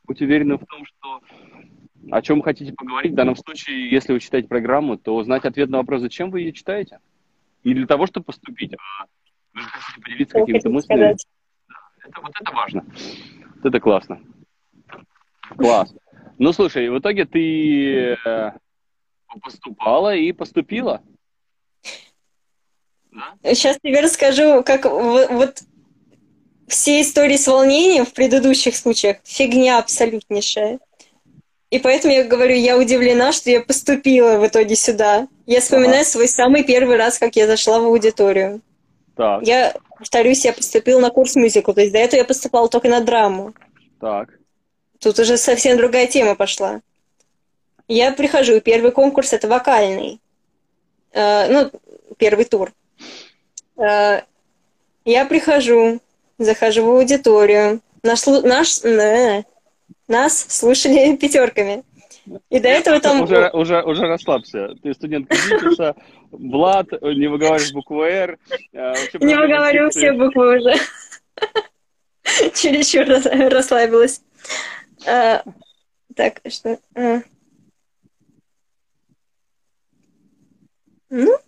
[0.05, 1.21] Будьте уверены в том, что
[2.11, 3.13] о чем хотите поговорить.
[3.13, 6.53] В данном случае, если вы читаете программу, то знать ответ на вопрос, зачем вы ее
[6.53, 7.01] читаете.
[7.65, 9.07] Не для того, чтобы поступить, а
[9.53, 11.17] вы же хотите поделиться какими-то мыслями.
[11.69, 11.75] Да,
[12.07, 12.85] это, вот это важно.
[13.57, 14.21] Вот это классно.
[15.57, 15.95] Класс.
[16.41, 18.51] Ну, слушай, в итоге ты э,
[19.43, 21.03] поступала и поступила.
[23.13, 23.35] Да?
[23.53, 25.61] Сейчас тебе расскажу, как вот
[26.67, 30.79] все истории с волнением в предыдущих случаях фигня абсолютнейшая.
[31.69, 35.29] И поэтому я говорю, я удивлена, что я поступила в итоге сюда.
[35.45, 36.09] Я вспоминаю ага.
[36.09, 38.63] свой самый первый раз, как я зашла в аудиторию.
[39.15, 39.47] Так.
[39.47, 41.75] Я, повторюсь, я поступила на курс мюзикла.
[41.75, 43.53] То есть до этого я поступала только на драму.
[44.01, 44.40] Так.
[45.01, 46.83] Тут уже совсем другая тема пошла.
[47.89, 50.21] Я прихожу, первый конкурс это вокальный.
[51.13, 51.71] Э, ну,
[52.19, 52.73] первый тур.
[53.77, 54.21] Э,
[55.05, 56.01] я прихожу,
[56.39, 57.81] захожу в аудиторию.
[58.03, 59.45] Наш, наш, э,
[60.07, 61.83] нас слушали пятерками.
[62.51, 63.23] И до этого там...
[63.23, 64.75] Уже, уже, уже расслабься.
[64.83, 65.97] Ты студент ГИТИСа,
[66.31, 68.39] Влад, не выговариваешь букву «Р».
[68.73, 70.75] Э, не выговариваю все буквы уже.
[72.55, 73.07] Чересчур
[73.51, 74.21] расслабилась.
[75.07, 75.43] А,
[76.15, 76.79] так, что...
[76.95, 77.23] А.
[81.11, 81.39] Ну,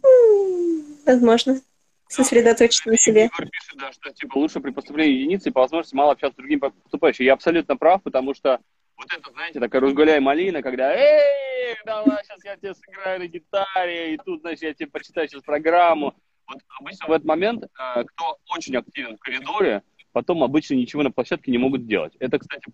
[1.06, 1.60] возможно
[2.08, 3.24] сосредоточиться на себе.
[3.24, 6.60] Егор пишет, да, что типа лучше при поступлении единицы по возможности мало общаться с другими
[6.60, 7.26] поступающими.
[7.26, 8.60] Я абсолютно прав, потому что
[8.96, 14.14] вот это, знаете, такая разгуляй малина, когда эй, давай, сейчас я тебе сыграю на гитаре,
[14.14, 16.14] и тут, значит, я тебе почитаю сейчас программу.
[16.46, 19.82] Вот обычно в этот момент, э, кто очень активен в коридоре,
[20.12, 22.14] потом обычно ничего на площадке не могут делать.
[22.18, 22.64] Это, кстати,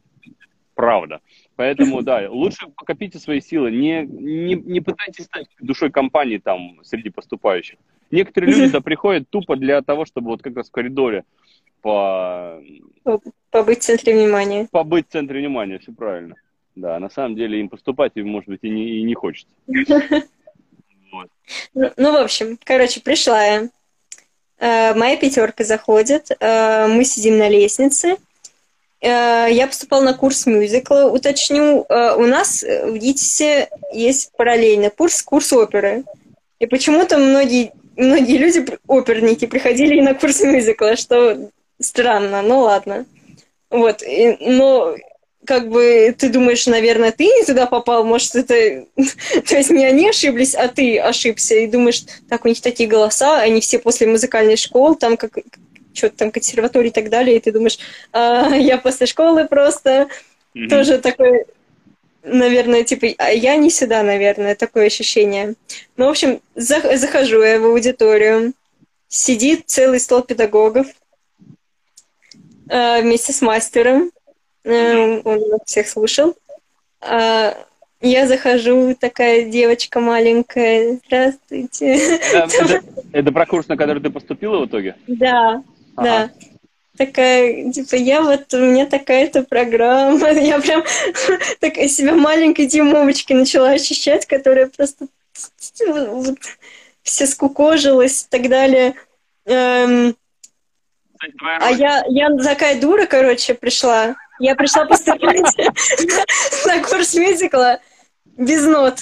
[0.79, 1.20] правда.
[1.57, 7.11] Поэтому, да, лучше покопите свои силы, не, не, не пытайтесь стать душой компании там среди
[7.11, 7.81] поступающих.
[8.12, 11.24] Некоторые люди туда приходят тупо для того, чтобы вот как раз в коридоре
[11.83, 12.62] по...
[13.51, 14.68] Побыть в центре внимания.
[14.70, 16.37] Побыть в центре внимания, все правильно.
[16.76, 19.53] Да, на самом деле им поступать, может быть, и не, и не хочется.
[21.72, 23.70] Ну, ну, в общем, короче, пришла я.
[24.59, 28.18] Э, моя пятерка заходит, э, мы сидим на лестнице.
[29.01, 31.11] Э, я поступала на курс мюзикла.
[31.11, 36.05] Уточню, у нас в ГИТИСе есть параллельно курс, курс оперы.
[36.59, 43.05] И почему-то многие многие люди, оперники, приходили и на курс мюзикла, что странно, ну ладно.
[43.70, 44.96] Вот, и, но
[45.44, 48.84] как бы ты думаешь, наверное, ты не туда попал, может, это...
[49.49, 53.40] То есть не они ошиблись, а ты ошибся, и думаешь, так, у них такие голоса,
[53.40, 55.38] они все после музыкальной школы, там как
[55.99, 57.78] что-то там консерваторий и так далее, и ты думаешь,
[58.12, 60.09] а, я после школы просто
[60.55, 60.68] mm-hmm.
[60.68, 61.44] тоже такой
[62.22, 65.55] наверное, типа, а я не сюда, наверное, такое ощущение.
[65.96, 68.53] Ну, в общем, захожу я в аудиторию,
[69.09, 70.86] сидит целый стол педагогов
[72.68, 74.11] э, вместе с мастером,
[74.64, 76.36] э, он всех слушал.
[77.01, 77.55] Э,
[78.01, 82.18] я захожу, такая девочка маленькая, здравствуйте.
[82.32, 82.82] Это,
[83.12, 84.94] это про курс, на который ты поступила в итоге?
[85.09, 85.64] Да.
[86.03, 86.30] Да
[86.99, 90.82] такая, типа, я вот, у меня такая-то программа, я прям
[91.61, 95.07] такая себя маленькой Димовочкой начала ощущать, которая просто
[95.86, 96.38] вот,
[97.03, 98.94] все скукожилась и так далее.
[99.46, 100.16] Эм,
[101.40, 104.16] а я, я такая дура, короче, пришла.
[104.40, 105.40] Я пришла поступать
[106.66, 107.80] на курс мюзикла
[108.24, 109.01] без нот.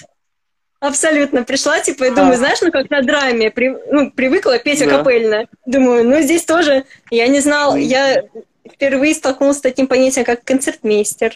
[0.87, 1.45] Абсолютно.
[1.45, 4.87] Пришла, типа, и думаю, знаешь, ну как на драме, при, ну, привыкла петь Да.
[4.97, 5.47] акапельно.
[5.67, 8.25] Думаю, ну здесь тоже, я не знал, я
[8.73, 11.35] впервые столкнулась с таким понятием, как концертмейстер.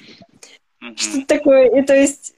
[0.80, 0.96] Мгм.
[0.96, 1.68] Что такое?
[1.80, 2.34] И то есть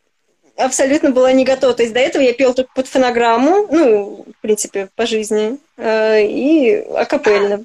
[0.57, 1.75] абсолютно была не готова.
[1.75, 6.23] То есть до этого я пел только под фонограмму, ну, в принципе, по жизни, э,
[6.27, 7.65] и акапельно.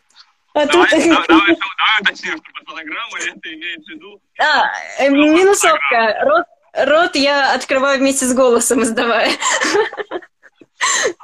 [0.54, 1.00] А Давай, тут...
[1.06, 3.12] да- давай, давай уточним, что под фонограмму
[3.44, 6.18] ты имеешь в виду А, э, минусовка.
[6.24, 9.32] Рот, рот я открываю вместе с голосом, издавая.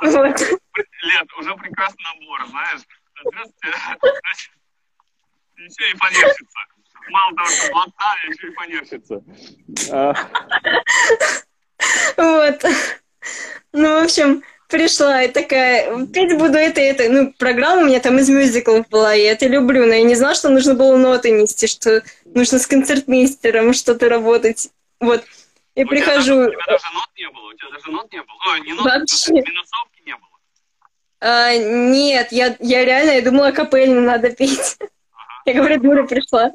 [0.02, 0.40] Вот.
[0.42, 2.82] Лет, уже прекрасный набор, знаешь.
[3.24, 4.52] Здравствуйте.
[5.58, 6.60] Еще и фанерщица.
[7.10, 9.24] Мало того, что блатная, еще и фанерщица.
[9.92, 10.14] А,
[12.18, 12.64] Вот.
[13.74, 17.10] Ну, в общем, пришла и такая, петь буду это и это.
[17.10, 20.36] Ну, программа у меня там из мюзиклов была, я это люблю, но я не знала,
[20.36, 24.70] что нужно было ноты нести, что нужно с концертмейстером что-то работать.
[25.04, 25.24] Вот.
[25.76, 27.50] И у тебя прихожу, даже- У тебя даже нот не было?
[27.50, 28.38] У тебя даже нот не было?
[28.52, 29.32] Ой, не нот, Вообще.
[29.34, 30.30] минусовки не было.
[31.20, 34.78] а, нет, я, я реально, я думала, капельно надо петь.
[35.46, 36.52] Я говорю, дура пришла.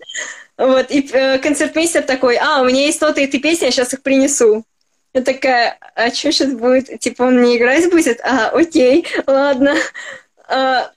[0.56, 4.02] Вот, и э, концертмейстер такой, а, у меня есть ноты этой песни, я сейчас их
[4.02, 4.64] принесу.
[5.12, 6.98] Я такая, а что сейчас будет?
[7.00, 8.20] Типа он не играть будет?
[8.22, 9.74] А, окей, ладно.
[10.48, 10.90] А,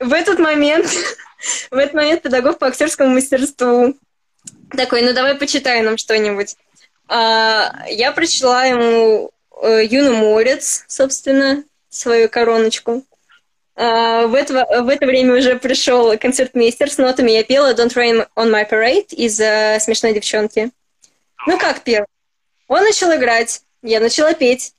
[0.00, 0.86] в этот момент,
[1.70, 3.94] в этот момент педагог по актерскому мастерству
[4.76, 6.56] такой, ну давай почитай нам что-нибудь.
[7.08, 9.30] А, я прочла ему
[9.62, 13.04] э, Юну Морец, собственно, свою короночку.
[13.76, 17.30] А, в, это, в это время уже пришел концертмейстер с нотами.
[17.30, 20.70] Я пела Don't Rain on My Parade из э, «Смешной девчонки».
[21.46, 22.04] Ну как пел?
[22.68, 24.72] Он начал играть, я начала петь.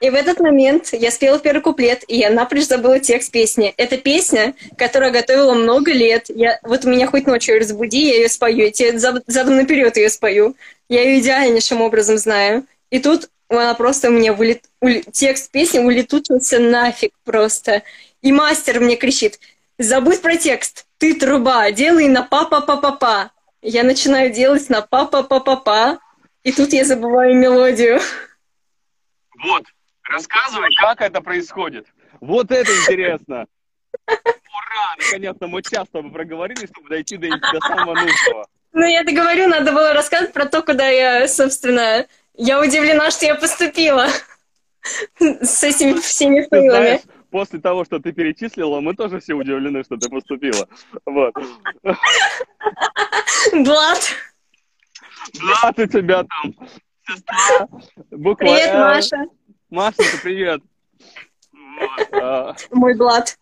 [0.00, 3.72] И в этот момент я спела первый куплет, и я напрочь забыла текст песни.
[3.76, 6.26] Это песня, которую готовила много лет.
[6.28, 8.64] Я, вот меня хоть ночью разбуди, я ее спою.
[8.64, 10.54] Я тебе зад- задом наперед ее спою.
[10.88, 12.66] Я ее идеальнейшим образом знаю.
[12.90, 14.64] И тут она просто у меня вылет...
[14.80, 17.82] ули- текст песни улетучился нафиг просто.
[18.22, 19.38] И мастер мне кричит,
[19.78, 23.30] забудь про текст, ты труба, делай на па-па-па-па-па.
[23.62, 25.98] Я начинаю делать на па-па-па-па-па,
[26.42, 28.00] и тут я забываю мелодию.
[29.38, 29.64] Вот,
[30.08, 31.86] рассказывай, как это происходит.
[32.20, 33.46] Вот это интересно.
[34.98, 38.46] Наконец-то мы час с тобой проговорили, чтобы дойти до, до самого нужного.
[38.72, 42.06] Ну, я договорю, надо было рассказать про то, куда я, собственно...
[42.38, 44.08] Я удивлена, что я поступила
[45.18, 47.00] с этими всеми фейлами.
[47.30, 50.68] после того, что ты перечислила, мы тоже все удивлены, что ты поступила.
[51.06, 51.34] Вот.
[53.52, 54.14] Влад,
[55.32, 56.54] Да, ты тебя там,
[57.06, 57.68] сестра,
[58.10, 58.74] буква привет.
[58.74, 59.24] Маша.
[59.70, 60.60] Машенька, привет.
[61.52, 63.38] Вот, а, Мой Влад.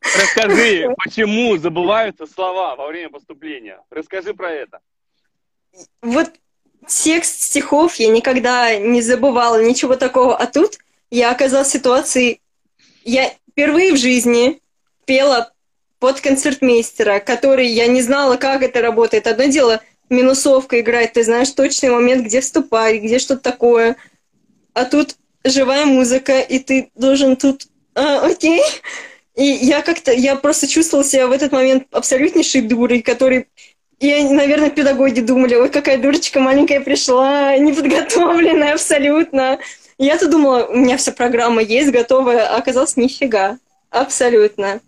[0.00, 3.80] Расскажи, почему забываются слова во время поступления?
[3.90, 4.80] Расскажи про это.
[6.02, 6.30] Вот
[6.86, 10.36] текст стихов я никогда не забывала, ничего такого.
[10.36, 10.78] А тут
[11.10, 12.40] я оказалась в ситуации...
[13.04, 14.60] Я впервые в жизни
[15.04, 15.52] пела
[15.98, 19.26] под концертмейстера, который я не знала, как это работает.
[19.26, 23.96] Одно дело минусовка играть, ты знаешь точный момент, где вступать, где что-то такое.
[24.76, 27.62] А тут живая музыка, и ты должен тут...
[27.94, 28.60] А, окей.
[29.34, 33.48] И я как-то, я просто чувствовала себя в этот момент абсолютнейшей дурой, который
[34.00, 39.58] и, наверное, педагоги думали, ой, какая дурочка маленькая пришла, неподготовленная абсолютно.
[39.96, 43.56] Я-то думала, у меня вся программа есть, готовая, а оказалось нифига.
[43.88, 44.80] Абсолютно.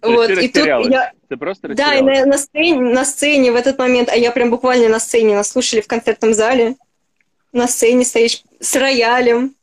[0.00, 1.10] То Вот, ты и тут я...
[1.28, 4.50] Ты просто Да, и на, на сцене, на сцене в этот момент, а я прям
[4.50, 6.76] буквально на сцене, нас слушали в концертном зале,
[7.52, 9.54] на сцене стоишь с роялем.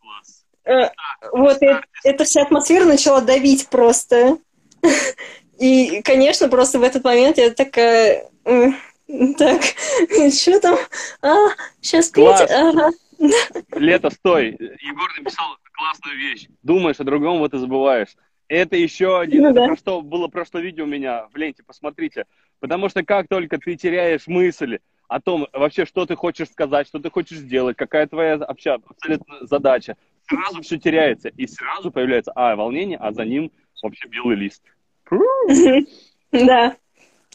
[0.00, 0.44] Класс.
[0.64, 0.90] Э,
[1.32, 1.68] Вот, и
[2.04, 4.38] эта вся атмосфера начала давить просто.
[5.58, 8.28] И, конечно, просто в этот момент я такая...
[8.44, 9.62] Так,
[10.32, 10.78] что там?
[11.22, 11.36] А,
[11.80, 12.24] сейчас петь?
[12.24, 12.50] Класс.
[12.50, 12.90] Ага.
[13.76, 14.56] Лето, стой.
[14.80, 16.48] Егор написал классную вещь.
[16.62, 18.16] Думаешь о другом, вот и забываешь.
[18.48, 19.42] Это еще один.
[19.42, 19.66] Ну это да.
[19.66, 22.26] про что было прошлое видео у меня в ленте, посмотрите.
[22.60, 26.98] Потому что как только ты теряешь мысль о том, вообще, что ты хочешь сказать, что
[26.98, 29.96] ты хочешь сделать, какая твоя вообще абсолютно задача,
[30.28, 31.28] сразу все теряется.
[31.28, 33.52] И сразу появляется, а, волнение, а за ним
[33.82, 34.62] вообще белый лист.
[36.32, 36.76] Да,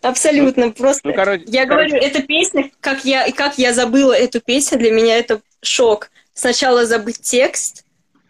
[0.01, 0.71] абсолютно.
[0.71, 4.77] Просто Ну, короче, я короче, говорю, эта песня, как я, как я забыла эту песню,
[4.77, 6.11] для меня это шок.
[6.33, 7.85] Сначала забыть текст,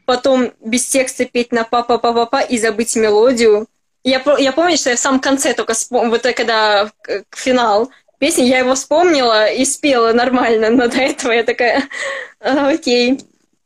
[0.06, 3.68] потом без текста петь на папа папа папа и забыть мелодию.
[4.04, 6.92] Я, я помню, что я в самом конце только вот это когда
[7.36, 7.92] финал
[8.22, 11.90] песни, я его вспомнила и спела нормально, но до этого я такая,
[12.40, 13.20] «А, окей.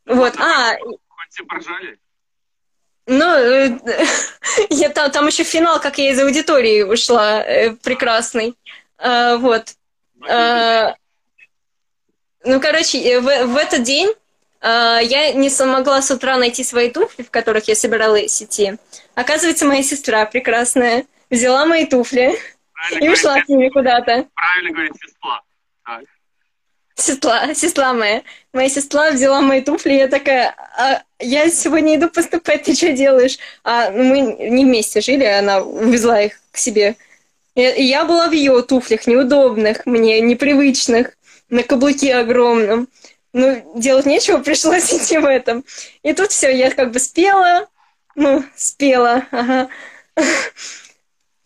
[0.06, 1.98] Вот, а, хоть все поржали.
[3.06, 3.78] ну, э,
[4.70, 8.56] я, там, там еще финал, как я из аудитории ушла, э, прекрасный.
[8.96, 9.74] А, вот.
[10.26, 10.94] А,
[12.44, 14.10] ну, короче, э, в, в этот день
[14.62, 18.78] а, я не смогла с утра найти свои туфли, в которых я собиралась идти.
[19.14, 22.38] Оказывается, моя сестра прекрасная взяла мои туфли
[22.76, 24.26] Правильно и ушла с ними куда-то.
[24.34, 25.42] Правильно говорит сестра.
[26.98, 28.22] Сестла, сестла моя.
[28.52, 33.38] Моя сестра взяла мои туфли, я такая, а, я сегодня иду поступать, ты что делаешь?
[33.64, 36.96] А мы не вместе жили, она увезла их к себе.
[37.54, 41.16] И я была в ее туфлях, неудобных мне, непривычных,
[41.50, 42.88] на каблуке огромном.
[43.34, 45.64] Ну, делать нечего, пришлось идти в этом.
[46.02, 47.68] И тут все, я как бы спела,
[48.14, 49.68] ну, спела, ага.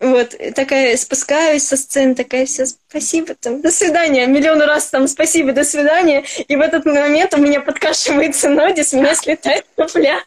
[0.00, 5.52] Вот, такая спускаюсь со сцены, такая все, спасибо, там, до свидания, миллион раз там, спасибо,
[5.52, 6.24] до свидания.
[6.48, 10.24] И в этот момент у меня подкашивается ноги, с меня слетает туфля.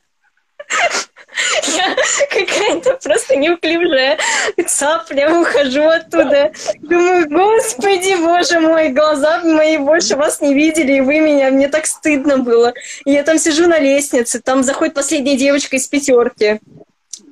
[1.76, 1.96] Я
[2.30, 4.20] какая-то просто неуклюжая
[4.68, 6.52] цапля, ухожу оттуда.
[6.78, 11.88] Думаю, господи, боже мой, глаза мои больше вас не видели, и вы меня, мне так
[11.88, 12.74] стыдно было.
[13.06, 16.60] И я там сижу на лестнице, там заходит последняя девочка из пятерки.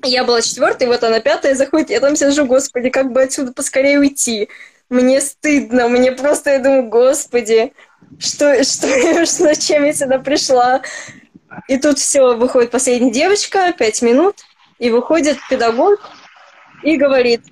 [0.04, 3.99] Я была четвертая, вот она пятая заходит, я там сижу, господи, как бы отсюда поскорее
[3.99, 4.49] уйти.
[4.89, 7.74] Мне стыдно, мне просто, я думаю, господи,
[8.20, 10.82] что, что, что, чем я сюда пришла?
[11.68, 14.38] И тут все, выходит последняя девочка, пять минут,
[14.80, 15.99] и выходит педагог
[16.84, 17.43] и говорит,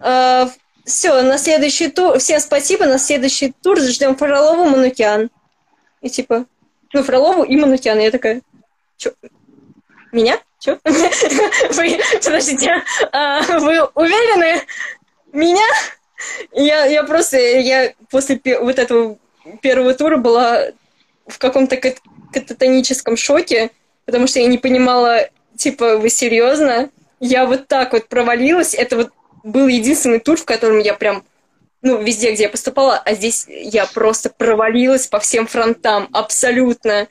[0.00, 0.46] э,
[0.84, 5.30] все, на следующий тур, всем спасибо, на следующий тур ждем Фролову, Манукян.
[6.02, 6.44] И типа,
[6.92, 7.98] ну, Фролову и Манукян.
[7.98, 8.42] Я такая,
[8.96, 9.14] что,
[10.12, 10.38] меня?
[10.64, 10.78] Че?
[10.84, 14.62] Вы, подождите, а, вы уверены?
[15.30, 15.66] Меня?
[16.52, 19.18] Я, я просто, я после вот этого
[19.60, 20.68] первого тура была
[21.26, 21.76] в каком-то
[22.32, 23.72] кататоническом шоке,
[24.06, 26.88] потому что я не понимала, типа, вы серьезно?
[27.20, 28.72] Я вот так вот провалилась.
[28.72, 29.10] Это вот
[29.42, 31.24] был единственный тур, в котором я прям,
[31.82, 37.06] ну, везде, где я поступала, а здесь я просто провалилась по всем фронтам, абсолютно.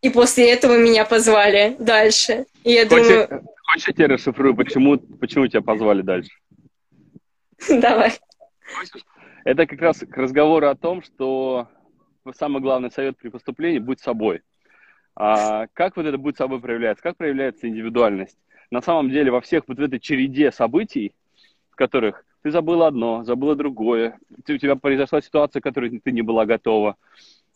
[0.00, 2.46] И после этого меня позвали дальше.
[2.64, 3.44] И я хочешь, думаю...
[3.62, 6.30] Хочешь, я тебе расшифрую, почему, почему тебя позвали дальше?
[7.68, 8.12] Давай.
[9.44, 11.68] Это как раз к разговору о том, что
[12.34, 14.42] самый главный совет при поступлении– будь собой.
[15.14, 17.02] А как вот это будет собой проявляться?
[17.02, 18.38] Как проявляется индивидуальность?
[18.70, 21.14] На самом деле во всех вот в этой череде событий,
[21.70, 26.22] в которых ты забыла одно, забыла другое, у тебя произошла ситуация, к которой ты не
[26.22, 26.96] была готова,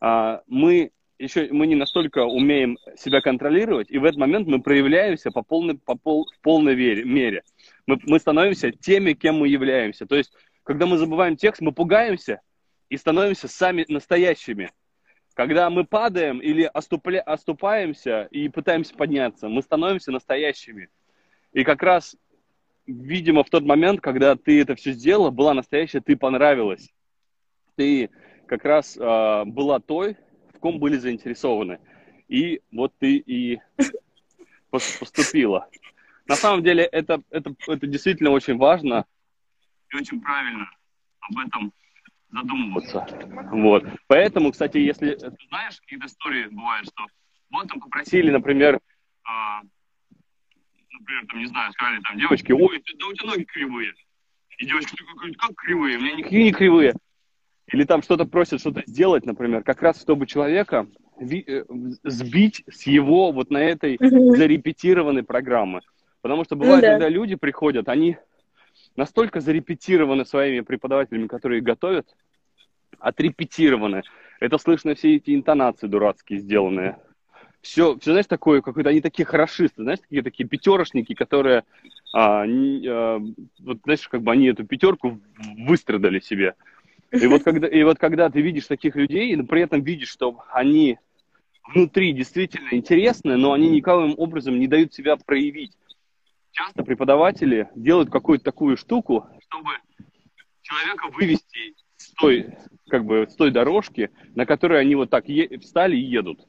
[0.00, 5.30] а, мы еще мы не настолько умеем себя контролировать, и в этот момент мы проявляемся
[5.30, 7.42] по полной, по пол, в полной вере, мере.
[7.86, 10.06] Мы, мы становимся теми, кем мы являемся.
[10.06, 12.40] То есть, когда мы забываем текст, мы пугаемся
[12.88, 14.70] и становимся сами настоящими.
[15.34, 20.88] Когда мы падаем или оступля, оступаемся и пытаемся подняться, мы становимся настоящими.
[21.52, 22.16] И как раз,
[22.86, 26.92] видимо, в тот момент, когда ты это все сделала, была настоящая, ты понравилась.
[27.76, 28.10] Ты
[28.46, 30.16] как раз э, была той,
[30.58, 31.78] в ком были заинтересованы.
[32.26, 33.60] И вот ты и
[34.70, 35.68] поступила.
[36.26, 39.06] На самом деле это, это, это действительно очень важно
[39.90, 40.68] и очень правильно
[41.20, 41.72] об этом
[42.30, 43.06] задумываться.
[43.52, 43.84] Вот.
[44.08, 47.06] Поэтому, кстати, если ты знаешь, какие-то истории бывают, что
[47.50, 49.66] вот там попросили, например, э,
[50.92, 53.94] например, там, не знаю, сказали там девочки, ой, да у тебя ноги кривые.
[54.58, 55.96] И девочка такая как кривые?
[55.96, 56.94] У меня никакие не кривые.
[57.72, 60.86] Или там что-то просят что-то сделать, например, как раз чтобы человека
[61.20, 61.64] э,
[62.02, 65.80] сбить с его вот на этой зарепетированной программы.
[66.22, 66.90] Потому что бывает, mm-hmm.
[66.90, 68.16] когда люди приходят, они
[68.96, 72.08] настолько зарепетированы своими преподавателями, которые их готовят,
[72.98, 74.02] отрепетированы.
[74.40, 76.98] Это слышно все эти интонации дурацкие сделанные.
[77.60, 81.64] Все, все знаешь, такое, какой-то, они такие хорошисты, знаешь, такие такие пятерошники, которые,
[82.12, 83.20] а, не, а,
[83.60, 85.20] вот знаешь, как бы они эту пятерку
[85.66, 86.54] выстрадали себе.
[87.10, 90.42] И вот когда, и вот когда ты видишь таких людей, и при этом видишь, что
[90.52, 90.98] они
[91.72, 95.72] внутри действительно интересны, но они никаким образом не дают себя проявить.
[96.52, 99.70] Часто преподаватели делают какую-то такую штуку, чтобы
[100.62, 102.46] человека вывести с той,
[102.88, 106.40] как бы, с той дорожки, на которой они вот так е- встали и едут.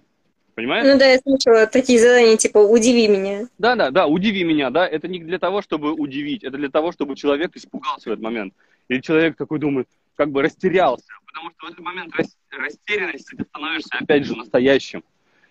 [0.56, 0.86] Понимаешь?
[0.86, 3.48] Ну да, я слышала такие задания, типа «удиви меня».
[3.60, 6.92] Да, да, да, «удиви меня», да, это не для того, чтобы удивить, это для того,
[6.92, 8.54] чтобы человек испугался в этот момент.
[8.90, 9.88] Или человек такой думает,
[10.20, 12.14] как бы растерялся, потому что в этот момент
[12.52, 15.02] растерянности ты становишься опять же настоящим.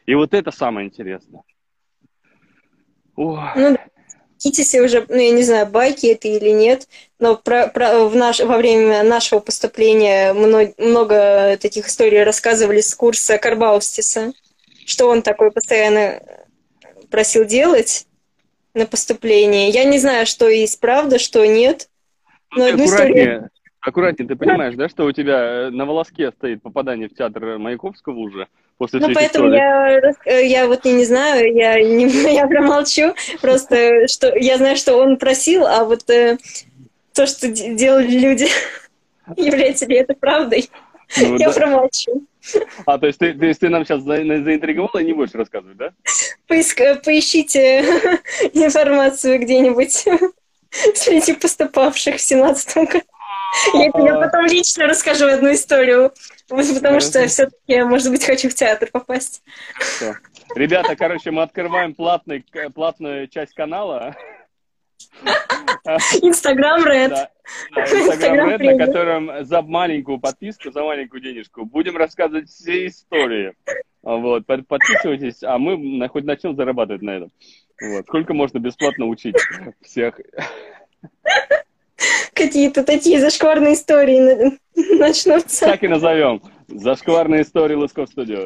[0.04, 1.42] И вот это самое интересное.
[3.16, 3.40] Ох.
[3.56, 3.78] Ну,
[4.36, 6.86] Китисе уже, ну, я не знаю, байки это или нет,
[7.18, 12.94] но про, про, в наш, во время нашего поступления много, много таких историй рассказывали с
[12.94, 14.34] курса Карбаустиса,
[14.84, 16.22] что он такой постоянно
[17.10, 18.06] просил делать
[18.74, 19.72] на поступлении.
[19.72, 21.88] Я не знаю, что есть правда, что нет.
[22.50, 27.08] Ну, но одну историю аккуратнее, ты понимаешь, да, что у тебя на волоске стоит попадание
[27.08, 32.06] в театр Маяковского уже после Ну, поэтому я, я вот не, не знаю, я, не,
[32.34, 36.38] я промолчу, просто что я знаю, что он просил, а вот э,
[37.12, 38.46] то, что делали люди,
[39.36, 40.70] является ли это правдой,
[41.16, 41.54] ну, я да.
[41.54, 42.22] промолчу.
[42.86, 45.76] А, то есть ты, то есть ты нам сейчас за, заинтриговала и не будешь рассказывать,
[45.76, 45.90] да?
[46.46, 47.80] Поиск, поищите
[48.54, 50.04] информацию где-нибудь
[50.94, 53.02] среди поступавших в 17 году.
[53.74, 56.12] Я тебе потом лично расскажу одну историю,
[56.48, 59.42] потому что все-таки, может быть, хочу в театр попасть.
[60.54, 62.44] Ребята, короче, мы открываем платный,
[62.74, 64.16] платную часть канала.
[66.22, 67.30] Инстаграм Ред.
[67.76, 73.54] Инстаграм Ред, на котором за маленькую подписку, за маленькую денежку будем рассказывать все истории.
[74.02, 77.32] Вот, подписывайтесь, а мы хоть начнем зарабатывать на этом.
[77.80, 79.36] Вот, сколько можно бесплатно учить
[79.82, 80.20] всех.
[82.38, 84.56] Какие-то такие зашкварные истории
[84.98, 85.66] начнутся.
[85.66, 86.40] Так и назовем.
[86.68, 88.44] Зашкварные истории Лысков Студио.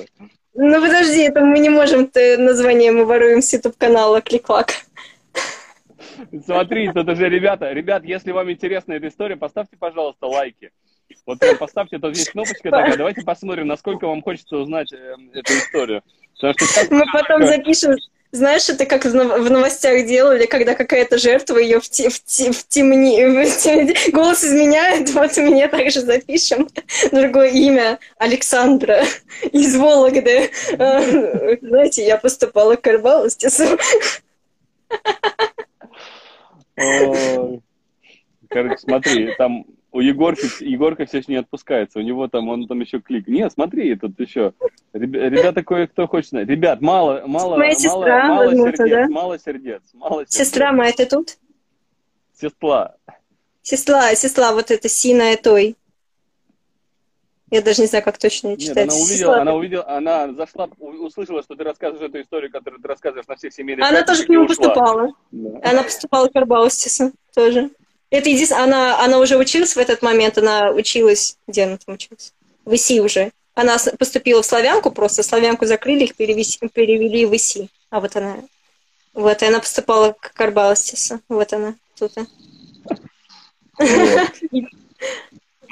[0.54, 4.72] Ну подожди, это мы не можем название, мы воруем с YouTube канала Кликлак.
[6.44, 10.70] Смотри, тут уже ребята, ребят, если вам интересна эта история, поставьте, пожалуйста, лайки.
[11.26, 15.52] Вот прям поставьте, тут есть кнопочка такая, давайте посмотрим, насколько вам хочется узнать э, эту
[15.52, 16.02] историю.
[16.34, 16.54] Что
[16.90, 17.96] Мы потом запишем,
[18.32, 23.44] знаешь, это как в новостях делали, когда какая-то жертва ее в, те, в, в, темни,
[23.44, 24.10] в темни...
[24.10, 26.66] Голос изменяет, вот мне также запишем
[27.12, 29.04] другое имя Александра
[29.52, 30.50] из Вологды.
[30.78, 31.02] А,
[31.60, 33.78] знаете, я поступала к Карбалостису.
[38.48, 42.80] Короче, смотри, там у Егорки, Егорка все еще не отпускается, у него там, он там
[42.80, 43.28] еще клик.
[43.28, 44.54] Нет, смотри, тут еще,
[44.92, 46.32] ребята кое-кто хочет.
[46.32, 49.08] Ребят, мало, мало, моя мало, сестра, мало сердец, да?
[49.08, 50.34] мало сердец, мало сердец.
[50.34, 51.38] Сестра моя, ты тут?
[52.34, 52.96] Сестла.
[53.60, 55.76] Сестла, сестла, вот это синая той.
[57.50, 58.86] Я даже не знаю, как точно читать.
[58.86, 62.88] Нет, она увидела, она увидела, она зашла, услышала, что ты рассказываешь эту историю, которую ты
[62.88, 65.12] рассказываешь на всех семейных Она тоже к нему поступала.
[65.30, 65.70] Да.
[65.70, 67.68] Она поступала к Арбаустису тоже.
[68.12, 72.34] Это единственное, она, она уже училась в этот момент, она училась, где она там училась?
[72.66, 73.32] В ИСИ уже.
[73.54, 77.70] Она поступила в славянку, просто славянку закрыли, их перевели, перевели в ИСИ.
[77.88, 78.36] А вот она.
[79.14, 81.20] Вот, и она поступала к Карбаустису.
[81.30, 82.12] Вот она, тут.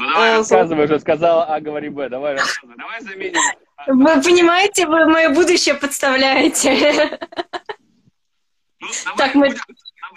[0.03, 2.75] Ну давай, а, рассказывай уже, сказала А, говори Б, давай рассказывай.
[2.79, 3.39] Давай заменим.
[3.87, 7.19] Вы понимаете, вы мое будущее подставляете.
[8.81, 9.55] Ну, давай, так, мы...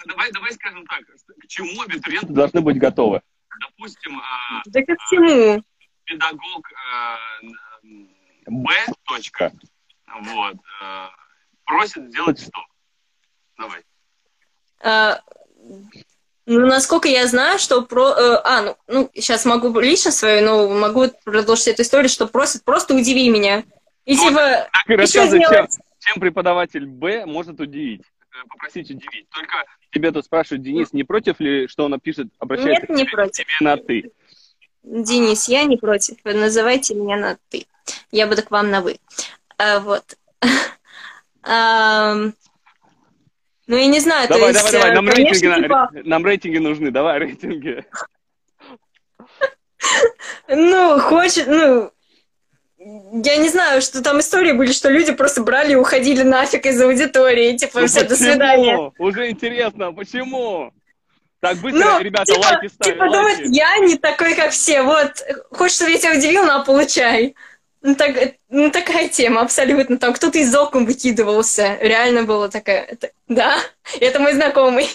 [0.06, 3.20] давай, давай скажем так, к чему абитуриенты должны быть готовы?
[3.60, 5.62] Допустим, а, да ко всему.
[6.04, 7.18] педагог а,
[8.46, 8.70] Б,
[9.04, 9.52] точка,
[10.22, 11.10] вот, а,
[11.64, 12.60] просит сделать что?
[13.58, 13.82] Давай.
[14.82, 15.20] А,
[16.46, 18.10] ну, насколько я знаю, что про...
[18.10, 22.64] Э, а, ну, ну, сейчас могу лично свою, но могу продолжить эту историю, что просит
[22.64, 23.64] просто удиви меня.
[24.04, 24.68] И ну, типа...
[24.72, 25.68] Так и рассказывай, чем,
[26.00, 28.02] чем преподаватель Б может удивить
[28.48, 29.28] попросить удивить.
[29.30, 33.10] Только тебе тут спрашивают, Денис, не против ли, что он пишет, обращается Нет, не тебе,
[33.10, 33.46] против.
[33.46, 34.10] тебе на «ты»?
[34.82, 36.16] Денис, я не против.
[36.24, 37.66] Называйте меня на «ты».
[38.10, 38.98] Я буду к вам на «вы».
[39.58, 40.16] А, вот.
[43.66, 44.72] Ну, я не знаю, давай, то давай, есть...
[44.72, 45.90] Давай, э, нам, конечно, рейтинги, типа...
[46.04, 47.84] нам рейтинги нужны, давай рейтинги.
[50.48, 51.90] Ну, хочет, ну,
[52.84, 56.80] я не знаю, что там истории были, что люди просто брали и уходили нафиг из
[56.80, 58.08] аудитории, типа, ну, все, почему?
[58.08, 58.92] до свидания.
[58.98, 60.72] Уже интересно, почему?
[61.40, 62.94] Так быстро, ну, ребята, типа, лайки ставят.
[62.94, 67.34] Типа, думать, я не такой, как все, вот, хочешь, чтобы я тебя удивил, на, получай.
[67.82, 68.16] Ну, так,
[68.48, 69.98] ну, такая тема, абсолютно.
[69.98, 71.76] Там кто-то из окон выкидывался.
[71.82, 72.82] Реально было такая...
[72.82, 73.58] Это, да,
[74.00, 74.88] это мой знакомый.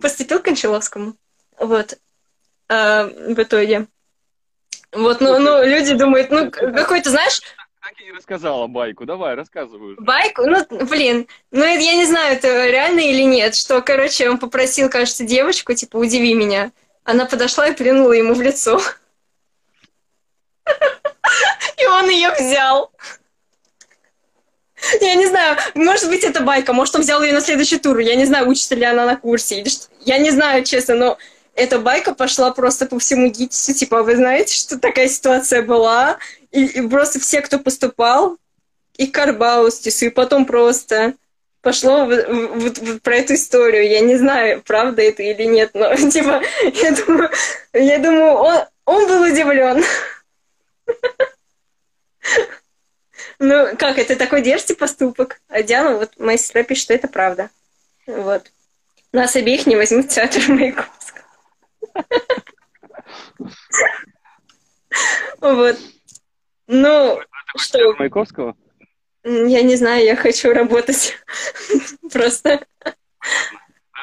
[0.00, 1.16] Поступил к Кончаловскому.
[1.58, 1.98] Вот.
[2.68, 3.88] А, в итоге.
[4.94, 7.40] Вот, ну, ну, люди думают, ну, какой-то, знаешь...
[7.82, 9.04] Так и не рассказала байку.
[9.04, 9.96] Давай, рассказывай.
[9.98, 10.46] Байку?
[10.46, 15.24] Ну, блин, ну, я не знаю, это реально или нет, что, короче, он попросил, кажется,
[15.24, 16.72] девочку, типа, удиви меня.
[17.04, 18.80] Она подошла и плюнула ему в лицо.
[21.76, 22.90] И он ее взял.
[25.00, 27.98] Я не знаю, может быть, это байка, может, он взял ее на следующий тур.
[27.98, 29.86] Я не знаю, учится ли она на курсе или что.
[30.00, 31.18] Я не знаю, честно, но
[31.54, 33.74] эта байка пошла просто по всему ГИТИСу.
[33.74, 36.18] Типа, вы знаете, что такая ситуация была?
[36.50, 38.38] И, и просто все, кто поступал,
[38.96, 41.14] и Карбаустису, и потом просто
[41.62, 43.88] пошло вот, вот, вот про эту историю.
[43.88, 47.30] Я не знаю, правда это или нет, но типа, я думаю,
[47.72, 49.82] я думаю он, он был удивлен.
[53.40, 55.40] Ну, как, это такой дерзкий поступок.
[55.48, 57.50] А Диана, вот моя сестра пишет, что это правда.
[58.06, 58.50] Вот.
[59.12, 61.03] Нас обеих не возьмут в театр Маяковского.
[65.40, 65.76] Вот.
[66.66, 67.20] Ну,
[67.56, 67.94] что?
[67.98, 68.56] Маяковского?
[69.24, 71.16] Я не знаю, я хочу работать.
[72.12, 72.66] Просто.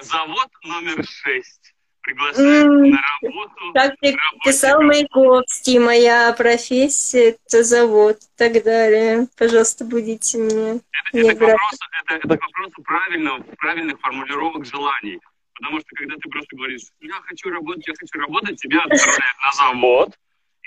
[0.01, 1.75] Завод номер шесть.
[2.01, 3.73] Приглашаю на работу.
[3.73, 3.95] Как
[4.43, 9.27] писал Маяковский, моя профессия– это завод и так далее.
[9.37, 10.81] Пожалуйста, будите мне.
[11.13, 15.19] Это, это, к вопросу, это, это к вопросу правильного, правильных формулировок желаний.
[15.61, 19.51] Потому что когда ты просто говоришь, я хочу работать, я хочу работать, тебя отправляют на
[19.57, 20.09] завод.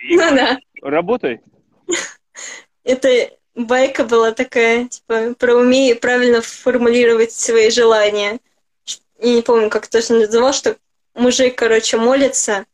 [0.09, 0.59] И ну да.
[0.83, 1.41] Работай.
[2.85, 8.39] Это байка была такая, типа, про умей правильно формулировать свои желания.
[9.19, 10.77] Я не помню, как точно называл, что
[11.15, 12.65] мужик, короче, молится,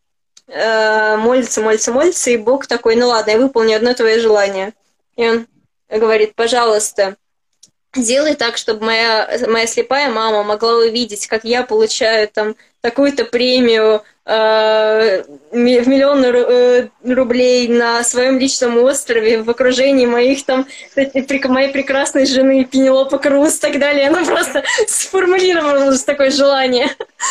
[0.46, 4.74] э, молится, молится, молится, и Бог такой, ну ладно, я выполню одно твое желание.
[5.16, 5.46] И он
[5.88, 7.16] говорит, пожалуйста,
[7.94, 14.02] сделай так, чтобы моя, моя слепая мама могла увидеть, как я получаю там такую-то премию
[14.24, 15.22] э,
[15.52, 22.64] в миллион э, рублей на своем личном острове в окружении моих там, моей прекрасной жены
[22.64, 24.08] Пенелопа Круз и так далее.
[24.08, 26.88] Она просто сформулировала такое желание,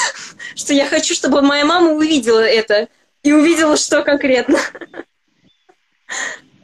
[0.55, 2.87] что я хочу, чтобы моя мама увидела это
[3.23, 4.59] и увидела, что конкретно.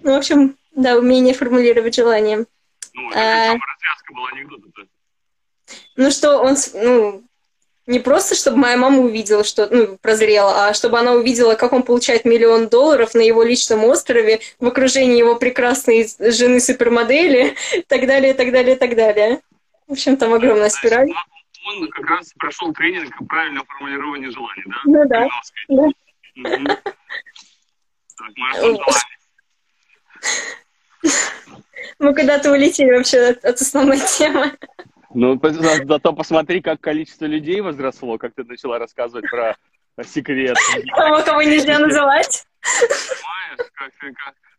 [0.02, 2.46] Ну, в общем, да, умение формулировать желание.
[2.96, 3.48] Ну, это а...
[3.52, 4.88] развязка была анекдота-то.
[5.98, 7.24] Ну, что он, ну,
[7.88, 11.84] не просто, чтобы моя мама увидела, что, ну, прозрела, а чтобы она увидела, как он
[11.84, 18.08] получает миллион долларов на его личном острове в окружении его прекрасной жены супермодели, и так
[18.08, 19.42] далее, и так далее, и так далее.
[19.88, 21.12] В общем, там огромная спираль.
[21.68, 24.76] Он как раз прошел тренинг правильного формулирования желаний, да?
[24.86, 25.28] Ну да.
[25.68, 26.82] да.
[28.18, 28.80] Так, марафон
[32.00, 34.54] Мы куда-то улетели вообще от, от основной темы.
[35.14, 39.56] Ну, зато посмотри, как количество людей возросло, как ты начала рассказывать про
[40.04, 40.58] секрет.
[40.94, 42.46] Кого, кого нельзя называть.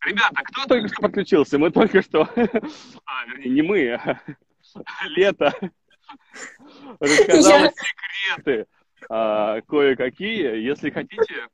[0.05, 1.59] Ребята, кто только что подключился?
[1.59, 2.27] Мы только что...
[3.05, 4.19] А, вернее, не мы, а
[5.09, 5.53] Лето
[6.99, 7.71] рассказала Я...
[7.71, 8.67] секреты
[9.09, 10.59] а, кое-какие.
[10.61, 11.47] Если хотите,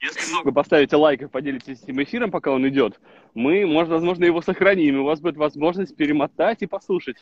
[0.00, 3.00] если много поставите лайков, поделитесь этим эфиром, пока он идет,
[3.34, 7.16] мы, может, возможно, его сохраним, и у вас будет возможность перемотать и послушать,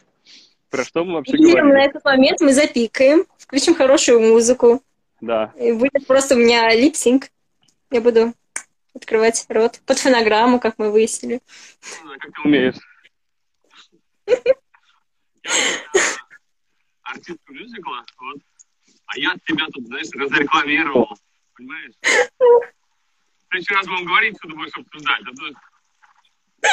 [0.71, 1.69] про что мы вообще и говорим.
[1.69, 4.83] на этот момент мы запикаем, включим хорошую музыку.
[5.21, 5.53] Да.
[5.59, 7.31] И будет просто у меня липсинг.
[7.91, 8.35] Я буду
[8.95, 11.41] открывать рот под фонограмму, как мы выяснили.
[12.05, 12.75] Ну, как ты умеешь.
[17.03, 18.39] Артистка мюзикла, вот.
[19.07, 21.17] А я тебя тут, знаешь, разрекламировал.
[21.57, 21.95] Понимаешь?
[23.51, 25.23] Следующий раз будем говорить, что ты будешь обсуждать.
[26.63, 26.71] А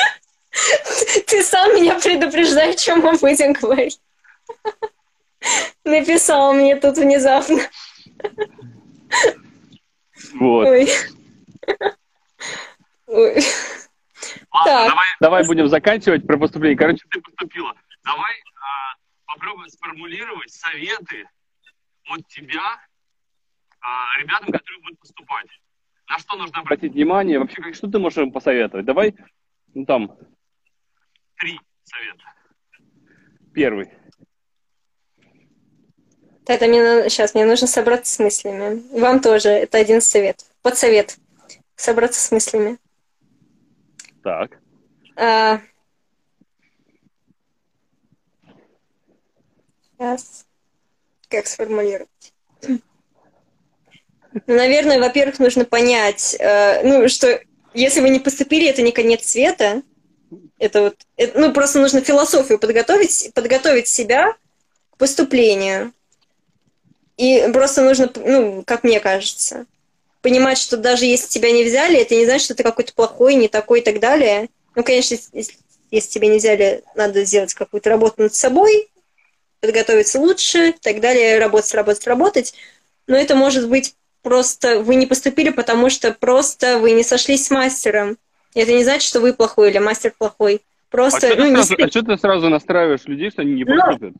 [1.28, 4.00] Ты сам меня предупреждаешь, чем мы будем говорить.
[5.84, 7.62] Написал мне тут внезапно.
[10.34, 10.68] Вот.
[10.68, 10.90] Ой.
[13.08, 13.44] Ой.
[14.52, 14.90] Ладно, так.
[14.90, 16.78] давай, давай будем заканчивать про поступление.
[16.78, 17.74] Короче, ты поступила.
[18.04, 18.96] Давай а,
[19.26, 21.26] попробуем сформулировать советы
[22.10, 22.80] от тебя
[24.20, 25.48] ребятам, которые будут поступать.
[26.08, 27.40] На что нужно обратить внимание?
[27.40, 28.86] Вообще, как, что ты можешь им посоветовать?
[28.86, 29.16] Давай,
[29.74, 30.18] ну там,
[31.38, 32.24] три совета.
[33.54, 33.90] Первый.
[36.46, 38.84] Это мне сейчас мне нужно собраться с мыслями.
[39.00, 39.50] Вам тоже.
[39.50, 40.46] Это один совет.
[40.62, 41.18] Подсовет.
[41.76, 42.78] Собраться с мыслями.
[44.24, 44.60] Так.
[45.16, 45.62] А...
[49.98, 50.46] Сейчас.
[51.30, 52.34] Как сформулировать?
[54.34, 57.40] Ну, наверное, во-первых, нужно понять, э, ну, что
[57.74, 59.82] если вы не поступили, это не конец света.
[60.58, 64.34] Это вот, это, ну, просто нужно философию подготовить, подготовить себя
[64.92, 65.94] к поступлению.
[67.18, 69.66] И просто нужно, ну, как мне кажется,
[70.22, 73.48] понимать, что даже если тебя не взяли, это не значит, что ты какой-то плохой, не
[73.48, 74.50] такой и так далее.
[74.76, 75.56] Ну, конечно, если,
[75.92, 78.90] если тебя не взяли, надо сделать какую-то работу над собой,
[79.60, 82.54] подготовиться лучше, и так далее, работать, работать, работать.
[83.06, 83.94] Но это может быть
[84.24, 88.18] просто вы не поступили, потому что просто вы не сошлись с мастером.
[88.56, 90.62] Это не значит, что вы плохой или мастер плохой.
[90.90, 91.84] Просто, а, ну, что, сразу, не...
[91.84, 94.14] а что ты сразу настраиваешь людей, что они не ну, поступят?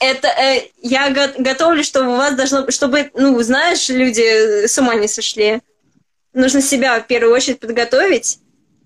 [0.00, 4.94] Это э, я го- готовлю, чтобы у вас должно, чтобы, ну, знаешь, люди с ума
[4.94, 5.60] не сошли.
[6.32, 8.38] Нужно себя в первую очередь подготовить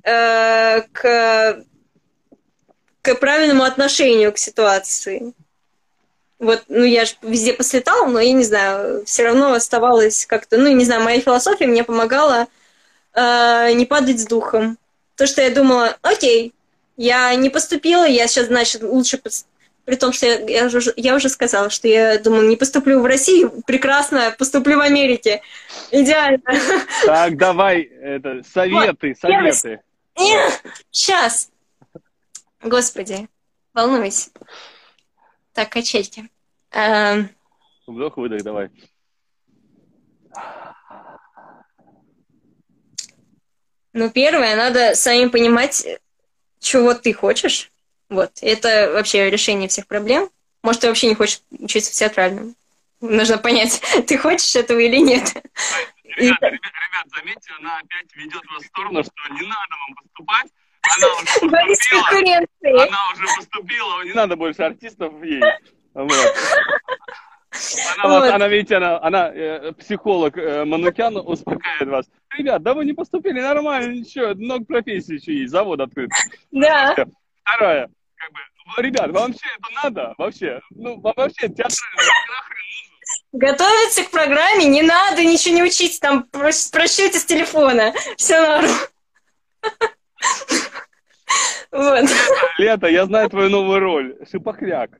[0.04, 1.64] э, к,
[3.02, 5.34] к правильному отношению к ситуации
[6.38, 10.68] вот, ну, я же везде послетала, но я не знаю, все равно оставалось как-то, ну,
[10.68, 12.46] не знаю, моя философия мне помогала
[13.14, 14.78] э, не падать с духом.
[15.16, 16.52] То, что я думала, окей,
[16.96, 19.20] я не поступила, я сейчас, значит, лучше
[19.88, 23.06] при том, что я, я, уже, я уже сказала, что я думаю, не поступлю в
[23.06, 25.40] России, прекрасно поступлю в Америке.
[25.90, 26.42] Идеально.
[27.06, 29.80] Так, давай, это, советы, вот, советы.
[30.18, 31.50] Нет, сейчас.
[32.62, 33.28] Господи,
[33.72, 34.28] волнуюсь.
[35.58, 36.30] Так, качельки.
[36.70, 37.30] Эм...
[37.88, 38.70] Вдох-выдох, давай.
[43.92, 45.84] Ну, первое, надо самим понимать,
[46.60, 47.72] чего ты хочешь.
[48.08, 48.38] Вот.
[48.40, 50.30] Это вообще решение всех проблем.
[50.62, 52.54] Может, ты вообще не хочешь учиться в театральном.
[53.00, 55.24] Нужно понять, ты хочешь этого или нет.
[56.04, 60.52] Ребят, ребят, ребят, заметьте, она опять ведет вас в сторону, что не надо вам поступать.
[60.96, 62.82] Она уже поступила.
[62.82, 65.42] Она уже поступила, не надо больше артистов ей.
[65.94, 66.34] Вот.
[67.98, 68.30] Она, вот.
[68.30, 72.06] она, видите, она, она э, психолог э, Манукян успокаивает вас.
[72.36, 76.10] Ребят, да вы не поступили нормально, ничего, много профессий еще есть, завод открыт.
[76.52, 76.94] Да.
[77.42, 80.14] Второе, как бы, ребят, вам вообще это надо?
[80.18, 82.12] Вообще, ну, вам вообще театральный
[83.32, 87.92] Готовиться к программе не надо ничего не учить, там просчете с телефона.
[88.16, 88.70] Все норм.
[91.70, 92.08] Вот.
[92.58, 94.16] Лето, я знаю твою новую роль.
[94.30, 94.90] Шипохляк.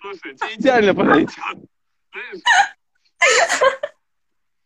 [0.00, 1.30] Слушай, тебе идеально подойдет.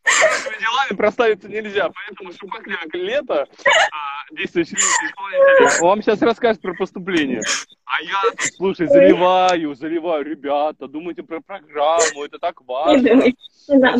[0.06, 7.40] Этими делами проставиться нельзя, поэтому Шупакляк лето, а, действующий исполнитель, вам сейчас расскажет про поступление.
[7.84, 8.22] А я,
[8.56, 13.24] слушай, заливаю, заливаю, ребята, думайте про программу, это так важно.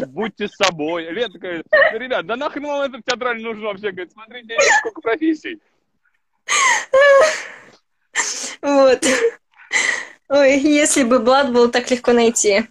[0.09, 1.11] Будьте с собой.
[1.11, 3.91] Лето говорит, ребят, да нахрен вам это в театрале нужно вообще?
[3.91, 5.61] Говорит, смотрите, сколько профессий.
[8.63, 9.05] Вот.
[10.29, 12.67] Ой, если бы Блад был так легко найти.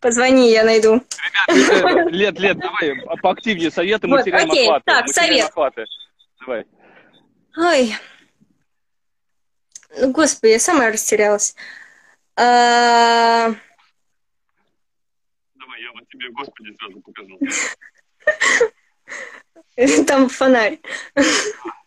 [0.00, 1.02] Позвони, я найду.
[1.48, 4.84] Ребят, Лет, Лет, давай поактивнее советы, мы вот, теряем окей, охваты.
[4.86, 5.48] Так, мы совет.
[5.48, 5.84] Охваты.
[6.40, 6.64] Давай.
[7.56, 7.96] Ой.
[9.98, 11.56] Ну, господи, я сама растерялась.
[12.36, 13.48] А...
[15.54, 17.38] Давай, я вот тебе, господи, сразу покажу.
[20.06, 20.78] Там фонарь.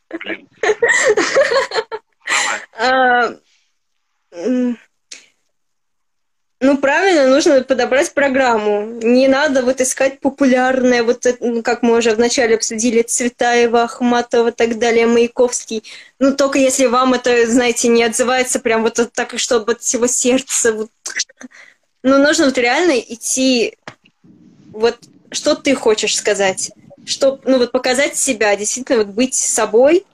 [2.81, 3.33] А,
[6.61, 8.99] ну, правильно, нужно подобрать программу.
[9.01, 14.51] Не надо вот искать популярное, вот ну, как мы уже вначале обсудили, Цветаева, Ахматова и
[14.51, 15.83] так далее, Маяковский.
[16.19, 20.73] Ну, только если вам это, знаете, не отзывается прям вот так, чтобы от всего сердца.
[20.73, 20.89] Вот.
[22.03, 23.77] Ну, нужно вот реально идти,
[24.73, 24.97] вот
[25.31, 26.71] что ты хочешь сказать.
[27.05, 30.05] Что, ну, вот показать себя, действительно, вот быть собой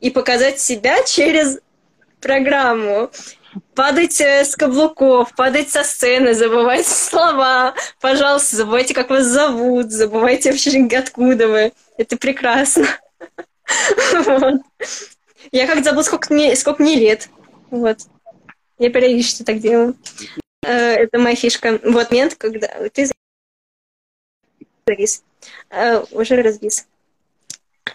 [0.00, 1.58] и показать себя через
[2.20, 3.10] программу
[3.74, 7.74] падать э, с каблуков, падать со сцены, забывать слова.
[8.00, 11.72] Пожалуйста, забывайте, как вас зовут, забывайте вообще, откуда вы.
[11.96, 12.86] Это прекрасно.
[15.52, 17.28] Я как забыл, сколько сколько мне лет.
[17.70, 17.98] Вот.
[18.78, 19.96] Я периодически так делаю.
[20.64, 21.78] Э, это моя фишка.
[21.82, 23.10] Вот момент, когда ты
[24.86, 25.22] завис.
[25.70, 26.86] Э, уже развис.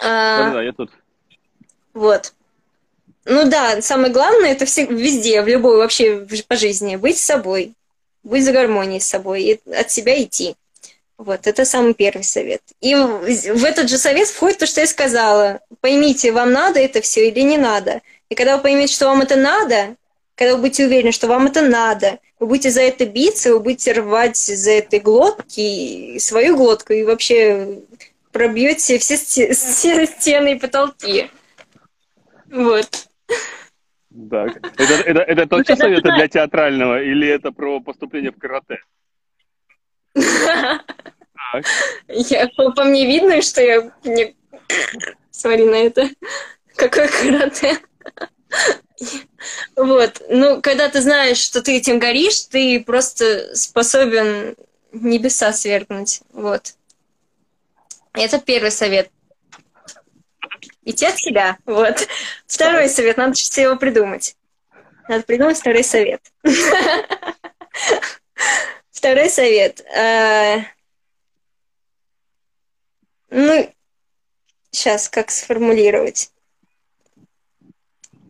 [0.01, 0.91] А, да, я тут.
[1.93, 2.33] Вот.
[3.25, 7.73] Ну да, самое главное это все, везде, в любой вообще по жизни, быть собой,
[8.23, 10.55] быть за гармонией с собой и от себя идти.
[11.17, 12.61] Вот, это самый первый совет.
[12.79, 15.61] И в этот же совет входит то, что я сказала.
[15.81, 18.01] Поймите, вам надо это все или не надо.
[18.29, 19.95] И когда вы поймете, что вам это надо,
[20.35, 23.93] когда вы будете уверены, что вам это надо, вы будете за это биться, вы будете
[23.93, 27.81] рвать за этой глотки, свою глотку, и вообще
[28.31, 29.17] пробьете все,
[29.53, 31.31] все стены и потолки.
[32.51, 33.07] Вот.
[34.29, 34.57] Так.
[34.77, 38.79] Это, это, это точно ну, советы для театрального или это про поступление в карате?
[42.07, 43.91] Я, по, по мне видно, что я...
[44.03, 44.35] Не...
[45.31, 46.09] Смотри на это.
[46.75, 47.77] Какое карате.
[49.75, 50.21] Вот.
[50.29, 54.55] Ну, когда ты знаешь, что ты этим горишь, ты просто способен
[54.91, 56.21] небеса свергнуть.
[56.33, 56.73] Вот.
[58.13, 59.11] Это первый совет
[60.83, 61.57] идти от себя.
[61.65, 62.07] Вот.
[62.47, 63.17] Второй совет.
[63.17, 64.35] Надо все его придумать.
[65.07, 66.21] Надо придумать второй совет.
[68.91, 69.81] Второй совет.
[69.81, 70.63] Э,
[73.29, 73.71] ну,
[74.71, 76.31] сейчас как сформулировать.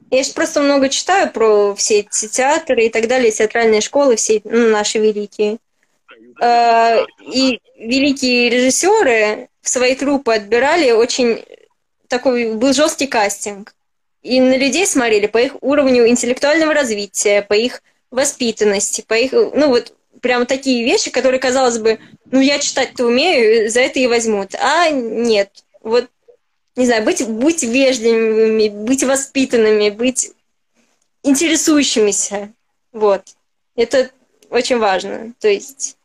[0.09, 4.41] Я сейчас просто много читаю про все эти театры и так далее, театральные школы, все
[4.43, 5.57] ну, наши великие.
[6.41, 11.43] Э, и великие режиссеры в свои трупы отбирали очень
[12.07, 13.73] такой был жесткий кастинг.
[14.23, 19.67] И на людей смотрели по их уровню интеллектуального развития, по их воспитанности, по их, ну
[19.67, 21.99] вот, прям такие вещи, которые, казалось бы,
[22.31, 24.55] ну я читать-то умею, за это и возьмут.
[24.55, 26.09] А нет, вот,
[26.77, 30.31] не знаю, быть, быть вежливыми, быть воспитанными, быть
[31.23, 32.53] интересующимися
[32.93, 33.23] Вот.
[33.75, 34.11] Это
[34.49, 35.33] очень важно.
[35.39, 35.97] То есть,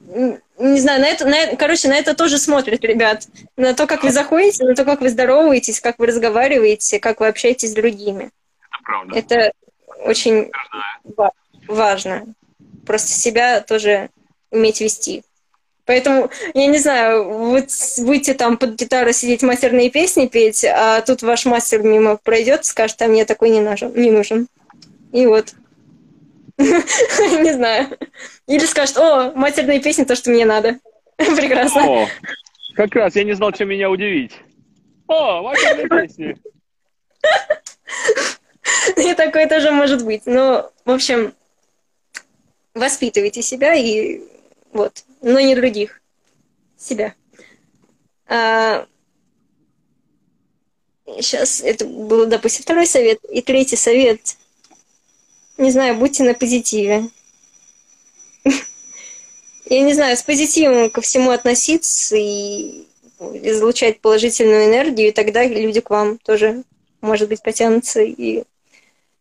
[0.00, 3.28] не знаю, на это, на это, короче, на это тоже смотрят ребят.
[3.56, 7.28] На то, как вы заходите, на то, как вы здороваетесь, как вы разговариваете, как вы
[7.28, 8.30] общаетесь с другими.
[8.70, 9.18] Это правда.
[9.18, 9.52] Это
[10.04, 10.50] очень
[11.66, 12.26] важно.
[12.86, 14.08] Просто себя тоже
[14.50, 15.22] уметь вести.
[15.88, 17.66] Поэтому, я не знаю, вы
[18.00, 23.00] будете там под гитару сидеть матерные песни петь, а тут ваш мастер мимо пройдет, скажет,
[23.00, 23.94] а мне такой не нужен.
[23.94, 24.48] Не нужен.
[25.12, 25.54] И вот.
[26.58, 27.96] Не знаю.
[28.46, 30.78] Или скажет, о, матерные песни, то, что мне надо.
[31.16, 32.02] Прекрасно.
[32.02, 32.08] О,
[32.74, 34.32] как раз, я не знал, чем меня удивить.
[35.06, 36.36] О, матерные песни.
[38.98, 40.26] И такое тоже может быть.
[40.26, 41.32] Но, в общем,
[42.74, 44.20] воспитывайте себя и
[44.74, 46.00] вот, но не других.
[46.76, 47.14] Себя.
[48.26, 48.86] А,
[51.20, 53.18] сейчас это был, допустим, второй совет.
[53.30, 54.20] И третий совет.
[55.56, 57.08] Не знаю, будьте на позитиве.
[59.64, 62.86] Я не знаю, с позитивом ко всему относиться и
[63.18, 66.62] излучать положительную энергию, и тогда люди к вам тоже,
[67.00, 68.44] может быть, потянутся и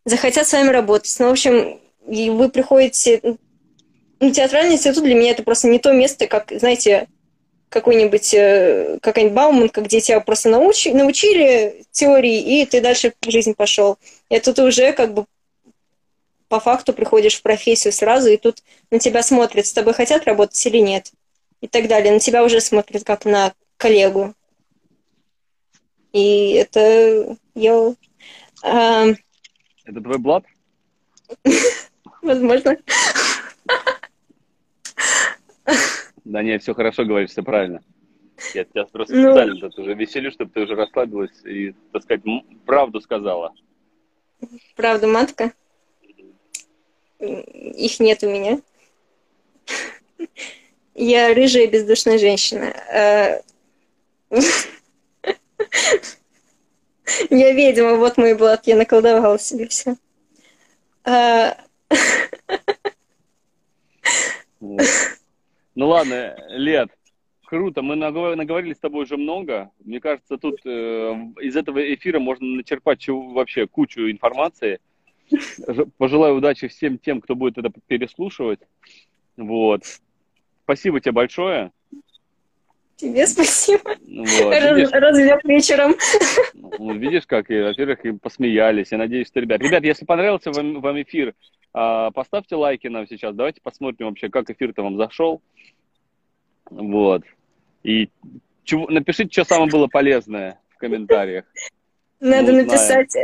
[0.06, 1.16] захотят с вами работать.
[1.20, 3.38] Ну, в общем, и вы приходите
[4.20, 7.08] ну, театральный институт для меня это просто не то место, как, знаете,
[7.70, 13.54] какой-нибудь э, какая-нибудь Бауманка, где тебя просто научи, научили теории, и ты дальше в жизнь
[13.54, 13.98] пошел.
[14.30, 15.26] Тут ты уже как бы
[16.48, 20.66] по факту приходишь в профессию сразу, и тут на тебя смотрят, с тобой хотят работать
[20.66, 21.12] или нет,
[21.62, 22.14] и так далее.
[22.14, 24.34] На тебя уже смотрят как на коллегу.
[26.14, 27.94] И это я...
[28.64, 29.14] Э,
[29.86, 30.46] это твой блат?
[32.22, 32.78] Возможно.
[36.24, 37.82] Да нет, все хорошо говоришь, все правильно.
[38.54, 39.32] Я тебя просто ну...
[39.32, 42.24] специально тут уже веселю, чтобы ты уже расслабилась и, так сказать,
[42.66, 43.54] правду сказала.
[44.76, 45.54] Правда, матка?
[47.20, 48.60] Их нет у меня.
[50.94, 52.74] Я рыжая бездушная женщина.
[52.92, 53.42] А,
[57.30, 59.96] я ведьма, вот мой блат, я наколдовала себе все.
[61.04, 61.58] А,
[65.78, 66.90] ну ладно, Лет,
[67.46, 67.82] круто.
[67.82, 69.70] Мы наговорили с тобой уже много.
[69.86, 70.70] Мне кажется, тут э,
[71.40, 74.80] из этого эфира можно начерпать чего, вообще кучу информации.
[75.98, 78.60] Пожелаю удачи всем тем, кто будет это переслушивать.
[79.38, 79.84] Вот.
[80.64, 81.72] Спасибо тебе большое.
[82.96, 83.96] Тебе спасибо.
[84.08, 85.94] Вот, Раз, Развлек вечером.
[86.80, 88.92] Ну, видишь, как, во-первых, и посмеялись.
[88.92, 91.36] Я надеюсь, что, ребят, ребят, если понравился вам, вам эфир,
[92.14, 93.36] поставьте лайки нам сейчас.
[93.36, 95.42] Давайте посмотрим вообще, как эфир-то вам зашел.
[96.70, 97.24] Вот.
[97.84, 98.10] И
[98.64, 101.46] чего, напишите, что самое было полезное в комментариях.
[102.20, 103.16] Надо написать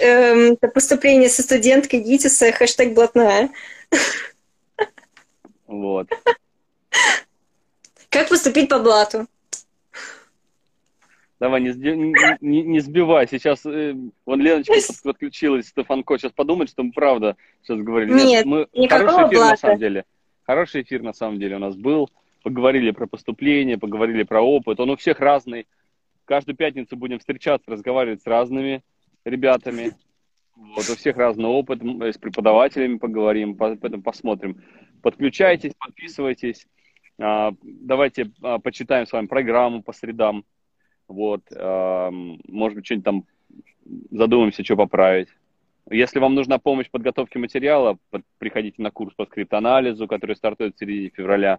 [0.00, 3.50] э, поступление со студенткой ГИТИСа, хэштег блатная.
[5.66, 6.08] Вот.
[8.10, 9.26] Как поступить по блату?
[11.42, 11.72] Давай, не,
[12.40, 13.26] не, не сбивай.
[13.26, 16.16] Сейчас э, вон Леночка подключилась, Стефанко.
[16.16, 18.12] Сейчас подумает, что мы правда сейчас говорили.
[18.12, 19.50] Нет, Нет мы, хороший эфир блата.
[19.50, 20.04] на самом деле.
[20.44, 22.08] Хороший эфир на самом деле у нас был.
[22.44, 24.78] Поговорили про поступление, поговорили про опыт.
[24.78, 25.66] Он у всех разный.
[26.26, 28.84] Каждую пятницу будем встречаться, разговаривать с разными
[29.24, 29.96] ребятами.
[30.54, 31.82] Вот, у всех разный опыт.
[31.82, 34.62] С преподавателями поговорим, поэтому посмотрим.
[35.02, 36.68] Подключайтесь, подписывайтесь.
[37.18, 40.44] А, давайте а, почитаем с вами программу по средам
[41.12, 43.24] вот, может быть, что-нибудь там
[44.10, 45.28] задумаемся, что поправить.
[45.90, 47.98] Если вам нужна помощь в подготовке материала,
[48.38, 51.58] приходите на курс по скрипт-анализу, который стартует в середине февраля.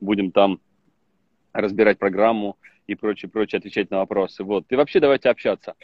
[0.00, 0.60] Будем там
[1.52, 2.56] разбирать программу
[2.86, 4.44] и прочее, прочее, отвечать на вопросы.
[4.44, 4.66] Вот.
[4.70, 5.74] И вообще давайте общаться.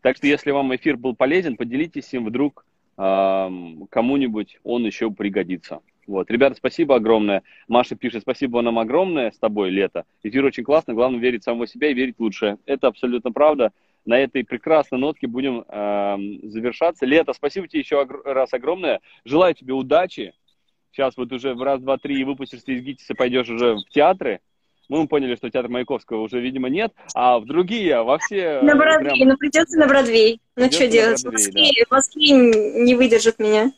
[0.00, 2.64] Так что, если вам эфир был полезен, поделитесь им вдруг
[2.96, 3.50] э,
[3.90, 5.80] кому-нибудь он еще пригодится.
[6.10, 6.28] Вот.
[6.28, 7.44] Ребята, спасибо огромное.
[7.68, 10.04] Маша пишет, спасибо нам огромное с тобой, Лето.
[10.24, 12.58] Эфир очень классный, главное верить в самого себя и верить лучше.
[12.66, 13.70] Это абсолютно правда.
[14.04, 17.06] На этой прекрасной нотке будем э, завершаться.
[17.06, 19.00] Лето, спасибо тебе еще раз огромное.
[19.24, 20.34] Желаю тебе удачи.
[20.90, 24.40] Сейчас вот уже в раз, два, три выпустишься из ГИТИСа, пойдешь уже в театры.
[24.88, 28.60] Мы поняли, что театр Маяковского уже, видимо, нет, а в другие, во все...
[28.62, 29.28] На Бродвей, прям...
[29.28, 30.40] ну придется на Бродвей.
[30.56, 31.22] Ну что делать?
[31.22, 31.86] Бродвей, в, Москве, да.
[31.86, 32.30] в Москве
[32.82, 33.70] не выдержит меня.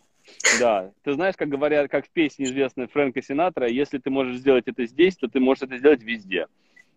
[0.58, 4.64] Да, ты знаешь, как говорят, как в песне известной Фрэнка Синатра, если ты можешь сделать
[4.66, 6.46] это здесь, то ты можешь это сделать везде,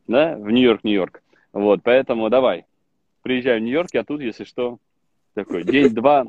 [0.08, 1.22] да, в Нью-Йорк, Нью-Йорк.
[1.54, 2.66] Вот, поэтому давай,
[3.22, 4.80] приезжай в Нью-Йорк, я тут, если что,
[5.34, 6.26] такой день-два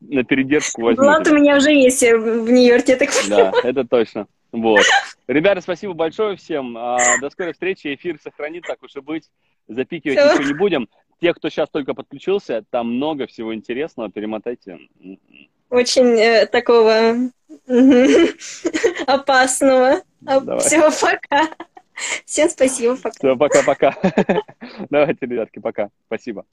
[0.00, 1.04] на передержку возьму.
[1.04, 4.26] Влад у меня уже есть в Нью-Йорке, так Да, это точно.
[4.52, 4.82] Вот.
[5.26, 6.76] Ребята, спасибо большое всем.
[6.76, 7.94] А, до скорой встречи.
[7.94, 9.30] Эфир сохранит, так уж и быть.
[9.66, 10.32] Запикивать Все.
[10.32, 10.88] ничего не будем.
[11.22, 14.80] Те, кто сейчас только подключился, там много всего интересного, перемотайте.
[15.70, 17.14] Очень э, такого
[19.06, 20.02] опасного.
[20.20, 20.58] Давай.
[20.58, 21.48] Все, пока.
[22.26, 23.10] Всем спасибо, пока.
[23.10, 23.96] Все, пока-пока.
[24.90, 25.90] Давайте, ребятки, пока.
[26.06, 26.44] Спасибо.